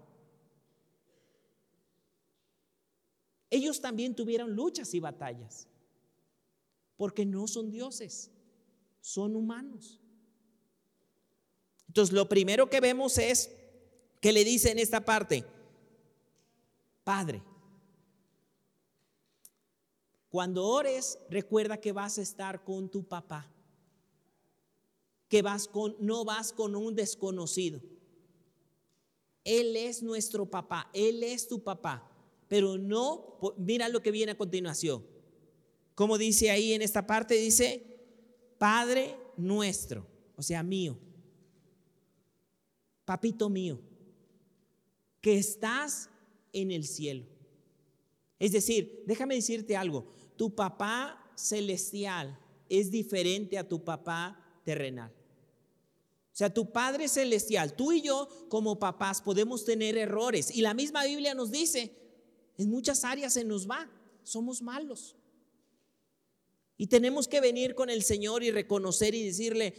Ellos 3.49 3.81
también 3.81 4.15
tuvieron 4.15 4.55
luchas 4.55 4.93
y 4.93 4.99
batallas, 4.99 5.67
porque 6.95 7.25
no 7.25 7.47
son 7.47 7.71
dioses, 7.71 8.31
son 9.01 9.35
humanos. 9.35 9.99
Entonces, 11.87 12.13
lo 12.13 12.27
primero 12.27 12.69
que 12.69 12.81
vemos 12.81 13.17
es 13.17 13.49
¿Qué 14.21 14.33
le 14.33 14.43
dice 14.43 14.71
en 14.71 14.79
esta 14.79 15.03
parte? 15.05 15.45
Padre. 17.03 17.41
Cuando 20.29 20.65
ores, 20.67 21.19
recuerda 21.29 21.79
que 21.79 21.91
vas 21.91 22.17
a 22.17 22.21
estar 22.21 22.63
con 22.63 22.89
tu 22.89 23.03
papá. 23.03 23.49
Que 25.29 25.41
vas 25.41 25.67
con 25.67 25.95
no 25.99 26.25
vas 26.25 26.51
con 26.51 26.75
un 26.75 26.95
desconocido. 26.95 27.81
Él 29.43 29.75
es 29.77 30.03
nuestro 30.03 30.45
papá, 30.45 30.89
él 30.93 31.23
es 31.23 31.47
tu 31.47 31.63
papá, 31.63 32.11
pero 32.47 32.77
no 32.77 33.39
mira 33.57 33.89
lo 33.89 34.01
que 34.01 34.11
viene 34.11 34.33
a 34.33 34.37
continuación. 34.37 35.05
Como 35.95 36.17
dice 36.17 36.51
ahí 36.51 36.73
en 36.73 36.81
esta 36.81 37.05
parte 37.05 37.35
dice 37.35 37.83
Padre 38.57 39.15
nuestro, 39.35 40.07
o 40.35 40.41
sea, 40.41 40.63
mío. 40.63 40.97
Papito 43.05 43.49
mío 43.49 43.79
que 45.21 45.37
estás 45.37 46.09
en 46.53 46.71
el 46.71 46.85
cielo. 46.85 47.25
Es 48.39 48.51
decir, 48.51 49.03
déjame 49.05 49.35
decirte 49.35 49.75
algo, 49.75 50.07
tu 50.35 50.53
papá 50.53 51.31
celestial 51.35 52.39
es 52.69 52.91
diferente 52.91 53.57
a 53.57 53.67
tu 53.67 53.83
papá 53.83 54.39
terrenal. 54.63 55.11
O 55.11 56.37
sea, 56.37 56.53
tu 56.53 56.71
Padre 56.71 57.07
Celestial, 57.07 57.75
tú 57.75 57.91
y 57.91 58.01
yo 58.03 58.29
como 58.47 58.77
papás 58.77 59.23
podemos 59.23 59.65
tener 59.65 59.97
errores. 59.97 60.55
Y 60.55 60.61
la 60.61 60.75
misma 60.75 61.03
Biblia 61.03 61.33
nos 61.33 61.49
dice, 61.49 61.91
en 62.57 62.69
muchas 62.69 63.03
áreas 63.03 63.33
se 63.33 63.43
nos 63.43 63.69
va, 63.69 63.89
somos 64.23 64.61
malos. 64.61 65.15
Y 66.77 66.87
tenemos 66.87 67.27
que 67.27 67.41
venir 67.41 67.75
con 67.75 67.89
el 67.89 68.03
Señor 68.03 68.43
y 68.43 68.51
reconocer 68.51 69.15
y 69.15 69.25
decirle, 69.25 69.73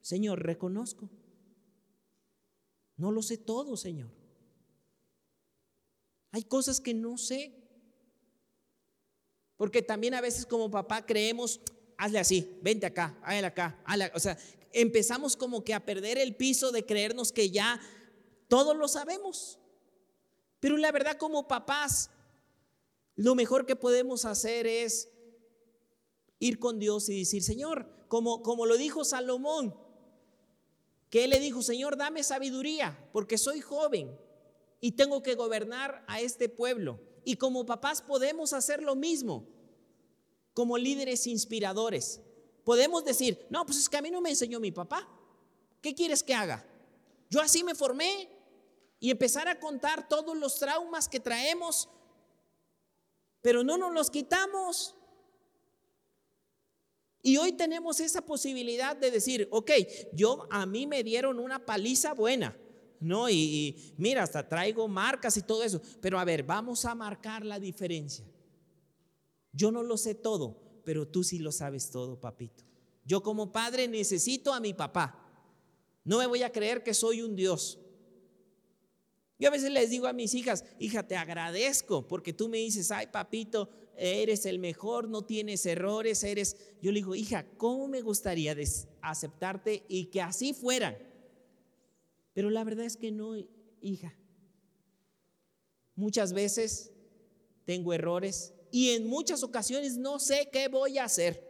Señor, 0.00 0.42
reconozco. 0.42 1.08
No 2.96 3.12
lo 3.12 3.22
sé 3.22 3.38
todo, 3.38 3.76
Señor. 3.76 4.10
Hay 6.32 6.42
cosas 6.44 6.80
que 6.80 6.94
no 6.94 7.16
sé. 7.16 7.54
Porque 9.56 9.82
también 9.82 10.14
a 10.14 10.20
veces 10.20 10.46
como 10.46 10.70
papá 10.70 11.06
creemos, 11.06 11.60
hazle 11.96 12.18
así, 12.18 12.58
vente 12.62 12.86
acá, 12.86 13.18
hazle 13.22 13.46
acá, 13.46 13.78
o 14.14 14.18
sea, 14.18 14.38
empezamos 14.72 15.36
como 15.36 15.64
que 15.64 15.74
a 15.74 15.84
perder 15.84 16.16
el 16.16 16.34
piso 16.34 16.72
de 16.72 16.86
creernos 16.86 17.30
que 17.30 17.50
ya 17.50 17.78
todo 18.48 18.74
lo 18.74 18.88
sabemos. 18.88 19.59
Pero 20.60 20.76
la 20.76 20.92
verdad 20.92 21.16
como 21.16 21.48
papás, 21.48 22.10
lo 23.16 23.34
mejor 23.34 23.66
que 23.66 23.76
podemos 23.76 24.24
hacer 24.24 24.66
es 24.66 25.10
ir 26.38 26.58
con 26.58 26.78
Dios 26.78 27.08
y 27.08 27.18
decir, 27.18 27.42
Señor, 27.42 27.88
como, 28.08 28.42
como 28.42 28.66
lo 28.66 28.76
dijo 28.76 29.04
Salomón, 29.04 29.74
que 31.08 31.24
él 31.24 31.30
le 31.30 31.40
dijo, 31.40 31.62
Señor, 31.62 31.96
dame 31.96 32.22
sabiduría, 32.22 33.08
porque 33.12 33.36
soy 33.36 33.60
joven 33.60 34.16
y 34.80 34.92
tengo 34.92 35.22
que 35.22 35.34
gobernar 35.34 36.04
a 36.06 36.20
este 36.20 36.48
pueblo. 36.48 37.00
Y 37.24 37.36
como 37.36 37.66
papás 37.66 38.00
podemos 38.00 38.52
hacer 38.52 38.82
lo 38.82 38.94
mismo, 38.94 39.46
como 40.54 40.78
líderes 40.78 41.26
inspiradores. 41.26 42.20
Podemos 42.64 43.04
decir, 43.04 43.46
no, 43.50 43.64
pues 43.66 43.78
es 43.78 43.88
que 43.88 43.96
a 43.96 44.02
mí 44.02 44.10
no 44.10 44.20
me 44.20 44.30
enseñó 44.30 44.60
mi 44.60 44.72
papá. 44.72 45.08
¿Qué 45.80 45.94
quieres 45.94 46.22
que 46.22 46.34
haga? 46.34 46.66
Yo 47.28 47.40
así 47.40 47.64
me 47.64 47.74
formé 47.74 48.28
y 49.00 49.10
empezar 49.10 49.48
a 49.48 49.58
contar 49.58 50.08
todos 50.08 50.36
los 50.36 50.58
traumas 50.58 51.08
que 51.08 51.18
traemos, 51.18 51.88
pero 53.40 53.64
no 53.64 53.78
nos 53.78 53.92
los 53.92 54.10
quitamos. 54.10 54.94
Y 57.22 57.38
hoy 57.38 57.52
tenemos 57.52 57.98
esa 58.00 58.20
posibilidad 58.20 58.94
de 58.94 59.10
decir, 59.10 59.48
ok, 59.50 59.70
yo 60.12 60.46
a 60.50 60.66
mí 60.66 60.86
me 60.86 61.02
dieron 61.02 61.38
una 61.38 61.64
paliza 61.64 62.12
buena, 62.12 62.56
¿no? 63.00 63.30
Y, 63.30 63.34
y, 63.34 63.94
mira, 63.96 64.22
hasta 64.22 64.46
traigo 64.46 64.86
marcas 64.86 65.36
y 65.38 65.42
todo 65.42 65.64
eso, 65.64 65.80
pero 66.02 66.18
a 66.18 66.24
ver, 66.24 66.42
vamos 66.42 66.84
a 66.84 66.94
marcar 66.94 67.44
la 67.44 67.58
diferencia. 67.58 68.26
Yo 69.52 69.72
no 69.72 69.82
lo 69.82 69.96
sé 69.96 70.14
todo, 70.14 70.82
pero 70.84 71.08
tú 71.08 71.24
sí 71.24 71.38
lo 71.38 71.52
sabes 71.52 71.90
todo, 71.90 72.20
papito. 72.20 72.64
Yo 73.04 73.22
como 73.22 73.50
padre 73.50 73.88
necesito 73.88 74.52
a 74.52 74.60
mi 74.60 74.74
papá. 74.74 75.26
No 76.04 76.18
me 76.18 76.26
voy 76.26 76.42
a 76.42 76.52
creer 76.52 76.82
que 76.82 76.94
soy 76.94 77.22
un 77.22 77.34
Dios. 77.34 77.78
Yo 79.40 79.48
a 79.48 79.52
veces 79.52 79.70
les 79.70 79.88
digo 79.88 80.06
a 80.06 80.12
mis 80.12 80.34
hijas, 80.34 80.66
hija, 80.78 81.02
te 81.02 81.16
agradezco 81.16 82.06
porque 82.06 82.34
tú 82.34 82.50
me 82.50 82.58
dices, 82.58 82.90
ay, 82.90 83.06
papito, 83.06 83.70
eres 83.96 84.44
el 84.44 84.58
mejor, 84.58 85.08
no 85.08 85.22
tienes 85.22 85.64
errores, 85.64 86.22
eres... 86.24 86.58
Yo 86.82 86.92
le 86.92 86.98
digo, 86.98 87.14
hija, 87.14 87.46
¿cómo 87.56 87.88
me 87.88 88.02
gustaría 88.02 88.54
aceptarte 89.00 89.84
y 89.88 90.06
que 90.06 90.20
así 90.20 90.52
fueran? 90.52 90.98
Pero 92.34 92.50
la 92.50 92.64
verdad 92.64 92.84
es 92.84 92.98
que 92.98 93.10
no, 93.10 93.34
hija. 93.80 94.14
Muchas 95.94 96.34
veces 96.34 96.92
tengo 97.64 97.94
errores 97.94 98.52
y 98.70 98.90
en 98.90 99.06
muchas 99.06 99.42
ocasiones 99.42 99.96
no 99.96 100.18
sé 100.18 100.50
qué 100.52 100.68
voy 100.68 100.98
a 100.98 101.04
hacer. 101.04 101.48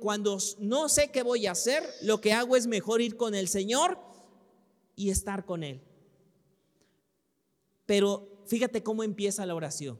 Cuando 0.00 0.38
no 0.58 0.88
sé 0.88 1.10
qué 1.10 1.22
voy 1.22 1.46
a 1.46 1.52
hacer, 1.52 1.82
lo 2.00 2.22
que 2.22 2.32
hago 2.32 2.56
es 2.56 2.66
mejor 2.66 3.02
ir 3.02 3.18
con 3.18 3.34
el 3.34 3.48
Señor 3.48 4.05
y 4.96 5.10
estar 5.10 5.44
con 5.44 5.62
Él. 5.62 5.80
Pero 7.84 8.42
fíjate 8.46 8.82
cómo 8.82 9.04
empieza 9.04 9.46
la 9.46 9.54
oración 9.54 9.98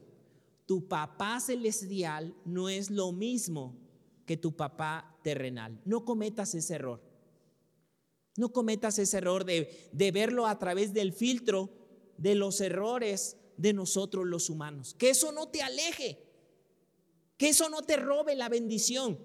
tu 0.67 0.85
papá 0.85 1.39
celestial 1.39 2.35
no 2.45 2.69
es 2.69 2.91
lo 2.91 3.13
mismo 3.13 3.73
que 4.25 4.35
tu 4.35 4.55
papá 4.55 5.17
terrenal. 5.23 5.81
No 5.85 6.03
cometas 6.03 6.53
ese 6.53 6.75
error. 6.75 7.01
No 8.35 8.51
cometas 8.51 8.99
ese 8.99 9.17
error 9.17 9.45
de, 9.45 9.89
de, 9.93 10.11
verlo 10.11 10.45
a 10.45 10.59
través 10.59 10.93
del 10.93 11.13
filtro 11.13 11.69
de 12.17 12.35
los 12.35 12.59
errores 12.59 13.37
de 13.55 13.71
nosotros 13.71 14.27
los 14.27 14.49
humanos. 14.49 14.93
Que 14.93 15.09
eso 15.09 15.31
no 15.31 15.47
te 15.47 15.61
aleje. 15.61 16.21
Que 17.37 17.49
eso 17.49 17.69
no 17.69 17.81
te 17.81 17.95
robe 17.95 18.35
la 18.35 18.49
bendición 18.49 19.17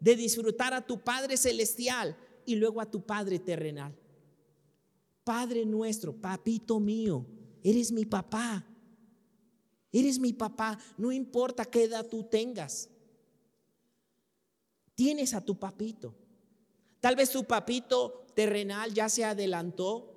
de 0.00 0.16
disfrutar 0.16 0.74
a 0.74 0.84
tu 0.84 0.98
Padre 1.04 1.36
celestial 1.36 2.16
y 2.44 2.56
luego 2.56 2.80
a 2.80 2.90
tu 2.90 3.06
Padre 3.06 3.38
terrenal. 3.38 3.96
Padre 5.30 5.64
nuestro, 5.64 6.12
papito 6.12 6.80
mío, 6.80 7.24
eres 7.62 7.92
mi 7.92 8.04
papá. 8.04 8.66
Eres 9.92 10.18
mi 10.18 10.32
papá, 10.32 10.76
no 10.98 11.12
importa 11.12 11.64
qué 11.64 11.84
edad 11.84 12.04
tú 12.08 12.24
tengas. 12.24 12.90
Tienes 14.96 15.32
a 15.32 15.40
tu 15.40 15.56
papito. 15.56 16.16
Tal 16.98 17.14
vez 17.14 17.30
tu 17.30 17.44
papito 17.44 18.26
terrenal 18.34 18.92
ya 18.92 19.08
se 19.08 19.24
adelantó, 19.24 20.16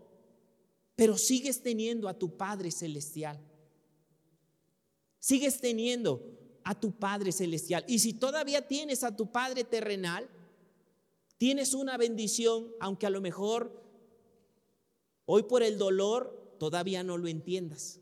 pero 0.95 1.16
sigues 1.16 1.61
teniendo 1.61 2.09
a 2.09 2.18
tu 2.18 2.36
Padre 2.36 2.72
Celestial. 2.72 3.39
Sigues 5.20 5.61
teniendo 5.61 6.24
a 6.64 6.74
tu 6.74 6.91
Padre 6.91 7.32
Celestial. 7.32 7.86
Y 7.88 7.99
si 7.99 8.14
todavía 8.14 8.68
tienes 8.68 9.03
a 9.03 9.16
tu 9.16 9.32
Padre 9.32 9.64
terrenal, 9.64 10.28
tienes 11.38 11.76
una 11.76 11.97
bendición, 11.97 12.74
aunque 12.80 13.05
a 13.05 13.11
lo 13.11 13.22
mejor 13.22 13.83
hoy 15.26 15.44
por 15.44 15.64
el 15.64 15.78
dolor 15.78 16.56
todavía 16.60 17.04
no 17.04 17.18
lo 17.18 17.28
entiendas. 17.28 18.00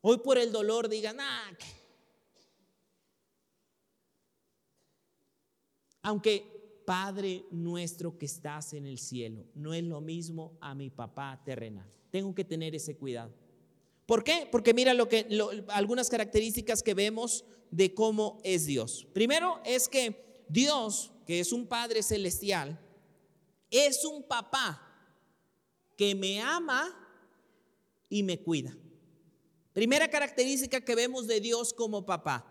Hoy 0.00 0.18
por 0.18 0.38
el 0.38 0.50
dolor 0.50 0.88
digan, 0.88 1.18
ah, 1.20 1.52
aunque 6.02 6.82
Padre 6.86 7.44
nuestro 7.50 8.18
que 8.18 8.26
estás 8.26 8.72
en 8.72 8.86
el 8.86 8.98
cielo, 8.98 9.44
no 9.54 9.74
es 9.74 9.84
lo 9.84 10.00
mismo 10.00 10.56
a 10.60 10.74
mi 10.74 10.90
papá 10.90 11.40
terrenal. 11.44 11.88
Tengo 12.10 12.34
que 12.34 12.44
tener 12.44 12.74
ese 12.74 12.96
cuidado. 12.96 13.32
¿Por 14.06 14.24
qué? 14.24 14.48
Porque 14.50 14.74
mira 14.74 14.92
lo 14.94 15.08
que 15.08 15.28
algunas 15.68 16.08
características 16.08 16.82
que 16.82 16.94
vemos 16.94 17.44
de 17.70 17.94
cómo 17.94 18.40
es 18.42 18.66
Dios. 18.66 19.06
Primero 19.12 19.60
es 19.64 19.88
que 19.88 20.44
Dios, 20.48 21.12
que 21.26 21.38
es 21.38 21.52
un 21.52 21.66
Padre 21.66 22.02
celestial, 22.02 22.76
es 23.70 24.04
un 24.04 24.24
papá 24.24 24.89
que 26.00 26.14
me 26.14 26.40
ama 26.40 26.90
y 28.08 28.22
me 28.22 28.40
cuida. 28.40 28.74
Primera 29.74 30.08
característica 30.08 30.82
que 30.82 30.94
vemos 30.94 31.26
de 31.26 31.42
Dios 31.42 31.74
como 31.74 32.06
papá. 32.06 32.42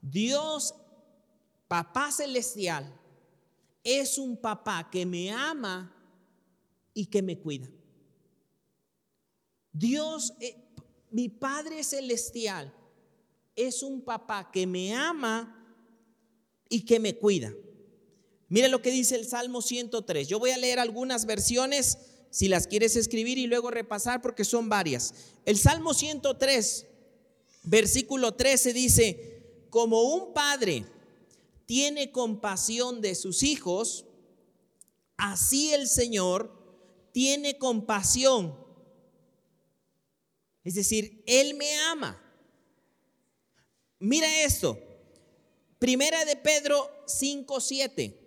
Dios, 0.00 0.72
papá 1.66 2.12
celestial, 2.12 2.96
es 3.82 4.16
un 4.16 4.36
papá 4.36 4.88
que 4.92 5.04
me 5.04 5.32
ama 5.32 5.92
y 6.94 7.06
que 7.06 7.20
me 7.20 7.36
cuida. 7.36 7.68
Dios, 9.72 10.32
eh, 10.38 10.56
mi 11.10 11.28
Padre 11.28 11.82
celestial, 11.82 12.72
es 13.56 13.82
un 13.82 14.02
papá 14.02 14.52
que 14.52 14.68
me 14.68 14.94
ama 14.94 15.66
y 16.68 16.84
que 16.84 17.00
me 17.00 17.18
cuida. 17.18 17.52
Mire 18.48 18.68
lo 18.68 18.80
que 18.82 18.92
dice 18.92 19.16
el 19.16 19.26
Salmo 19.26 19.62
103. 19.62 20.28
Yo 20.28 20.38
voy 20.38 20.52
a 20.52 20.58
leer 20.58 20.78
algunas 20.78 21.26
versiones 21.26 22.13
si 22.34 22.48
las 22.48 22.66
quieres 22.66 22.96
escribir 22.96 23.38
y 23.38 23.46
luego 23.46 23.70
repasar 23.70 24.20
porque 24.20 24.44
son 24.44 24.68
varias. 24.68 25.14
El 25.44 25.56
Salmo 25.56 25.94
103, 25.94 26.84
versículo 27.62 28.34
13 28.34 28.72
dice, 28.72 29.66
como 29.70 30.02
un 30.02 30.34
padre 30.34 30.84
tiene 31.64 32.10
compasión 32.10 33.00
de 33.00 33.14
sus 33.14 33.44
hijos, 33.44 34.06
así 35.16 35.74
el 35.74 35.86
Señor 35.86 36.50
tiene 37.12 37.56
compasión. 37.56 38.58
Es 40.64 40.74
decir, 40.74 41.22
Él 41.28 41.54
me 41.54 41.72
ama. 41.82 42.20
Mira 44.00 44.42
esto. 44.42 44.76
Primera 45.78 46.24
de 46.24 46.34
Pedro 46.34 46.90
5, 47.06 47.60
7. 47.60 48.23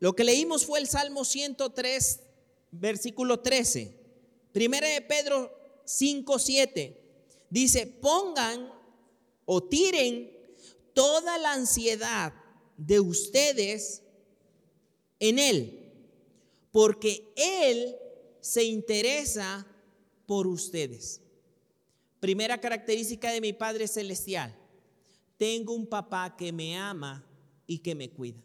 Lo 0.00 0.14
que 0.14 0.24
leímos 0.24 0.66
fue 0.66 0.80
el 0.80 0.88
Salmo 0.88 1.24
103, 1.24 2.20
versículo 2.70 3.40
13. 3.40 4.00
Primera 4.52 4.88
de 4.88 5.00
Pedro 5.00 5.50
5, 5.84 6.38
7. 6.38 7.00
Dice, 7.50 7.86
pongan 7.86 8.72
o 9.44 9.62
tiren 9.62 10.30
toda 10.92 11.38
la 11.38 11.52
ansiedad 11.52 12.32
de 12.76 13.00
ustedes 13.00 14.02
en 15.20 15.38
Él, 15.38 15.92
porque 16.72 17.32
Él 17.36 17.96
se 18.40 18.64
interesa 18.64 19.66
por 20.26 20.46
ustedes. 20.46 21.20
Primera 22.20 22.60
característica 22.60 23.30
de 23.30 23.40
mi 23.40 23.52
Padre 23.52 23.86
Celestial, 23.86 24.54
tengo 25.36 25.74
un 25.74 25.86
papá 25.86 26.36
que 26.36 26.52
me 26.52 26.76
ama 26.76 27.24
y 27.66 27.78
que 27.78 27.94
me 27.94 28.10
cuida. 28.10 28.42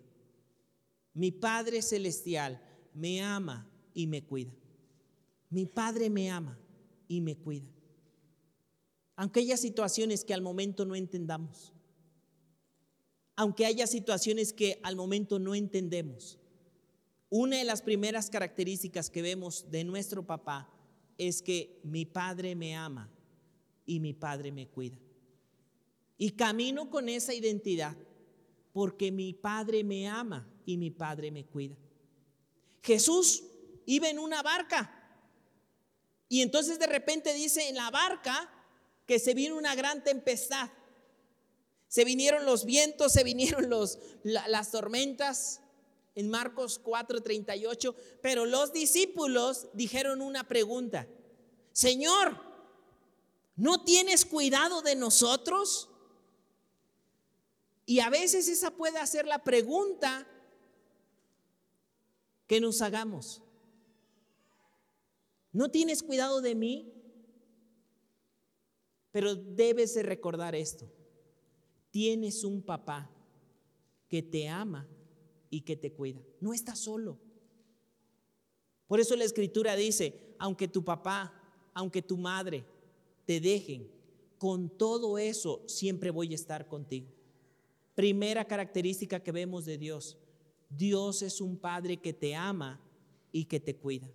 Mi 1.13 1.31
Padre 1.31 1.81
Celestial 1.81 2.61
me 2.93 3.21
ama 3.21 3.69
y 3.93 4.07
me 4.07 4.23
cuida. 4.23 4.53
Mi 5.49 5.65
Padre 5.65 6.09
me 6.09 6.29
ama 6.29 6.57
y 7.07 7.21
me 7.21 7.35
cuida. 7.35 7.67
Aunque 9.15 9.41
haya 9.41 9.57
situaciones 9.57 10.23
que 10.23 10.33
al 10.33 10.41
momento 10.41 10.85
no 10.85 10.95
entendamos. 10.95 11.73
Aunque 13.35 13.65
haya 13.65 13.87
situaciones 13.87 14.53
que 14.53 14.79
al 14.83 14.95
momento 14.95 15.39
no 15.39 15.55
entendemos. 15.55 16.39
Una 17.29 17.57
de 17.57 17.63
las 17.63 17.81
primeras 17.81 18.29
características 18.29 19.09
que 19.09 19.21
vemos 19.21 19.69
de 19.69 19.83
nuestro 19.83 20.25
papá 20.25 20.71
es 21.17 21.41
que 21.41 21.79
mi 21.83 22.05
Padre 22.05 22.55
me 22.55 22.75
ama 22.75 23.11
y 23.85 23.99
mi 23.99 24.13
Padre 24.13 24.51
me 24.51 24.67
cuida. 24.67 24.97
Y 26.17 26.31
camino 26.31 26.89
con 26.89 27.09
esa 27.09 27.33
identidad 27.33 27.95
porque 28.71 29.11
mi 29.11 29.33
Padre 29.33 29.83
me 29.83 30.07
ama 30.07 30.47
y 30.73 30.77
mi 30.77 30.91
Padre 30.91 31.31
me 31.31 31.45
cuida. 31.45 31.75
Jesús 32.83 33.43
iba 33.85 34.07
en 34.07 34.19
una 34.19 34.43
barca 34.43 34.95
y 36.27 36.41
entonces 36.41 36.77
de 36.77 36.87
repente 36.87 37.33
dice 37.33 37.69
en 37.69 37.75
la 37.75 37.89
barca 37.89 38.49
que 39.07 39.17
se 39.17 39.33
vino 39.33 39.57
una 39.57 39.73
gran 39.73 40.03
tempestad. 40.03 40.69
Se 41.87 42.05
vinieron 42.05 42.45
los 42.45 42.65
vientos, 42.65 43.13
se 43.13 43.23
vinieron 43.23 43.67
los, 43.69 43.97
las 44.23 44.69
tormentas 44.69 45.61
en 46.13 46.29
Marcos 46.29 46.81
4:38, 46.83 47.95
pero 48.21 48.45
los 48.45 48.71
discípulos 48.71 49.69
dijeron 49.73 50.21
una 50.21 50.47
pregunta, 50.47 51.07
Señor, 51.71 52.39
¿no 53.55 53.83
tienes 53.83 54.25
cuidado 54.25 54.83
de 54.83 54.95
nosotros? 54.95 55.89
Y 57.87 58.01
a 58.01 58.11
veces 58.11 58.47
esa 58.47 58.69
puede 58.69 59.05
ser 59.07 59.25
la 59.25 59.43
pregunta 59.43 60.27
que 62.49 62.59
nos 62.59 62.81
hagamos. 62.81 63.43
¿No 65.53 65.69
tienes 65.69 66.01
cuidado 66.01 66.41
de 66.41 66.55
mí? 66.55 66.91
Pero 69.11 69.35
debes 69.35 69.93
de 69.93 70.01
recordar 70.01 70.55
esto. 70.55 70.91
Tienes 71.91 72.43
un 72.43 72.63
papá 72.63 73.07
que 74.07 74.23
te 74.23 74.47
ama 74.47 74.87
y 75.51 75.61
que 75.61 75.75
te 75.75 75.93
cuida. 75.93 76.21
No 76.41 76.51
estás 76.51 76.79
solo. 76.79 77.19
Por 78.87 78.99
eso 78.99 79.15
la 79.15 79.25
escritura 79.25 79.75
dice, 79.75 80.35
aunque 80.39 80.67
tu 80.67 80.83
papá, 80.83 81.31
aunque 81.75 82.01
tu 82.01 82.17
madre 82.17 82.65
te 83.27 83.39
dejen, 83.39 83.91
con 84.39 84.75
todo 84.75 85.19
eso 85.19 85.61
siempre 85.67 86.09
voy 86.09 86.31
a 86.31 86.35
estar 86.35 86.67
contigo. 86.67 87.09
Primera 87.93 88.43
característica 88.45 89.21
que 89.21 89.31
vemos 89.31 89.65
de 89.65 89.77
Dios. 89.77 90.17
Dios 90.69 91.21
es 91.23 91.41
un 91.41 91.57
Padre 91.57 91.97
que 91.97 92.13
te 92.13 92.35
ama 92.35 92.79
y 93.31 93.45
que 93.45 93.59
te 93.59 93.75
cuida. 93.75 94.09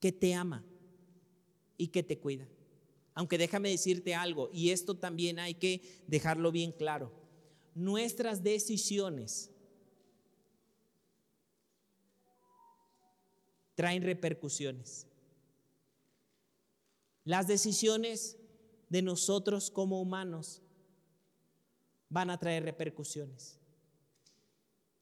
Que 0.00 0.12
te 0.12 0.34
ama 0.34 0.64
y 1.76 1.88
que 1.88 2.02
te 2.02 2.18
cuida. 2.18 2.46
Aunque 3.14 3.38
déjame 3.38 3.70
decirte 3.70 4.14
algo, 4.14 4.50
y 4.52 4.70
esto 4.70 4.96
también 4.96 5.38
hay 5.38 5.54
que 5.54 6.02
dejarlo 6.06 6.50
bien 6.52 6.72
claro. 6.72 7.12
Nuestras 7.74 8.42
decisiones 8.42 9.50
traen 13.74 14.02
repercusiones. 14.02 15.06
Las 17.24 17.46
decisiones 17.46 18.36
de 18.88 19.02
nosotros 19.02 19.70
como 19.70 20.00
humanos 20.00 20.60
van 22.08 22.30
a 22.30 22.38
traer 22.38 22.64
repercusiones. 22.64 23.58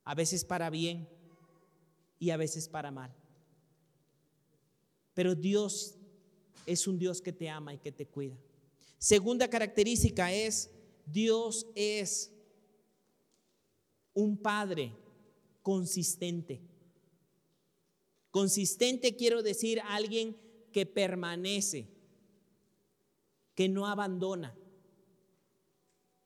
A 0.04 0.14
veces 0.14 0.44
para 0.44 0.70
bien 0.70 1.08
y 2.18 2.30
a 2.30 2.36
veces 2.36 2.68
para 2.68 2.90
mal. 2.90 3.14
Pero 5.14 5.34
Dios 5.34 5.96
es 6.66 6.86
un 6.86 6.98
Dios 6.98 7.20
que 7.20 7.32
te 7.32 7.48
ama 7.48 7.74
y 7.74 7.78
que 7.78 7.92
te 7.92 8.06
cuida. 8.06 8.36
Segunda 8.98 9.48
característica 9.48 10.32
es, 10.32 10.70
Dios 11.06 11.66
es 11.74 12.32
un 14.14 14.36
Padre 14.36 14.96
consistente. 15.62 16.60
Consistente 18.30 19.16
quiero 19.16 19.42
decir 19.42 19.80
alguien 19.80 20.36
que 20.72 20.86
permanece, 20.86 21.88
que 23.54 23.68
no 23.68 23.86
abandona, 23.86 24.56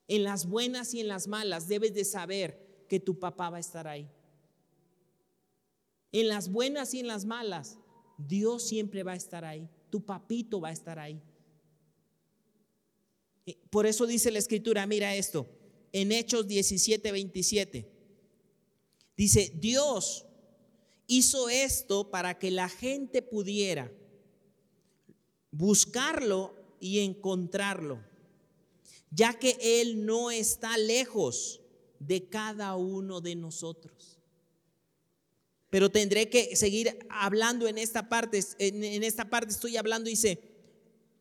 en 0.08 0.22
las 0.22 0.46
buenas 0.46 0.94
y 0.94 1.00
en 1.00 1.08
las 1.08 1.26
malas 1.26 1.66
debes 1.66 1.94
de 1.94 2.04
saber 2.04 2.65
que 2.88 3.00
tu 3.00 3.18
papá 3.18 3.50
va 3.50 3.58
a 3.58 3.60
estar 3.60 3.86
ahí. 3.86 4.08
En 6.12 6.28
las 6.28 6.50
buenas 6.50 6.94
y 6.94 7.00
en 7.00 7.08
las 7.08 7.24
malas, 7.24 7.78
Dios 8.18 8.66
siempre 8.66 9.02
va 9.02 9.12
a 9.12 9.16
estar 9.16 9.44
ahí. 9.44 9.68
Tu 9.90 10.04
papito 10.04 10.60
va 10.60 10.68
a 10.68 10.72
estar 10.72 10.98
ahí. 10.98 11.20
Por 13.70 13.86
eso 13.86 14.06
dice 14.06 14.30
la 14.30 14.38
escritura, 14.38 14.86
mira 14.86 15.14
esto, 15.14 15.46
en 15.92 16.12
Hechos 16.12 16.46
17, 16.46 17.12
27. 17.12 17.88
Dice, 19.16 19.52
Dios 19.56 20.26
hizo 21.06 21.48
esto 21.48 22.10
para 22.10 22.38
que 22.38 22.50
la 22.50 22.68
gente 22.68 23.22
pudiera 23.22 23.92
buscarlo 25.50 26.54
y 26.80 27.00
encontrarlo 27.00 28.00
ya 29.10 29.32
que 29.38 29.56
Él 29.60 30.04
no 30.04 30.30
está 30.30 30.76
lejos 30.78 31.62
de 32.06 32.28
cada 32.28 32.76
uno 32.76 33.20
de 33.20 33.34
nosotros. 33.34 34.18
Pero 35.70 35.90
tendré 35.90 36.30
que 36.30 36.54
seguir 36.56 37.06
hablando 37.10 37.66
en 37.66 37.78
esta 37.78 38.08
parte. 38.08 38.42
En, 38.58 39.02
esta 39.02 39.28
parte 39.28 39.52
estoy 39.52 39.76
hablando, 39.76 40.08
dice 40.08 40.40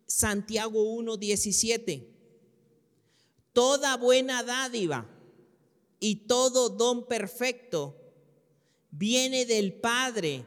Santiago 0.05 0.83
1, 0.93 1.17
17. 1.17 2.11
Toda 3.53 3.97
buena 3.97 4.43
dádiva 4.43 5.09
y 5.99 6.27
todo 6.27 6.69
don 6.69 7.07
perfecto 7.07 7.95
viene 8.91 9.45
del 9.45 9.73
Padre 9.73 10.45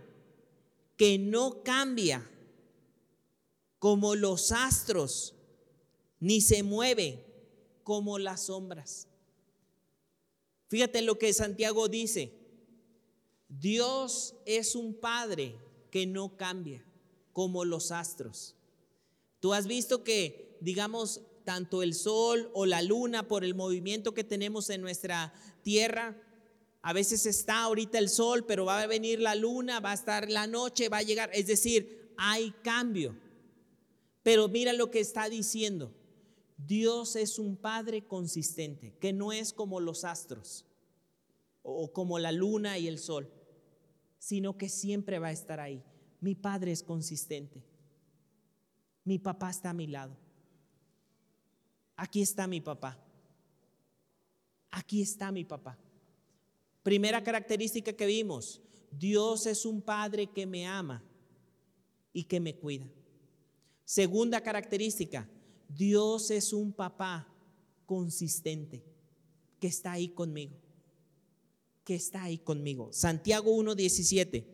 que 0.96 1.18
no 1.18 1.62
cambia 1.62 2.28
como 3.78 4.14
los 4.14 4.52
astros, 4.52 5.34
ni 6.20 6.40
se 6.40 6.62
mueve 6.62 7.24
como 7.84 8.18
las 8.18 8.46
sombras. 8.46 9.07
Fíjate 10.68 11.02
lo 11.02 11.18
que 11.18 11.32
Santiago 11.32 11.88
dice. 11.88 12.32
Dios 13.48 14.34
es 14.46 14.74
un 14.74 14.94
Padre 14.94 15.56
que 15.90 16.06
no 16.06 16.36
cambia 16.36 16.84
como 17.32 17.64
los 17.64 17.90
astros. 17.90 18.54
Tú 19.40 19.54
has 19.54 19.66
visto 19.66 20.04
que, 20.04 20.58
digamos, 20.60 21.22
tanto 21.44 21.82
el 21.82 21.94
sol 21.94 22.50
o 22.52 22.66
la 22.66 22.82
luna, 22.82 23.26
por 23.26 23.44
el 23.44 23.54
movimiento 23.54 24.12
que 24.12 24.24
tenemos 24.24 24.68
en 24.68 24.82
nuestra 24.82 25.32
tierra, 25.62 26.20
a 26.82 26.92
veces 26.92 27.26
está 27.26 27.62
ahorita 27.62 27.98
el 27.98 28.08
sol, 28.08 28.44
pero 28.46 28.64
va 28.64 28.82
a 28.82 28.86
venir 28.86 29.20
la 29.20 29.34
luna, 29.34 29.80
va 29.80 29.92
a 29.92 29.94
estar 29.94 30.30
la 30.30 30.46
noche, 30.46 30.88
va 30.88 30.98
a 30.98 31.02
llegar. 31.02 31.30
Es 31.32 31.46
decir, 31.46 32.12
hay 32.16 32.52
cambio. 32.62 33.16
Pero 34.22 34.48
mira 34.48 34.72
lo 34.72 34.90
que 34.90 35.00
está 35.00 35.28
diciendo. 35.28 35.92
Dios 36.58 37.16
es 37.16 37.38
un 37.38 37.56
Padre 37.56 38.06
consistente, 38.06 38.94
que 38.98 39.12
no 39.12 39.32
es 39.32 39.52
como 39.52 39.80
los 39.80 40.04
astros 40.04 40.66
o 41.62 41.92
como 41.92 42.18
la 42.18 42.32
luna 42.32 42.78
y 42.78 42.88
el 42.88 42.98
sol, 42.98 43.30
sino 44.18 44.58
que 44.58 44.68
siempre 44.68 45.18
va 45.18 45.28
a 45.28 45.32
estar 45.32 45.60
ahí. 45.60 45.82
Mi 46.20 46.34
Padre 46.34 46.72
es 46.72 46.82
consistente. 46.82 47.62
Mi 49.04 49.18
papá 49.18 49.50
está 49.50 49.70
a 49.70 49.74
mi 49.74 49.86
lado. 49.86 50.16
Aquí 51.96 52.20
está 52.20 52.46
mi 52.46 52.60
papá. 52.60 52.98
Aquí 54.70 55.00
está 55.00 55.30
mi 55.30 55.44
papá. 55.44 55.78
Primera 56.82 57.22
característica 57.22 57.92
que 57.92 58.06
vimos, 58.06 58.60
Dios 58.90 59.46
es 59.46 59.64
un 59.64 59.80
Padre 59.80 60.26
que 60.26 60.46
me 60.46 60.66
ama 60.66 61.04
y 62.12 62.24
que 62.24 62.40
me 62.40 62.56
cuida. 62.56 62.86
Segunda 63.84 64.42
característica, 64.42 65.28
Dios 65.68 66.30
es 66.30 66.52
un 66.52 66.72
papá 66.72 67.32
consistente 67.86 68.82
que 69.60 69.68
está 69.68 69.92
ahí 69.92 70.08
conmigo, 70.08 70.56
que 71.84 71.94
está 71.94 72.24
ahí 72.24 72.38
conmigo. 72.38 72.92
Santiago 72.92 73.54
1.17. 73.56 74.44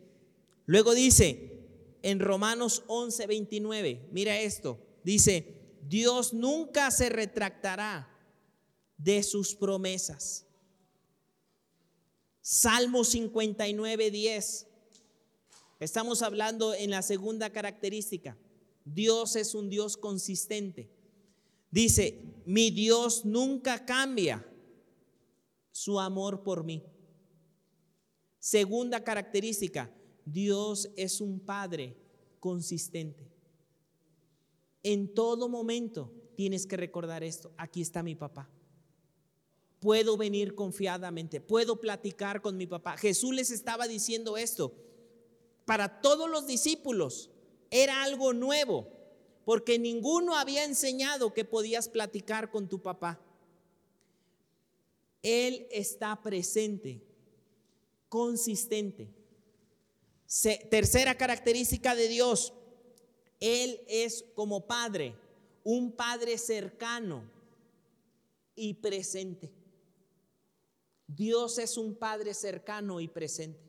Luego 0.66 0.94
dice 0.94 1.54
en 2.02 2.20
Romanos 2.20 2.84
11.29, 2.86 4.08
mira 4.10 4.38
esto, 4.38 4.78
dice, 5.04 5.54
Dios 5.88 6.34
nunca 6.34 6.90
se 6.90 7.08
retractará 7.08 8.10
de 8.98 9.22
sus 9.22 9.54
promesas. 9.54 10.46
Salmo 12.40 13.00
59.10. 13.00 14.66
Estamos 15.80 16.22
hablando 16.22 16.74
en 16.74 16.90
la 16.90 17.02
segunda 17.02 17.50
característica. 17.50 18.36
Dios 18.84 19.36
es 19.36 19.54
un 19.54 19.70
Dios 19.70 19.96
consistente. 19.96 20.93
Dice, 21.74 22.22
mi 22.46 22.70
Dios 22.70 23.24
nunca 23.24 23.84
cambia 23.84 24.46
su 25.72 25.98
amor 25.98 26.44
por 26.44 26.62
mí. 26.62 26.84
Segunda 28.38 29.02
característica, 29.02 29.92
Dios 30.24 30.88
es 30.96 31.20
un 31.20 31.40
Padre 31.40 31.96
consistente. 32.38 33.28
En 34.84 35.14
todo 35.14 35.48
momento 35.48 36.12
tienes 36.36 36.64
que 36.64 36.76
recordar 36.76 37.24
esto. 37.24 37.52
Aquí 37.56 37.82
está 37.82 38.04
mi 38.04 38.14
papá. 38.14 38.48
Puedo 39.80 40.16
venir 40.16 40.54
confiadamente, 40.54 41.40
puedo 41.40 41.80
platicar 41.80 42.40
con 42.40 42.56
mi 42.56 42.68
papá. 42.68 42.96
Jesús 42.96 43.34
les 43.34 43.50
estaba 43.50 43.88
diciendo 43.88 44.36
esto. 44.36 44.72
Para 45.64 46.00
todos 46.00 46.30
los 46.30 46.46
discípulos 46.46 47.32
era 47.68 48.04
algo 48.04 48.32
nuevo 48.32 48.93
porque 49.44 49.78
ninguno 49.78 50.36
había 50.36 50.64
enseñado 50.64 51.34
que 51.34 51.44
podías 51.44 51.88
platicar 51.88 52.50
con 52.50 52.68
tu 52.68 52.80
papá. 52.80 53.20
Él 55.22 55.66
está 55.70 56.20
presente, 56.20 57.02
consistente. 58.08 59.08
tercera 60.70 61.16
característica 61.16 61.94
de 61.94 62.08
Dios, 62.08 62.52
Él 63.40 63.80
es 63.88 64.24
como 64.34 64.66
padre, 64.66 65.14
un 65.62 65.92
padre 65.92 66.36
cercano 66.38 67.24
y 68.54 68.74
presente. 68.74 69.50
Dios 71.06 71.58
es 71.58 71.76
un 71.76 71.94
padre 71.94 72.34
cercano 72.34 73.00
y 73.00 73.08
presente. 73.08 73.60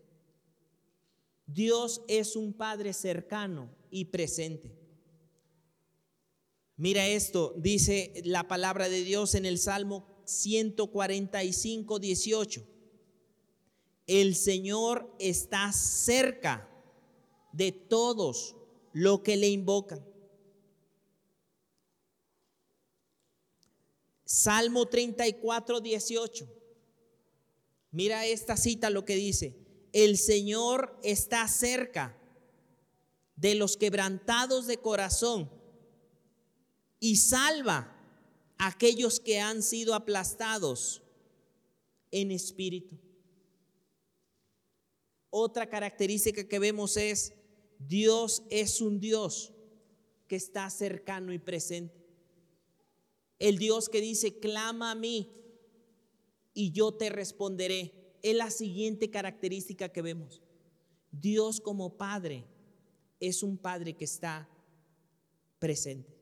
Dios 1.45 2.01
es 2.07 2.35
un 2.35 2.53
padre 2.53 2.93
cercano 2.93 3.69
y 3.91 4.05
presente. 4.05 4.84
Mira 6.77 7.07
esto, 7.07 7.53
dice 7.57 8.11
la 8.25 8.47
palabra 8.47 8.89
de 8.89 9.03
Dios 9.03 9.33
en 9.35 9.45
el 9.45 9.59
Salmo 9.59 10.05
145, 10.25 11.99
18. 11.99 12.67
El 14.07 14.35
Señor 14.35 15.15
está 15.17 15.71
cerca 15.71 16.69
de 17.53 17.71
todos 17.71 18.55
los 18.91 19.21
que 19.21 19.37
le 19.37 19.47
invocan. 19.49 20.05
Salmo 24.25 24.87
34, 24.87 25.79
18. 25.79 26.53
Mira 27.91 28.25
esta 28.25 28.57
cita 28.57 28.89
lo 28.89 29.05
que 29.05 29.15
dice. 29.15 29.55
El 29.93 30.17
Señor 30.17 30.99
está 31.03 31.47
cerca 31.47 32.19
de 33.37 33.55
los 33.55 33.77
quebrantados 33.77 34.67
de 34.67 34.77
corazón 34.77 35.54
y 36.99 37.17
salva 37.17 37.91
a 38.57 38.67
aquellos 38.67 39.19
que 39.19 39.39
han 39.39 39.61
sido 39.61 39.93
aplastados 39.93 41.01
en 42.11 42.31
espíritu. 42.31 42.97
Otra 45.29 45.69
característica 45.69 46.47
que 46.47 46.59
vemos 46.59 46.95
es, 46.95 47.33
Dios 47.77 48.43
es 48.49 48.79
un 48.79 48.99
Dios 48.99 49.51
que 50.27 50.37
está 50.37 50.69
cercano 50.69 51.33
y 51.33 51.39
presente. 51.39 52.05
El 53.37 53.57
Dios 53.57 53.89
que 53.89 53.99
dice, 53.99 54.39
clama 54.39 54.91
a 54.91 54.95
mí 54.95 55.29
y 56.53 56.71
yo 56.71 56.93
te 56.93 57.09
responderé. 57.09 58.17
Es 58.23 58.35
la 58.35 58.49
siguiente 58.49 59.11
característica 59.11 59.89
que 59.89 60.01
vemos. 60.01 60.41
Dios 61.11 61.59
como 61.59 61.97
Padre 61.97 62.45
es 63.19 63.43
un 63.43 63.57
Padre 63.57 63.93
que 63.93 64.05
está 64.05 64.49
presente. 65.59 66.14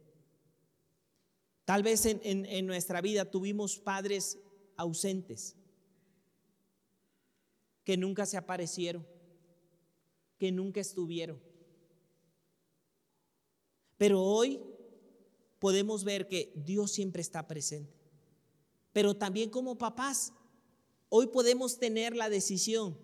Tal 1.66 1.82
vez 1.82 2.06
en, 2.06 2.66
nuestra 2.66 3.00
vida 3.02 3.30
tuvimos 3.30 3.80
padres 3.80 4.38
ausentes, 4.76 5.56
que 7.84 7.96
nunca 7.96 8.26
se 8.26 8.38
aparecieron, 8.38 9.06
que 10.38 10.52
nunca 10.52 10.82
estuvieron. 10.82 11.42
Pero 13.98 14.22
hoy 14.22 14.62
podemos 15.60 16.04
ver 16.04 16.28
que 16.28 16.52
Dios 16.56 16.92
siempre 16.92 17.22
está 17.22 17.48
presente. 17.48 17.94
Pero 18.92 19.16
también 19.16 19.50
como 19.50 19.78
papás, 19.78 20.34
hoy 21.08 21.28
podemos 21.28 21.80
tener 21.80 22.16
la 22.16 22.30
decisión 22.30 22.98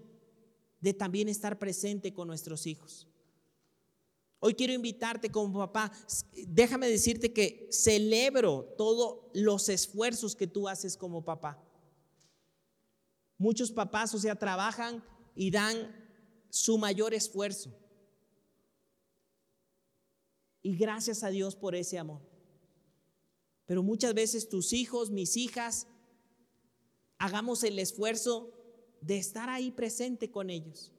de 0.81 0.93
también 0.93 1.29
estar 1.29 1.57
presente 1.59 2.13
con 2.13 2.27
nuestros 2.27 2.67
hijos. 2.67 3.07
Hoy 4.41 4.53
quiero 4.53 4.71
invitarte 4.71 5.29
como 5.29 5.59
papá, 5.59 5.91
déjame 6.47 6.89
decirte 6.89 7.33
que 7.33 7.67
celebro 7.71 8.73
todos 8.77 9.25
los 9.33 9.67
esfuerzos 9.67 10.35
que 10.35 10.47
tú 10.47 10.69
haces 10.69 10.95
como 10.95 11.25
papá. 11.25 11.61
Muchos 13.37 13.71
papás, 13.71 14.13
o 14.15 14.17
sea, 14.17 14.35
trabajan 14.35 15.03
y 15.35 15.51
dan 15.51 15.93
su 16.49 16.77
mayor 16.77 17.13
esfuerzo. 17.13 17.77
Y 20.61 20.77
gracias 20.77 21.23
a 21.23 21.29
Dios 21.29 21.55
por 21.55 21.75
ese 21.75 21.97
amor. 21.97 22.21
Pero 23.65 23.83
muchas 23.83 24.13
veces 24.13 24.47
tus 24.47 24.71
hijos, 24.71 25.11
mis 25.11 25.35
hijas, 25.35 25.87
hagamos 27.17 27.63
el 27.63 27.77
esfuerzo 27.77 28.53
de 29.01 29.17
estar 29.17 29.49
ahí 29.49 29.71
presente 29.71 30.31
con 30.31 30.49
ellos 30.49 30.93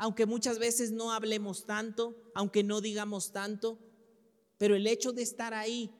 aunque 0.00 0.24
muchas 0.24 0.58
veces 0.58 0.92
no 0.92 1.12
hablemos 1.12 1.66
tanto, 1.66 2.16
aunque 2.34 2.64
no 2.64 2.80
digamos 2.80 3.32
tanto, 3.32 3.78
pero 4.56 4.74
el 4.74 4.86
hecho 4.86 5.12
de 5.12 5.20
estar 5.20 5.52
ahí, 5.52 5.94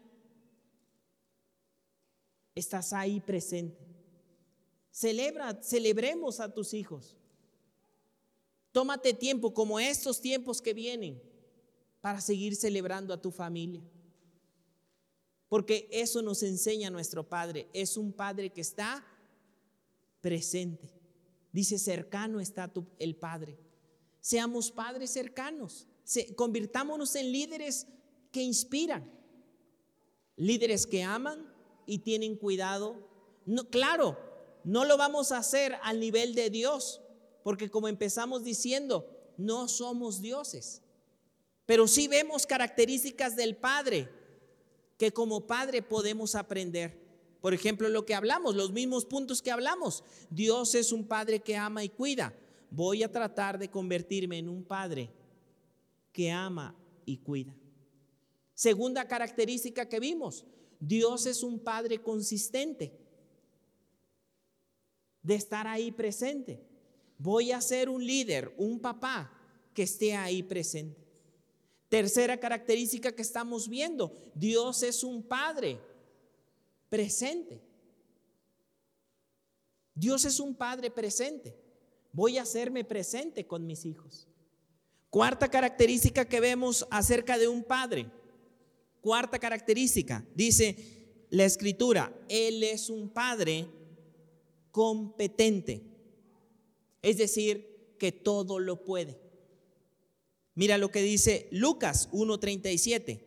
estás 2.55 2.95
ahí 2.95 3.21
presente. 3.21 3.87
Celebra, 4.91 5.63
celebremos 5.63 6.41
a 6.41 6.51
tus 6.51 6.73
hijos. 6.73 7.19
Tómate 8.73 9.13
tiempo 9.13 9.53
como 9.53 9.79
estos 9.79 10.23
tiempos 10.23 10.63
que 10.63 10.73
vienen 10.73 11.23
para 12.01 12.23
seguir 12.23 12.57
celebrando 12.57 13.13
a 13.13 13.21
tu 13.21 13.31
familia. 13.31 13.83
Porque 15.47 15.91
eso 15.93 16.23
nos 16.23 16.43
enseña 16.43 16.89
nuestro 16.89 17.29
Padre. 17.29 17.69
Es 17.75 17.99
un 17.99 18.15
Padre 18.15 18.49
que 18.49 18.63
está 18.63 19.05
presente. 20.23 20.91
Dice, 21.53 21.79
cercano 21.79 22.41
está 22.41 22.73
el 22.99 23.15
Padre 23.15 23.59
seamos 24.21 24.71
padres 24.71 25.11
cercanos, 25.11 25.87
convirtámonos 26.37 27.15
en 27.17 27.33
líderes 27.33 27.87
que 28.33 28.43
inspiran, 28.43 29.11
líderes 30.37 30.87
que 30.87 31.03
aman 31.03 31.53
y 31.87 31.99
tienen 31.99 32.37
cuidado. 32.37 32.97
No, 33.47 33.69
claro, 33.69 34.19
no 34.65 34.85
lo 34.85 34.97
vamos 34.97 35.33
a 35.33 35.39
hacer 35.39 35.77
al 35.83 36.01
nivel 36.01 36.35
de 36.35 36.51
Dios, 36.51 37.01
porque 37.43 37.71
como 37.71 37.89
empezamos 37.89 38.45
diciendo, 38.45 39.07
no 39.37 39.69
somos 39.69 40.21
dioses, 40.21 40.83
pero 41.67 41.89
sí 41.89 42.09
vemos 42.09 42.47
características 42.47 43.37
del 43.37 43.57
Padre 43.57 44.09
que 44.99 45.13
como 45.13 45.47
Padre 45.47 45.83
podemos 45.83 46.35
aprender. 46.35 47.01
Por 47.41 47.55
ejemplo, 47.55 47.89
lo 47.89 48.05
que 48.05 48.15
hablamos, 48.15 48.55
los 48.55 48.73
mismos 48.73 49.07
puntos 49.07 49.41
que 49.41 49.51
hablamos. 49.51 50.05
Dios 50.29 50.75
es 50.75 50.93
un 50.93 51.07
Padre 51.07 51.41
que 51.41 51.57
ama 51.57 51.83
y 51.83 51.89
cuida 51.89 52.35
voy 52.71 53.03
a 53.03 53.11
tratar 53.11 53.59
de 53.59 53.69
convertirme 53.69 54.39
en 54.39 54.49
un 54.49 54.65
padre 54.65 55.11
que 56.13 56.31
ama 56.31 56.75
y 57.05 57.19
cuida. 57.19 57.55
Segunda 58.55 59.07
característica 59.07 59.89
que 59.89 60.01
vimos, 60.01 60.45
Dios 60.79 61.27
es 61.27 61.43
un 61.43 61.59
padre 61.59 62.03
consistente, 62.03 62.97
de 65.23 65.35
estar 65.35 65.67
ahí 65.67 65.93
presente. 65.93 66.63
Voy 67.19 67.53
a 67.53 67.61
ser 67.61 67.91
un 67.91 68.05
líder, 68.05 68.55
un 68.57 68.81
papá 68.81 69.31
que 69.75 69.83
esté 69.83 70.15
ahí 70.15 70.43
presente. 70.43 70.99
Tercera 71.91 72.39
característica 72.39 73.13
que 73.13 73.23
estamos 73.23 73.69
viendo, 73.69 74.17
Dios 74.35 74.83
es 74.83 75.05
un 75.05 75.23
padre 75.23 75.79
presente. 76.89 77.61
Dios 79.95 80.25
es 80.25 80.41
un 80.41 80.55
padre 80.55 80.91
presente 80.91 81.70
voy 82.13 82.39
a 82.39 82.43
hacerme 82.43 82.85
presente 82.85 83.47
con 83.47 83.67
mis 83.67 83.85
hijos. 83.85 84.29
Cuarta 85.11 85.51
característica 85.51 86.25
que 86.25 86.41
vemos 86.41 86.87
acerca 86.91 87.39
de 87.39 87.49
un 87.49 87.65
padre. 87.65 88.11
Cuarta 89.01 89.39
característica, 89.39 90.25
dice 90.35 91.27
la 91.31 91.45
escritura, 91.45 92.15
Él 92.29 92.63
es 92.63 92.91
un 92.91 93.09
padre 93.09 93.67
competente. 94.71 95.83
Es 97.03 97.19
decir, 97.19 97.97
que 97.99 98.13
todo 98.13 98.59
lo 98.59 98.85
puede. 98.85 99.19
Mira 100.55 100.79
lo 100.79 100.91
que 100.91 101.03
dice 101.03 101.49
Lucas 101.51 102.11
1.37, 102.11 103.23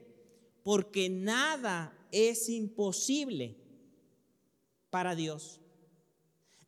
porque 0.63 1.09
nada 1.09 1.97
es 2.11 2.49
imposible 2.49 3.55
para 4.89 5.15
Dios. 5.15 5.59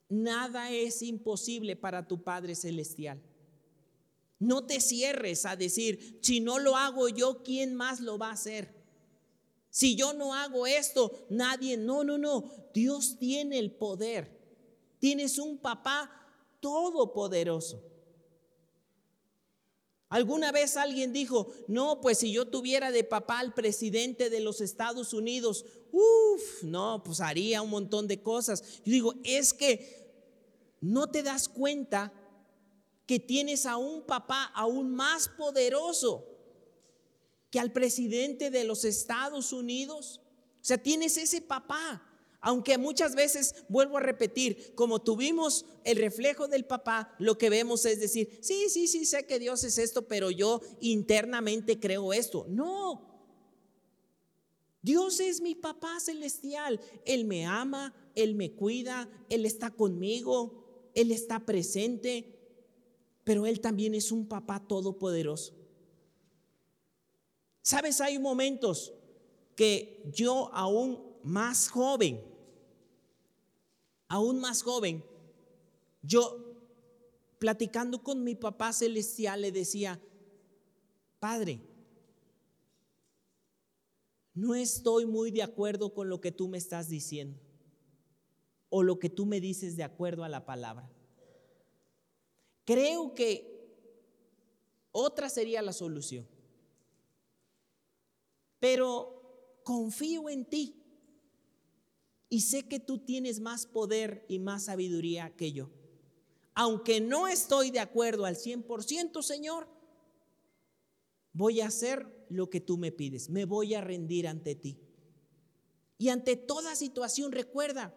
Nada 0.10 0.72
es 0.72 1.02
imposible 1.02 1.76
para 1.76 2.08
tu 2.08 2.24
Padre 2.24 2.56
Celestial. 2.56 3.22
No 4.40 4.66
te 4.66 4.82
cierres 4.82 5.46
a 5.46 5.56
decir, 5.56 6.20
si 6.22 6.40
no 6.40 6.60
lo 6.60 6.76
hago 6.76 7.10
yo, 7.10 7.42
¿quién 7.44 7.74
más 7.74 8.00
lo 8.00 8.18
va 8.18 8.30
a 8.30 8.34
hacer? 8.34 8.76
Si 9.70 9.96
yo 9.96 10.14
no 10.14 10.34
hago 10.34 10.68
esto, 10.68 11.26
nadie, 11.30 11.78
no, 11.78 12.04
no, 12.04 12.18
no. 12.18 12.50
Dios 12.74 13.18
tiene 13.18 13.60
el 13.60 13.72
poder. 13.72 14.40
Tienes 15.00 15.38
un 15.38 15.58
papá 15.58 16.10
todopoderoso. 16.60 17.84
Alguna 20.10 20.52
vez 20.52 20.78
alguien 20.78 21.12
dijo, 21.12 21.52
no, 21.68 22.00
pues 22.00 22.20
si 22.20 22.32
yo 22.32 22.48
tuviera 22.48 22.92
de 22.92 23.04
papá 23.04 23.40
al 23.40 23.54
presidente 23.54 24.30
de 24.30 24.40
los 24.40 24.62
Estados 24.62 25.14
Unidos, 25.14 25.66
uff, 25.96 26.64
no, 26.64 27.02
pues 27.04 27.22
haría 27.22 27.62
un 27.62 27.70
montón 27.70 28.08
de 28.08 28.22
cosas. 28.22 28.62
Yo 28.84 28.92
digo, 28.92 29.14
es 29.24 29.54
que 29.54 30.06
no 30.82 31.10
te 31.10 31.24
das 31.24 31.48
cuenta 31.48 32.14
que 33.06 33.20
tienes 33.20 33.66
a 33.66 33.78
un 33.78 34.02
papá 34.04 34.52
aún 34.56 34.94
más 34.94 35.30
poderoso 35.30 36.26
que 37.50 37.60
al 37.60 37.72
presidente 37.72 38.52
de 38.52 38.66
los 38.66 38.84
Estados 38.84 39.54
Unidos. 39.54 40.20
O 40.62 40.66
sea, 40.66 40.78
tienes 40.78 41.18
ese 41.18 41.42
papá. 41.42 42.04
Aunque 42.42 42.78
muchas 42.78 43.16
veces, 43.16 43.56
vuelvo 43.70 43.98
a 43.98 44.02
repetir, 44.02 44.76
como 44.76 45.02
tuvimos 45.02 45.66
el 45.84 45.98
reflejo 45.98 46.48
del 46.48 46.66
papá, 46.66 47.16
lo 47.18 47.40
que 47.40 47.50
vemos 47.50 47.86
es 47.86 48.00
decir, 48.00 48.38
sí, 48.42 48.70
sí, 48.70 48.88
sí, 48.88 49.06
sé 49.06 49.26
que 49.26 49.40
Dios 49.40 49.64
es 49.64 49.80
esto, 49.80 50.08
pero 50.08 50.30
yo 50.30 50.62
internamente 50.80 51.80
creo 51.80 52.14
esto. 52.14 52.46
No. 52.48 53.15
Dios 54.86 55.20
es 55.20 55.42
mi 55.42 55.56
papá 55.56 56.00
celestial. 56.00 56.80
Él 57.06 57.26
me 57.26 57.48
ama, 57.48 57.92
Él 58.14 58.36
me 58.36 58.52
cuida, 58.52 59.10
Él 59.30 59.48
está 59.48 59.72
conmigo, 59.72 60.92
Él 60.94 61.12
está 61.12 61.44
presente, 61.44 62.38
pero 63.24 63.48
Él 63.48 63.62
también 63.62 63.96
es 63.96 64.12
un 64.12 64.28
papá 64.28 64.60
todopoderoso. 64.60 65.56
Sabes, 67.64 68.00
hay 68.00 68.20
momentos 68.20 68.94
que 69.56 70.04
yo 70.14 70.54
aún 70.54 71.04
más 71.24 71.68
joven, 71.68 72.22
aún 74.08 74.40
más 74.40 74.62
joven, 74.62 75.04
yo 76.04 76.38
platicando 77.40 78.04
con 78.04 78.24
mi 78.24 78.36
papá 78.36 78.72
celestial 78.72 79.42
le 79.42 79.52
decía, 79.52 80.00
Padre, 81.20 81.60
no 84.36 84.54
estoy 84.54 85.06
muy 85.06 85.32
de 85.32 85.42
acuerdo 85.42 85.94
con 85.94 86.10
lo 86.10 86.20
que 86.20 86.32
tú 86.32 86.50
me 86.50 86.58
estás 86.58 86.90
diciendo 86.90 87.40
o 88.70 88.84
lo 88.84 89.00
que 89.00 89.10
tú 89.10 89.26
me 89.26 89.40
dices 89.40 89.78
de 89.78 89.84
acuerdo 89.84 90.26
a 90.26 90.30
la 90.30 90.46
palabra. 90.46 90.92
Creo 92.66 93.14
que 93.16 93.56
otra 94.92 95.30
sería 95.30 95.62
la 95.62 95.72
solución. 95.72 96.28
Pero 98.60 99.62
confío 99.64 100.30
en 100.30 100.46
ti 100.46 100.84
y 102.28 102.42
sé 102.42 102.68
que 102.68 102.80
tú 102.80 102.98
tienes 102.98 103.40
más 103.40 103.66
poder 103.66 104.26
y 104.28 104.40
más 104.40 104.66
sabiduría 104.66 105.34
que 105.36 105.54
yo. 105.54 105.70
Aunque 106.54 107.00
no 107.00 107.28
estoy 107.28 107.72
de 107.72 107.80
acuerdo 107.80 108.26
al 108.26 108.36
100%, 108.36 109.22
Señor, 109.22 109.68
voy 111.32 111.62
a 111.62 111.68
hacer 111.68 112.15
lo 112.30 112.50
que 112.50 112.62
tú 112.62 112.78
me 112.78 112.92
pides, 112.92 113.30
me 113.30 113.46
voy 113.46 113.74
a 113.74 113.82
rendir 113.82 114.28
ante 114.28 114.56
ti. 114.56 114.80
Y 115.98 116.10
ante 116.10 116.36
toda 116.36 116.76
situación, 116.76 117.32
recuerda, 117.32 117.96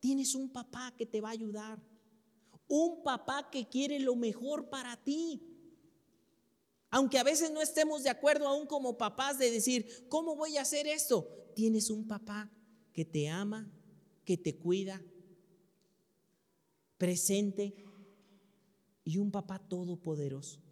tienes 0.00 0.34
un 0.34 0.50
papá 0.50 0.94
que 0.96 1.06
te 1.06 1.20
va 1.20 1.30
a 1.30 1.32
ayudar, 1.32 1.82
un 2.68 3.02
papá 3.02 3.50
que 3.50 3.68
quiere 3.68 3.98
lo 3.98 4.16
mejor 4.16 4.68
para 4.68 4.96
ti. 5.02 5.42
Aunque 6.90 7.18
a 7.18 7.24
veces 7.24 7.50
no 7.50 7.60
estemos 7.60 8.02
de 8.02 8.10
acuerdo 8.10 8.46
aún 8.46 8.66
como 8.66 8.96
papás 8.96 9.38
de 9.38 9.50
decir, 9.50 10.06
¿cómo 10.08 10.36
voy 10.36 10.56
a 10.56 10.62
hacer 10.62 10.86
esto? 10.86 11.28
Tienes 11.54 11.90
un 11.90 12.06
papá 12.06 12.50
que 12.92 13.04
te 13.04 13.28
ama, 13.28 13.70
que 14.24 14.36
te 14.36 14.56
cuida, 14.56 15.02
presente 16.96 17.74
y 19.04 19.18
un 19.18 19.30
papá 19.30 19.58
todopoderoso. 19.58 20.65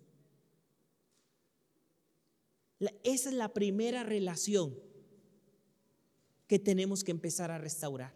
Esa 3.02 3.28
es 3.28 3.34
la 3.34 3.52
primera 3.52 4.02
relación 4.02 4.78
que 6.46 6.58
tenemos 6.58 7.04
que 7.04 7.10
empezar 7.10 7.50
a 7.50 7.58
restaurar. 7.58 8.14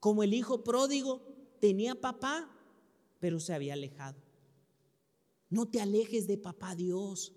Como 0.00 0.22
el 0.22 0.34
hijo 0.34 0.62
pródigo 0.62 1.22
tenía 1.60 2.00
papá, 2.00 2.50
pero 3.18 3.40
se 3.40 3.52
había 3.52 3.74
alejado. 3.74 4.20
No 5.50 5.66
te 5.66 5.80
alejes 5.80 6.26
de 6.26 6.38
papá 6.38 6.74
Dios. 6.74 7.34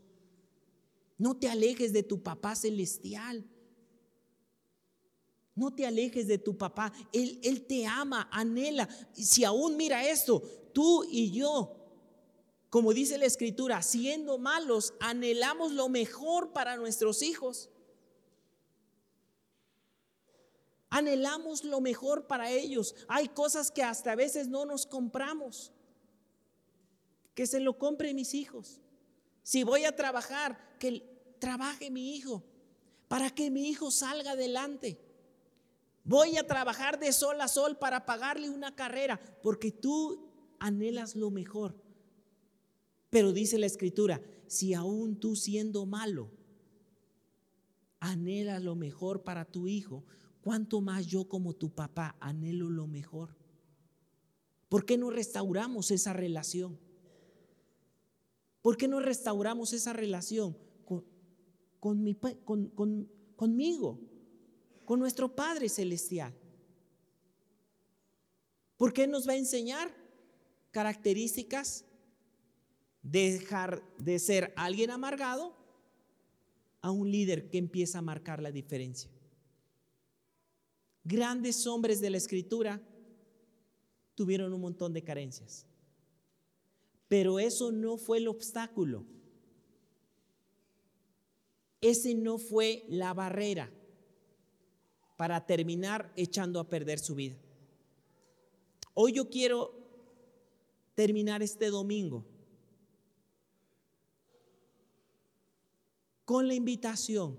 No 1.18 1.38
te 1.38 1.50
alejes 1.50 1.94
de 1.94 2.04
tu 2.04 2.22
papá 2.22 2.56
celestial. 2.56 3.46
No 5.56 5.74
te 5.74 5.86
alejes 5.86 6.28
de 6.28 6.38
tu 6.38 6.58
papá. 6.58 6.92
Él, 7.14 7.40
él 7.44 7.66
te 7.66 7.86
ama, 7.86 8.30
anhela. 8.32 8.88
Si 9.14 9.44
aún 9.44 9.78
mira 9.78 10.08
esto, 10.08 10.42
tú 10.74 11.04
y 11.10 11.32
yo 11.32 11.81
como 12.72 12.94
dice 12.94 13.18
la 13.18 13.26
escritura, 13.26 13.82
siendo 13.82 14.38
malos, 14.38 14.94
anhelamos 15.02 15.74
lo 15.74 15.90
mejor 15.90 16.54
para 16.54 16.78
nuestros 16.78 17.22
hijos. 17.22 17.70
Anhelamos 20.90 21.66
lo 21.66 21.82
mejor 21.82 22.28
para 22.28 22.50
ellos. 22.50 22.96
Hay 23.10 23.28
cosas 23.28 23.72
que 23.72 23.84
hasta 23.84 24.14
a 24.14 24.16
veces 24.16 24.48
no 24.48 24.64
nos 24.64 24.86
compramos. 24.86 25.74
Que 27.36 27.46
se 27.46 27.60
lo 27.60 27.78
compre 27.78 28.14
mis 28.14 28.34
hijos. 28.34 28.80
Si 29.44 29.66
voy 29.66 29.84
a 29.84 29.94
trabajar, 29.94 30.78
que 30.80 31.36
trabaje 31.40 31.92
mi 31.92 32.16
hijo 32.16 32.42
para 33.10 33.30
que 33.32 33.52
mi 33.52 33.68
hijo 33.68 33.92
salga 33.92 34.32
adelante. 34.32 34.98
Voy 36.06 36.38
a 36.38 36.48
trabajar 36.48 36.98
de 36.98 37.12
sol 37.12 37.42
a 37.42 37.50
sol 37.50 37.78
para 37.78 38.06
pagarle 38.06 38.50
una 38.50 38.74
carrera 38.78 39.20
porque 39.44 39.74
tú 39.74 40.32
anhelas 40.58 41.18
lo 41.18 41.32
mejor. 41.32 41.76
Pero 43.12 43.34
dice 43.34 43.60
la 43.60 43.68
escritura, 43.68 44.22
si 44.48 44.74
aún 44.74 45.20
tú 45.20 45.36
siendo 45.36 45.86
malo, 45.86 46.32
anhelas 48.00 48.64
lo 48.64 48.74
mejor 48.76 49.24
para 49.24 49.46
tu 49.46 49.68
hijo, 49.68 50.06
¿cuánto 50.42 50.82
más 50.82 51.06
yo 51.06 51.28
como 51.28 51.54
tu 51.54 51.70
papá 51.70 52.16
anhelo 52.22 52.70
lo 52.70 52.88
mejor? 52.88 53.36
¿Por 54.70 54.86
qué 54.86 54.98
no 54.98 55.10
restauramos 55.10 55.92
esa 55.92 56.14
relación? 56.14 56.80
¿Por 58.62 58.78
qué 58.78 58.88
no 58.88 59.02
restauramos 59.02 59.74
esa 59.74 59.92
relación 59.92 60.58
con, 61.82 62.02
mi, 62.02 62.16
conmigo, 63.36 64.00
con 64.86 65.00
nuestro 65.02 65.36
Padre 65.36 65.68
Celestial? 65.68 66.34
¿Por 68.78 68.94
qué 68.94 69.06
nos 69.06 69.28
va 69.28 69.34
a 69.34 69.38
enseñar 69.38 69.94
características 70.72 71.86
dejar 73.02 73.84
de 73.98 74.20
ser 74.20 74.54
alguien 74.56 74.92
amargado 74.92 75.56
a 76.82 76.92
un 76.92 77.12
líder 77.12 77.50
que 77.50 77.58
empieza 77.58 78.00
a 78.00 78.04
marcar 78.04 78.42
la 78.42 78.52
diferencia. 78.52 79.10
Grandes 81.04 81.66
hombres 81.68 82.00
de 82.00 82.10
la 82.10 82.18
escritura 82.18 82.82
tuvieron 84.16 84.54
un 84.54 84.62
montón 84.62 84.94
de 84.94 85.04
carencias, 85.04 85.66
pero 87.08 87.40
eso 87.40 87.72
no 87.72 87.98
fue 87.98 88.20
el 88.20 88.28
obstáculo. 88.28 89.06
Ese 91.82 92.14
no 92.14 92.38
fue 92.38 92.86
la 92.88 93.14
barrera 93.14 93.72
para 95.18 95.46
terminar 95.46 96.12
echando 96.16 96.60
a 96.60 96.70
perder 96.70 97.00
su 97.00 97.16
vida. 97.16 97.38
Hoy 98.94 99.14
yo 99.14 99.30
quiero 99.30 99.74
terminar 100.94 101.42
este 101.42 101.68
domingo 101.68 102.26
con 106.32 106.48
la 106.48 106.54
invitación 106.54 107.38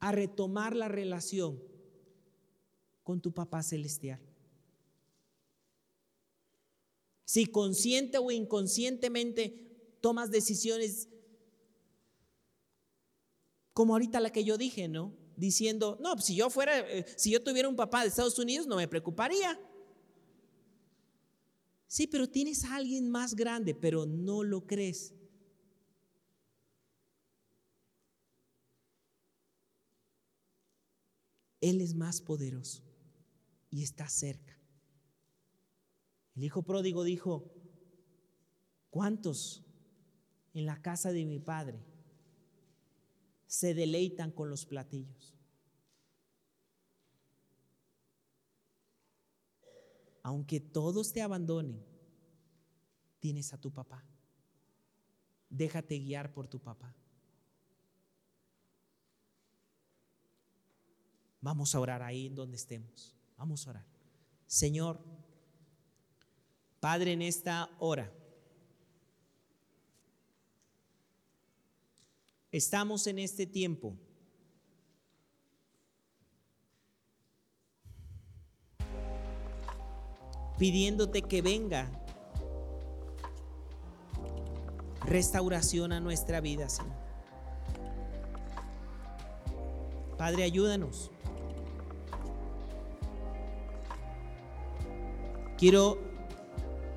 a 0.00 0.10
retomar 0.10 0.74
la 0.74 0.88
relación 0.88 1.62
con 3.04 3.20
tu 3.20 3.32
papá 3.32 3.62
celestial. 3.62 4.20
Si 7.24 7.46
consciente 7.46 8.18
o 8.18 8.32
inconscientemente 8.32 9.96
tomas 10.00 10.32
decisiones 10.32 11.08
como 13.72 13.94
ahorita 13.94 14.18
la 14.18 14.32
que 14.32 14.42
yo 14.42 14.58
dije, 14.58 14.88
¿no? 14.88 15.14
Diciendo, 15.36 15.96
no, 16.00 16.14
pues 16.14 16.24
si 16.24 16.34
yo 16.34 16.50
fuera, 16.50 16.76
eh, 16.90 17.06
si 17.16 17.30
yo 17.30 17.40
tuviera 17.40 17.68
un 17.68 17.76
papá 17.76 18.02
de 18.02 18.08
Estados 18.08 18.40
Unidos, 18.40 18.66
no 18.66 18.74
me 18.74 18.88
preocuparía. 18.88 19.56
Sí, 21.86 22.08
pero 22.08 22.28
tienes 22.28 22.64
a 22.64 22.74
alguien 22.74 23.08
más 23.08 23.36
grande, 23.36 23.76
pero 23.76 24.06
no 24.06 24.42
lo 24.42 24.66
crees. 24.66 25.14
Él 31.60 31.80
es 31.80 31.94
más 31.94 32.20
poderoso 32.20 32.82
y 33.70 33.82
está 33.82 34.08
cerca. 34.08 34.56
El 36.36 36.44
hijo 36.44 36.62
pródigo 36.62 37.02
dijo, 37.02 37.52
¿cuántos 38.90 39.64
en 40.54 40.66
la 40.66 40.80
casa 40.80 41.12
de 41.12 41.24
mi 41.24 41.40
padre 41.40 41.80
se 43.46 43.74
deleitan 43.74 44.30
con 44.30 44.48
los 44.48 44.64
platillos? 44.64 45.34
Aunque 50.22 50.60
todos 50.60 51.12
te 51.12 51.22
abandonen, 51.22 51.84
tienes 53.18 53.52
a 53.52 53.58
tu 53.58 53.72
papá. 53.72 54.04
Déjate 55.48 55.98
guiar 55.98 56.32
por 56.32 56.46
tu 56.46 56.60
papá. 56.60 56.94
Vamos 61.40 61.74
a 61.74 61.80
orar 61.80 62.02
ahí 62.02 62.28
donde 62.28 62.56
estemos. 62.56 63.14
Vamos 63.36 63.66
a 63.66 63.70
orar. 63.70 63.86
Señor, 64.46 65.00
Padre, 66.80 67.12
en 67.12 67.22
esta 67.22 67.70
hora, 67.78 68.12
estamos 72.50 73.06
en 73.06 73.18
este 73.18 73.46
tiempo 73.46 73.96
pidiéndote 80.58 81.22
que 81.22 81.40
venga 81.40 81.88
restauración 85.04 85.92
a 85.92 86.00
nuestra 86.00 86.40
vida, 86.40 86.68
Señor. 86.68 87.07
Padre, 90.18 90.42
ayúdanos. 90.42 91.12
Quiero 95.56 95.96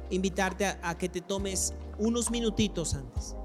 invitarte 0.10 0.66
a, 0.66 0.98
que 0.98 1.08
te 1.08 1.22
tomes 1.22 1.74
unos 2.00 2.32
minutitos 2.32 2.96
antes. 2.96 3.36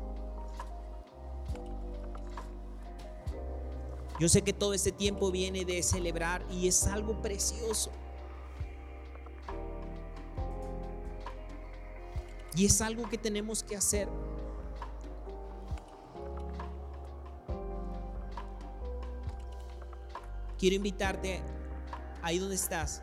Yo 4.18 4.31
sé 4.31 4.41
que 4.41 4.55
todo 4.55 4.72
este 4.72 4.93
tiempo 4.93 5.31
viene 5.31 5.66
de 5.66 5.83
celebrar 5.83 6.43
y 6.51 6.68
es 6.68 6.87
algo 6.87 7.20
precioso. 7.20 7.91
Y 12.57 12.64
es 12.64 12.81
algo 12.81 13.07
que 13.11 13.18
tenemos 13.18 13.62
que 13.62 13.77
hacer. 13.77 14.09
Quiero 20.59 20.76
invitarte 20.76 21.40
ahí 22.22 22.38
donde 22.38 22.54
estás 22.54 23.02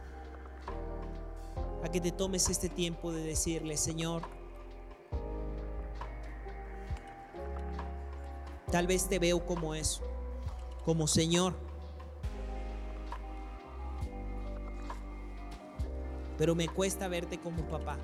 a 1.84 1.90
que 1.90 2.02
te 2.02 2.12
tomes 2.12 2.50
este 2.50 2.70
tiempo 2.70 3.12
de 3.12 3.24
decirle, 3.24 3.78
Señor, 3.78 4.24
tal 8.72 8.88
vez 8.88 9.08
te 9.08 9.20
veo 9.20 9.46
como 9.46 9.76
eso, 9.76 10.02
como 10.84 11.06
Señor. 11.08 11.54
Pero 16.40 16.56
me 16.56 16.68
cuesta 16.68 17.08
verte 17.08 17.40
como 17.40 17.64
papá. 17.68 18.00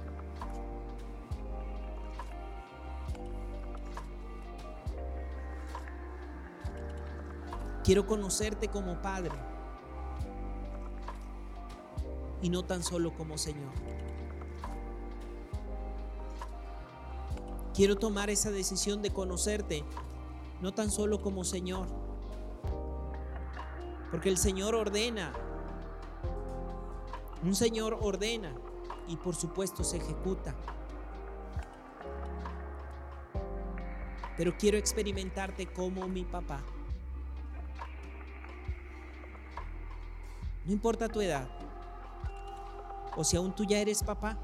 Quiero 7.90 8.06
conocerte 8.06 8.68
como 8.68 9.02
Padre 9.02 9.34
y 12.40 12.50
no 12.52 12.64
tan 12.64 12.84
solo 12.84 13.16
como 13.16 13.36
Señor. 13.40 13.72
Quiero 17.74 17.96
tomar 17.96 18.30
esa 18.30 18.52
decisión 18.52 19.02
de 19.02 19.12
conocerte 19.12 19.84
no 20.62 20.72
tan 20.72 20.92
solo 20.92 21.20
como 21.24 21.44
Señor, 21.44 21.88
porque 24.12 24.30
el 24.30 24.38
Señor 24.38 24.76
ordena, 24.76 25.34
un 27.42 27.56
Señor 27.56 27.98
ordena 28.04 28.54
y 29.08 29.18
por 29.18 29.34
supuesto 29.34 29.84
se 29.84 29.98
ejecuta. 29.98 30.54
Pero 34.38 34.56
quiero 34.60 34.78
experimentarte 34.78 35.66
como 35.74 36.08
mi 36.08 36.24
papá. 36.24 36.64
No 40.70 40.74
importa 40.74 41.10
tu 41.10 41.20
edad. 41.20 41.48
O 43.18 43.24
si 43.24 43.36
aún 43.36 43.56
tú 43.56 43.64
ya 43.64 43.80
eres 43.80 44.04
papá, 44.04 44.38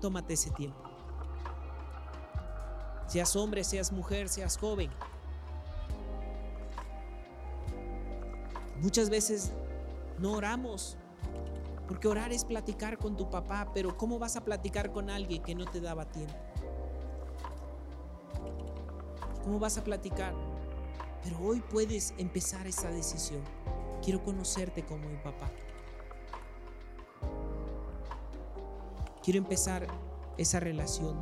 tómate 0.00 0.34
ese 0.34 0.50
tiempo. 0.50 0.82
Seas 3.06 3.36
hombre, 3.36 3.62
seas 3.62 3.92
mujer, 3.92 4.28
seas 4.28 4.58
joven. 4.58 4.90
Muchas 8.82 9.08
veces 9.08 9.52
no 10.18 10.32
oramos, 10.32 10.96
porque 11.86 12.08
orar 12.08 12.32
es 12.32 12.44
platicar 12.44 12.98
con 12.98 13.16
tu 13.16 13.30
papá, 13.30 13.70
pero 13.72 13.96
¿cómo 13.96 14.18
vas 14.18 14.34
a 14.34 14.44
platicar 14.44 14.90
con 14.90 15.10
alguien 15.10 15.44
que 15.44 15.54
no 15.54 15.64
te 15.64 15.80
daba 15.80 16.06
tiempo? 16.06 16.34
¿Cómo 19.44 19.60
vas 19.60 19.78
a 19.78 19.84
platicar? 19.84 20.34
Pero 21.22 21.38
hoy 21.38 21.60
puedes 21.60 22.14
empezar 22.18 22.66
esa 22.66 22.90
decisión. 22.90 23.44
Quiero 24.06 24.22
conocerte 24.22 24.84
como 24.84 25.08
mi 25.08 25.16
papá. 25.16 25.50
Quiero 29.20 29.38
empezar 29.38 29.84
esa 30.38 30.60
relación 30.60 31.20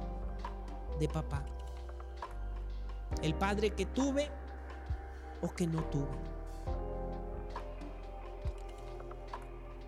de 1.00 1.08
papá. 1.08 1.46
El 3.22 3.34
padre 3.36 3.70
que 3.70 3.86
tuve 3.86 4.30
o 5.40 5.48
que 5.48 5.66
no 5.66 5.82
tuve. 5.84 6.18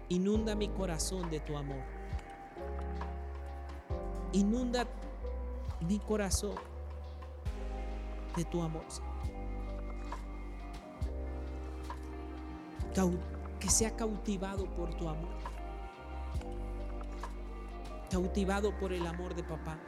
Inunda 0.09 0.55
mi 0.55 0.69
corazón 0.69 1.29
de 1.29 1.41
tu 1.41 1.55
amor. 1.55 1.85
Inunda 4.33 4.87
mi 5.87 5.99
corazón 5.99 6.55
de 8.35 8.45
tu 8.47 8.63
amor 8.63 8.87
que 13.61 13.69
sea 13.69 13.95
cautivado 13.95 14.65
por 14.75 14.95
tu 14.95 15.09
amor. 15.09 15.37
Cautivado 18.11 18.75
por 18.79 18.93
el 18.93 19.07
amor 19.07 19.35
de 19.35 19.43
papá. 19.43 19.79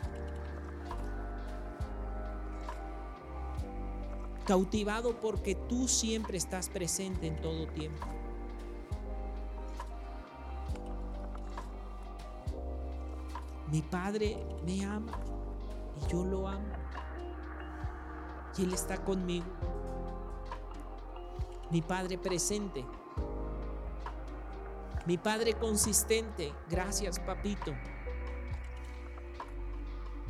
Cautivado 4.46 5.18
porque 5.20 5.54
tú 5.54 5.88
siempre 5.88 6.36
estás 6.36 6.68
presente 6.68 7.26
en 7.26 7.40
todo 7.40 7.66
tiempo. 7.68 8.06
Mi 13.70 13.82
padre 13.82 14.36
me 14.66 14.84
ama 14.84 15.12
y 15.96 16.10
yo 16.10 16.24
lo 16.24 16.48
amo. 16.48 16.68
Y 18.56 18.64
Él 18.64 18.74
está 18.74 19.02
conmigo. 19.02 19.46
Mi 21.70 21.82
Padre 21.82 22.18
presente 22.18 22.84
mi 25.08 25.16
Padre 25.16 25.54
consistente, 25.54 26.52
gracias 26.68 27.18
papito. 27.18 27.72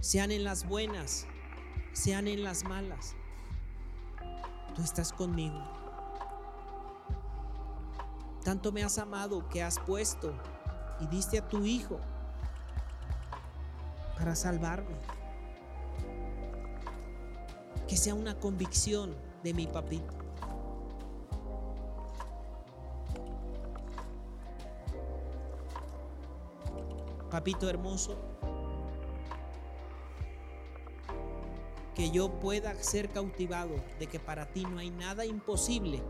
Sean 0.00 0.30
en 0.30 0.44
las 0.44 0.68
buenas, 0.68 1.26
sean 1.92 2.28
en 2.28 2.44
las 2.44 2.62
malas. 2.62 3.16
Tú 4.76 4.82
estás 4.82 5.12
conmigo. 5.12 5.60
Tanto 8.44 8.70
me 8.70 8.84
has 8.84 8.98
amado 8.98 9.48
que 9.48 9.64
has 9.64 9.80
puesto 9.80 10.32
y 11.00 11.08
diste 11.08 11.38
a 11.38 11.48
tu 11.48 11.64
Hijo 11.64 11.98
para 14.16 14.36
salvarme. 14.36 14.94
Que 17.88 17.96
sea 17.96 18.14
una 18.14 18.38
convicción 18.38 19.16
de 19.42 19.54
mi 19.54 19.66
papito. 19.66 20.17
Papito 27.38 27.70
hermoso, 27.70 28.16
que 31.94 32.10
yo 32.10 32.40
pueda 32.40 32.74
ser 32.82 33.10
cautivado 33.10 33.76
de 34.00 34.08
que 34.08 34.18
para 34.18 34.46
ti 34.46 34.64
no 34.64 34.80
hay 34.80 34.90
nada 34.90 35.24
imposible. 35.24 36.02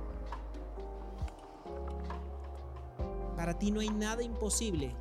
Para 3.37 3.59
ti 3.59 3.71
no 3.71 3.81
hay 3.81 3.91
nada 3.91 4.23
imposible, 4.23 4.97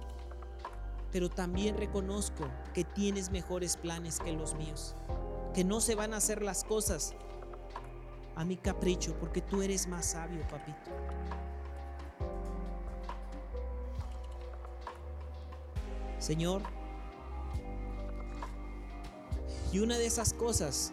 pero 1.13 1.30
también 1.30 1.78
reconozco 1.78 2.43
que 2.73 2.84
tienes 2.84 3.32
mejores 3.32 3.78
planes 3.78 4.19
que 4.19 4.34
los 4.34 4.53
míos, 4.55 4.97
que 5.53 5.63
no 5.63 5.80
se 5.80 5.95
van 5.95 6.13
a 6.13 6.17
hacer 6.17 6.41
las 6.41 6.65
cosas 6.65 7.15
a 8.36 8.43
mi 8.43 8.57
capricho, 8.57 9.15
porque 9.17 9.39
tú 9.39 9.61
eres 9.61 9.88
más 9.88 10.07
sabio, 10.07 10.45
papito. 10.49 10.91
Señor. 16.28 16.61
Y 19.71 19.80
una 19.80 19.97
de 19.97 20.05
esas 20.05 20.34
cosas 20.34 20.91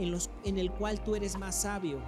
en, 0.00 0.10
los, 0.10 0.28
en 0.42 0.58
el 0.58 0.72
cual 0.72 1.00
tú 1.04 1.14
eres 1.14 1.38
más 1.38 1.54
sabio 1.54 2.00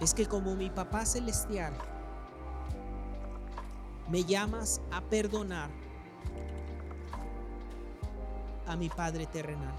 es 0.00 0.14
que 0.14 0.24
como 0.24 0.56
mi 0.56 0.70
papá 0.70 1.04
celestial, 1.04 1.74
me 4.08 4.24
llamas 4.24 4.80
a 4.90 5.02
perdonar 5.02 5.68
a 8.66 8.76
mi 8.76 8.88
Padre 8.88 9.26
terrenal. 9.26 9.76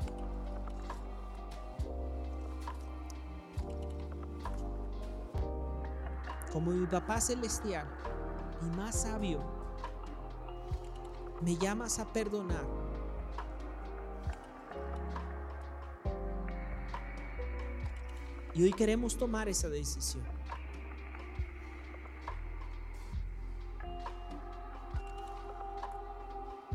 como 6.51 6.71
mi 6.71 6.85
papá 6.85 7.21
celestial 7.21 7.87
y 8.61 8.77
más 8.77 9.03
sabio, 9.03 9.41
me 11.41 11.57
llamas 11.57 11.99
a 11.99 12.11
perdonar. 12.11 12.65
Y 18.53 18.63
hoy 18.63 18.73
queremos 18.73 19.17
tomar 19.17 19.47
esa 19.47 19.69
decisión. 19.69 20.23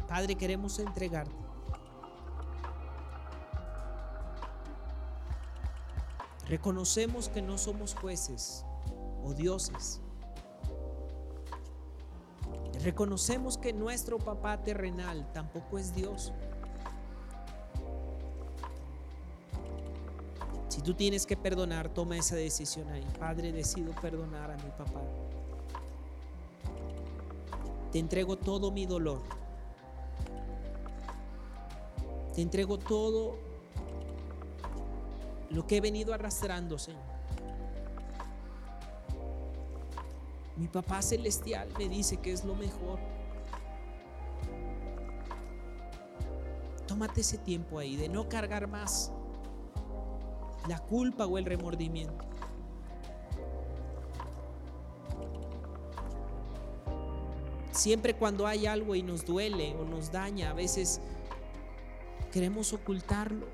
Padre, 0.08 0.34
queremos 0.34 0.78
entregarte. 0.78 1.46
Reconocemos 6.48 7.28
que 7.28 7.42
no 7.42 7.58
somos 7.58 7.94
jueces, 7.94 8.65
o 9.26 9.34
dioses. 9.34 10.00
Reconocemos 12.82 13.58
que 13.58 13.72
nuestro 13.72 14.18
papá 14.18 14.62
terrenal 14.62 15.30
tampoco 15.32 15.78
es 15.78 15.94
Dios. 15.94 16.32
Si 20.68 20.82
tú 20.82 20.94
tienes 20.94 21.26
que 21.26 21.36
perdonar, 21.36 21.88
toma 21.88 22.16
esa 22.16 22.36
decisión 22.36 22.88
ahí. 22.90 23.04
Padre, 23.18 23.50
decido 23.50 23.92
perdonar 24.00 24.50
a 24.50 24.56
mi 24.56 24.70
papá. 24.70 25.00
Te 27.90 27.98
entrego 27.98 28.36
todo 28.36 28.70
mi 28.70 28.86
dolor. 28.86 29.22
Te 32.34 32.42
entrego 32.42 32.78
todo 32.78 33.38
lo 35.50 35.66
que 35.66 35.78
he 35.78 35.80
venido 35.80 36.12
arrastrando, 36.12 36.78
Señor. 36.78 37.15
Mi 40.56 40.68
papá 40.68 41.02
celestial 41.02 41.68
me 41.78 41.88
dice 41.88 42.16
que 42.16 42.32
es 42.32 42.44
lo 42.44 42.54
mejor. 42.54 42.98
Tómate 46.86 47.20
ese 47.20 47.36
tiempo 47.36 47.78
ahí 47.78 47.96
de 47.96 48.08
no 48.08 48.28
cargar 48.28 48.66
más 48.66 49.12
la 50.68 50.78
culpa 50.78 51.26
o 51.26 51.36
el 51.36 51.44
remordimiento. 51.44 52.24
Siempre 57.72 58.14
cuando 58.14 58.46
hay 58.46 58.66
algo 58.66 58.94
y 58.94 59.02
nos 59.02 59.26
duele 59.26 59.76
o 59.76 59.84
nos 59.84 60.10
daña, 60.10 60.50
a 60.50 60.54
veces 60.54 61.00
queremos 62.32 62.72
ocultarlo. 62.72 63.46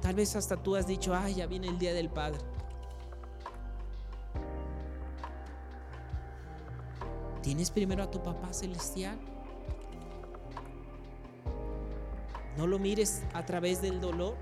Tal 0.00 0.14
vez 0.14 0.36
hasta 0.36 0.56
tú 0.56 0.76
has 0.76 0.86
dicho, 0.86 1.14
ay, 1.14 1.34
ya 1.34 1.46
viene 1.46 1.68
el 1.68 1.78
Día 1.78 1.92
del 1.92 2.08
Padre. 2.08 2.51
¿Tienes 7.42 7.70
primero 7.70 8.04
a 8.04 8.10
tu 8.10 8.22
papá 8.22 8.52
celestial? 8.52 9.18
No 12.56 12.66
lo 12.66 12.78
mires 12.78 13.24
a 13.34 13.44
través 13.44 13.82
del 13.82 14.00
dolor. 14.00 14.36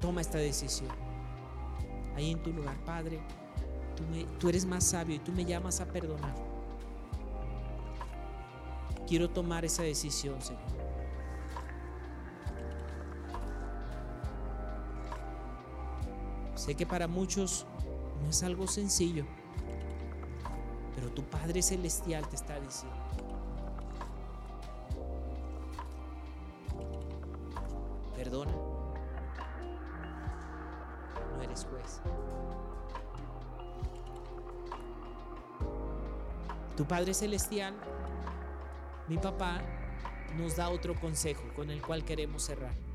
Toma 0.00 0.20
esta 0.20 0.38
decisión. 0.38 0.90
Ahí 2.14 2.30
en 2.30 2.42
tu 2.42 2.52
lugar, 2.52 2.76
Padre, 2.84 3.20
tú, 3.96 4.04
tú 4.38 4.48
eres 4.48 4.64
más 4.64 4.84
sabio 4.84 5.16
y 5.16 5.18
tú 5.18 5.32
me 5.32 5.44
llamas 5.44 5.80
a 5.80 5.86
perdonar. 5.86 6.34
Quiero 9.06 9.28
tomar 9.30 9.64
esa 9.64 9.82
decisión, 9.82 10.40
Señor. 10.40 10.62
Sé 16.54 16.74
que 16.74 16.86
para 16.86 17.06
muchos 17.06 17.66
no 18.26 18.30
es 18.30 18.42
algo 18.42 18.66
sencillo, 18.66 19.24
pero 20.96 21.12
tu 21.12 21.22
Padre 21.22 21.62
Celestial 21.62 22.28
te 22.28 22.34
está 22.34 22.58
diciendo. 22.58 22.98
Perdona. 28.16 28.50
No 31.36 31.40
eres 31.40 31.64
juez. 31.70 32.00
Tu 36.76 36.84
Padre 36.84 37.14
Celestial 37.14 37.76
mi 39.06 39.18
papá 39.18 39.62
nos 40.36 40.56
da 40.56 40.68
otro 40.68 40.98
consejo 40.98 41.44
con 41.54 41.70
el 41.70 41.80
cual 41.80 42.04
queremos 42.04 42.42
cerrar. 42.42 42.85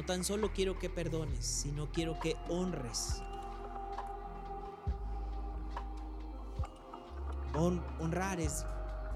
No 0.00 0.06
tan 0.06 0.24
solo 0.24 0.50
quiero 0.50 0.78
que 0.78 0.88
perdones, 0.88 1.44
sino 1.44 1.92
quiero 1.92 2.18
que 2.20 2.34
honres. 2.48 3.22
honrar 7.98 8.40
es 8.40 8.64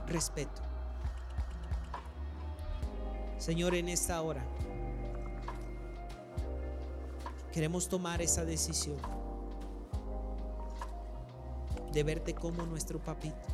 respeto. 0.06 0.60
Señor, 3.38 3.74
en 3.74 3.88
esta 3.88 4.20
hora 4.20 4.44
queremos 7.50 7.88
tomar 7.88 8.20
esa 8.20 8.44
decisión 8.44 8.98
de 11.94 12.02
verte 12.02 12.34
como 12.34 12.66
nuestro 12.66 12.98
papito 12.98 13.48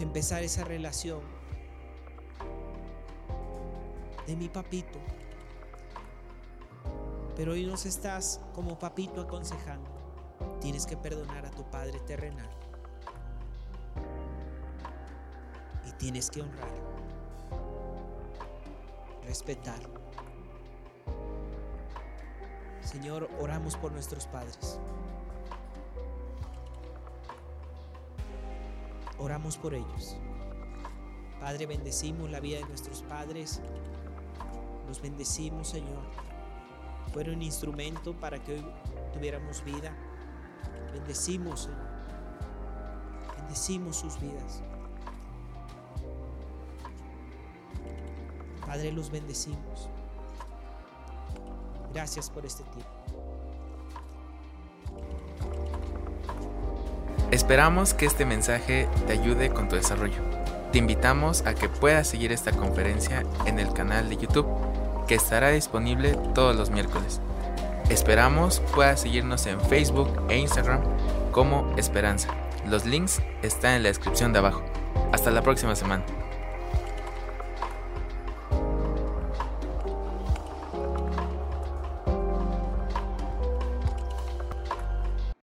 empezar 0.00 0.42
esa 0.42 0.64
relación 0.64 1.43
de 4.26 4.36
mi 4.36 4.48
papito. 4.48 4.98
Pero 7.36 7.52
hoy 7.52 7.66
nos 7.66 7.84
estás 7.84 8.40
como 8.54 8.78
papito 8.78 9.20
aconsejando. 9.20 9.90
Tienes 10.60 10.86
que 10.86 10.96
perdonar 10.96 11.46
a 11.46 11.50
tu 11.50 11.64
Padre 11.70 12.00
terrenal. 12.00 12.48
Y 15.86 15.92
tienes 15.92 16.30
que 16.30 16.42
honrar, 16.42 16.70
respetar. 19.24 19.80
Señor, 22.80 23.28
oramos 23.40 23.76
por 23.76 23.92
nuestros 23.92 24.26
padres. 24.26 24.78
Oramos 29.18 29.56
por 29.56 29.74
ellos. 29.74 30.16
Padre, 31.40 31.66
bendecimos 31.66 32.30
la 32.30 32.40
vida 32.40 32.58
de 32.58 32.64
nuestros 32.66 33.02
padres. 33.02 33.60
Bendecimos, 35.00 35.68
Señor. 35.68 36.02
Fueron 37.12 37.36
un 37.36 37.42
instrumento 37.42 38.12
para 38.14 38.42
que 38.42 38.54
hoy 38.54 38.64
tuviéramos 39.12 39.62
vida. 39.64 39.92
Bendecimos, 40.92 41.62
Señor. 41.62 41.94
Bendecimos 43.36 43.96
sus 43.96 44.20
vidas. 44.20 44.62
Padre, 48.66 48.92
los 48.92 49.10
bendecimos. 49.10 49.88
Gracias 51.92 52.30
por 52.30 52.44
este 52.44 52.64
tiempo. 52.64 52.90
Esperamos 57.30 57.94
que 57.94 58.06
este 58.06 58.24
mensaje 58.24 58.88
te 59.06 59.12
ayude 59.12 59.50
con 59.50 59.68
tu 59.68 59.76
desarrollo. 59.76 60.20
Te 60.72 60.78
invitamos 60.78 61.42
a 61.46 61.54
que 61.54 61.68
puedas 61.68 62.08
seguir 62.08 62.32
esta 62.32 62.52
conferencia 62.52 63.22
en 63.46 63.58
el 63.58 63.72
canal 63.72 64.08
de 64.08 64.16
YouTube 64.16 64.46
que 65.06 65.14
estará 65.14 65.50
disponible 65.50 66.16
todos 66.34 66.56
los 66.56 66.70
miércoles. 66.70 67.20
Esperamos 67.90 68.60
puedas 68.74 69.00
seguirnos 69.00 69.46
en 69.46 69.60
Facebook 69.60 70.08
e 70.28 70.38
Instagram 70.38 70.80
como 71.32 71.74
Esperanza. 71.76 72.28
Los 72.66 72.86
links 72.86 73.20
están 73.42 73.74
en 73.74 73.82
la 73.82 73.88
descripción 73.88 74.32
de 74.32 74.38
abajo. 74.38 74.64
Hasta 75.12 75.30
la 75.30 75.42
próxima 75.42 75.76
semana. 75.76 76.04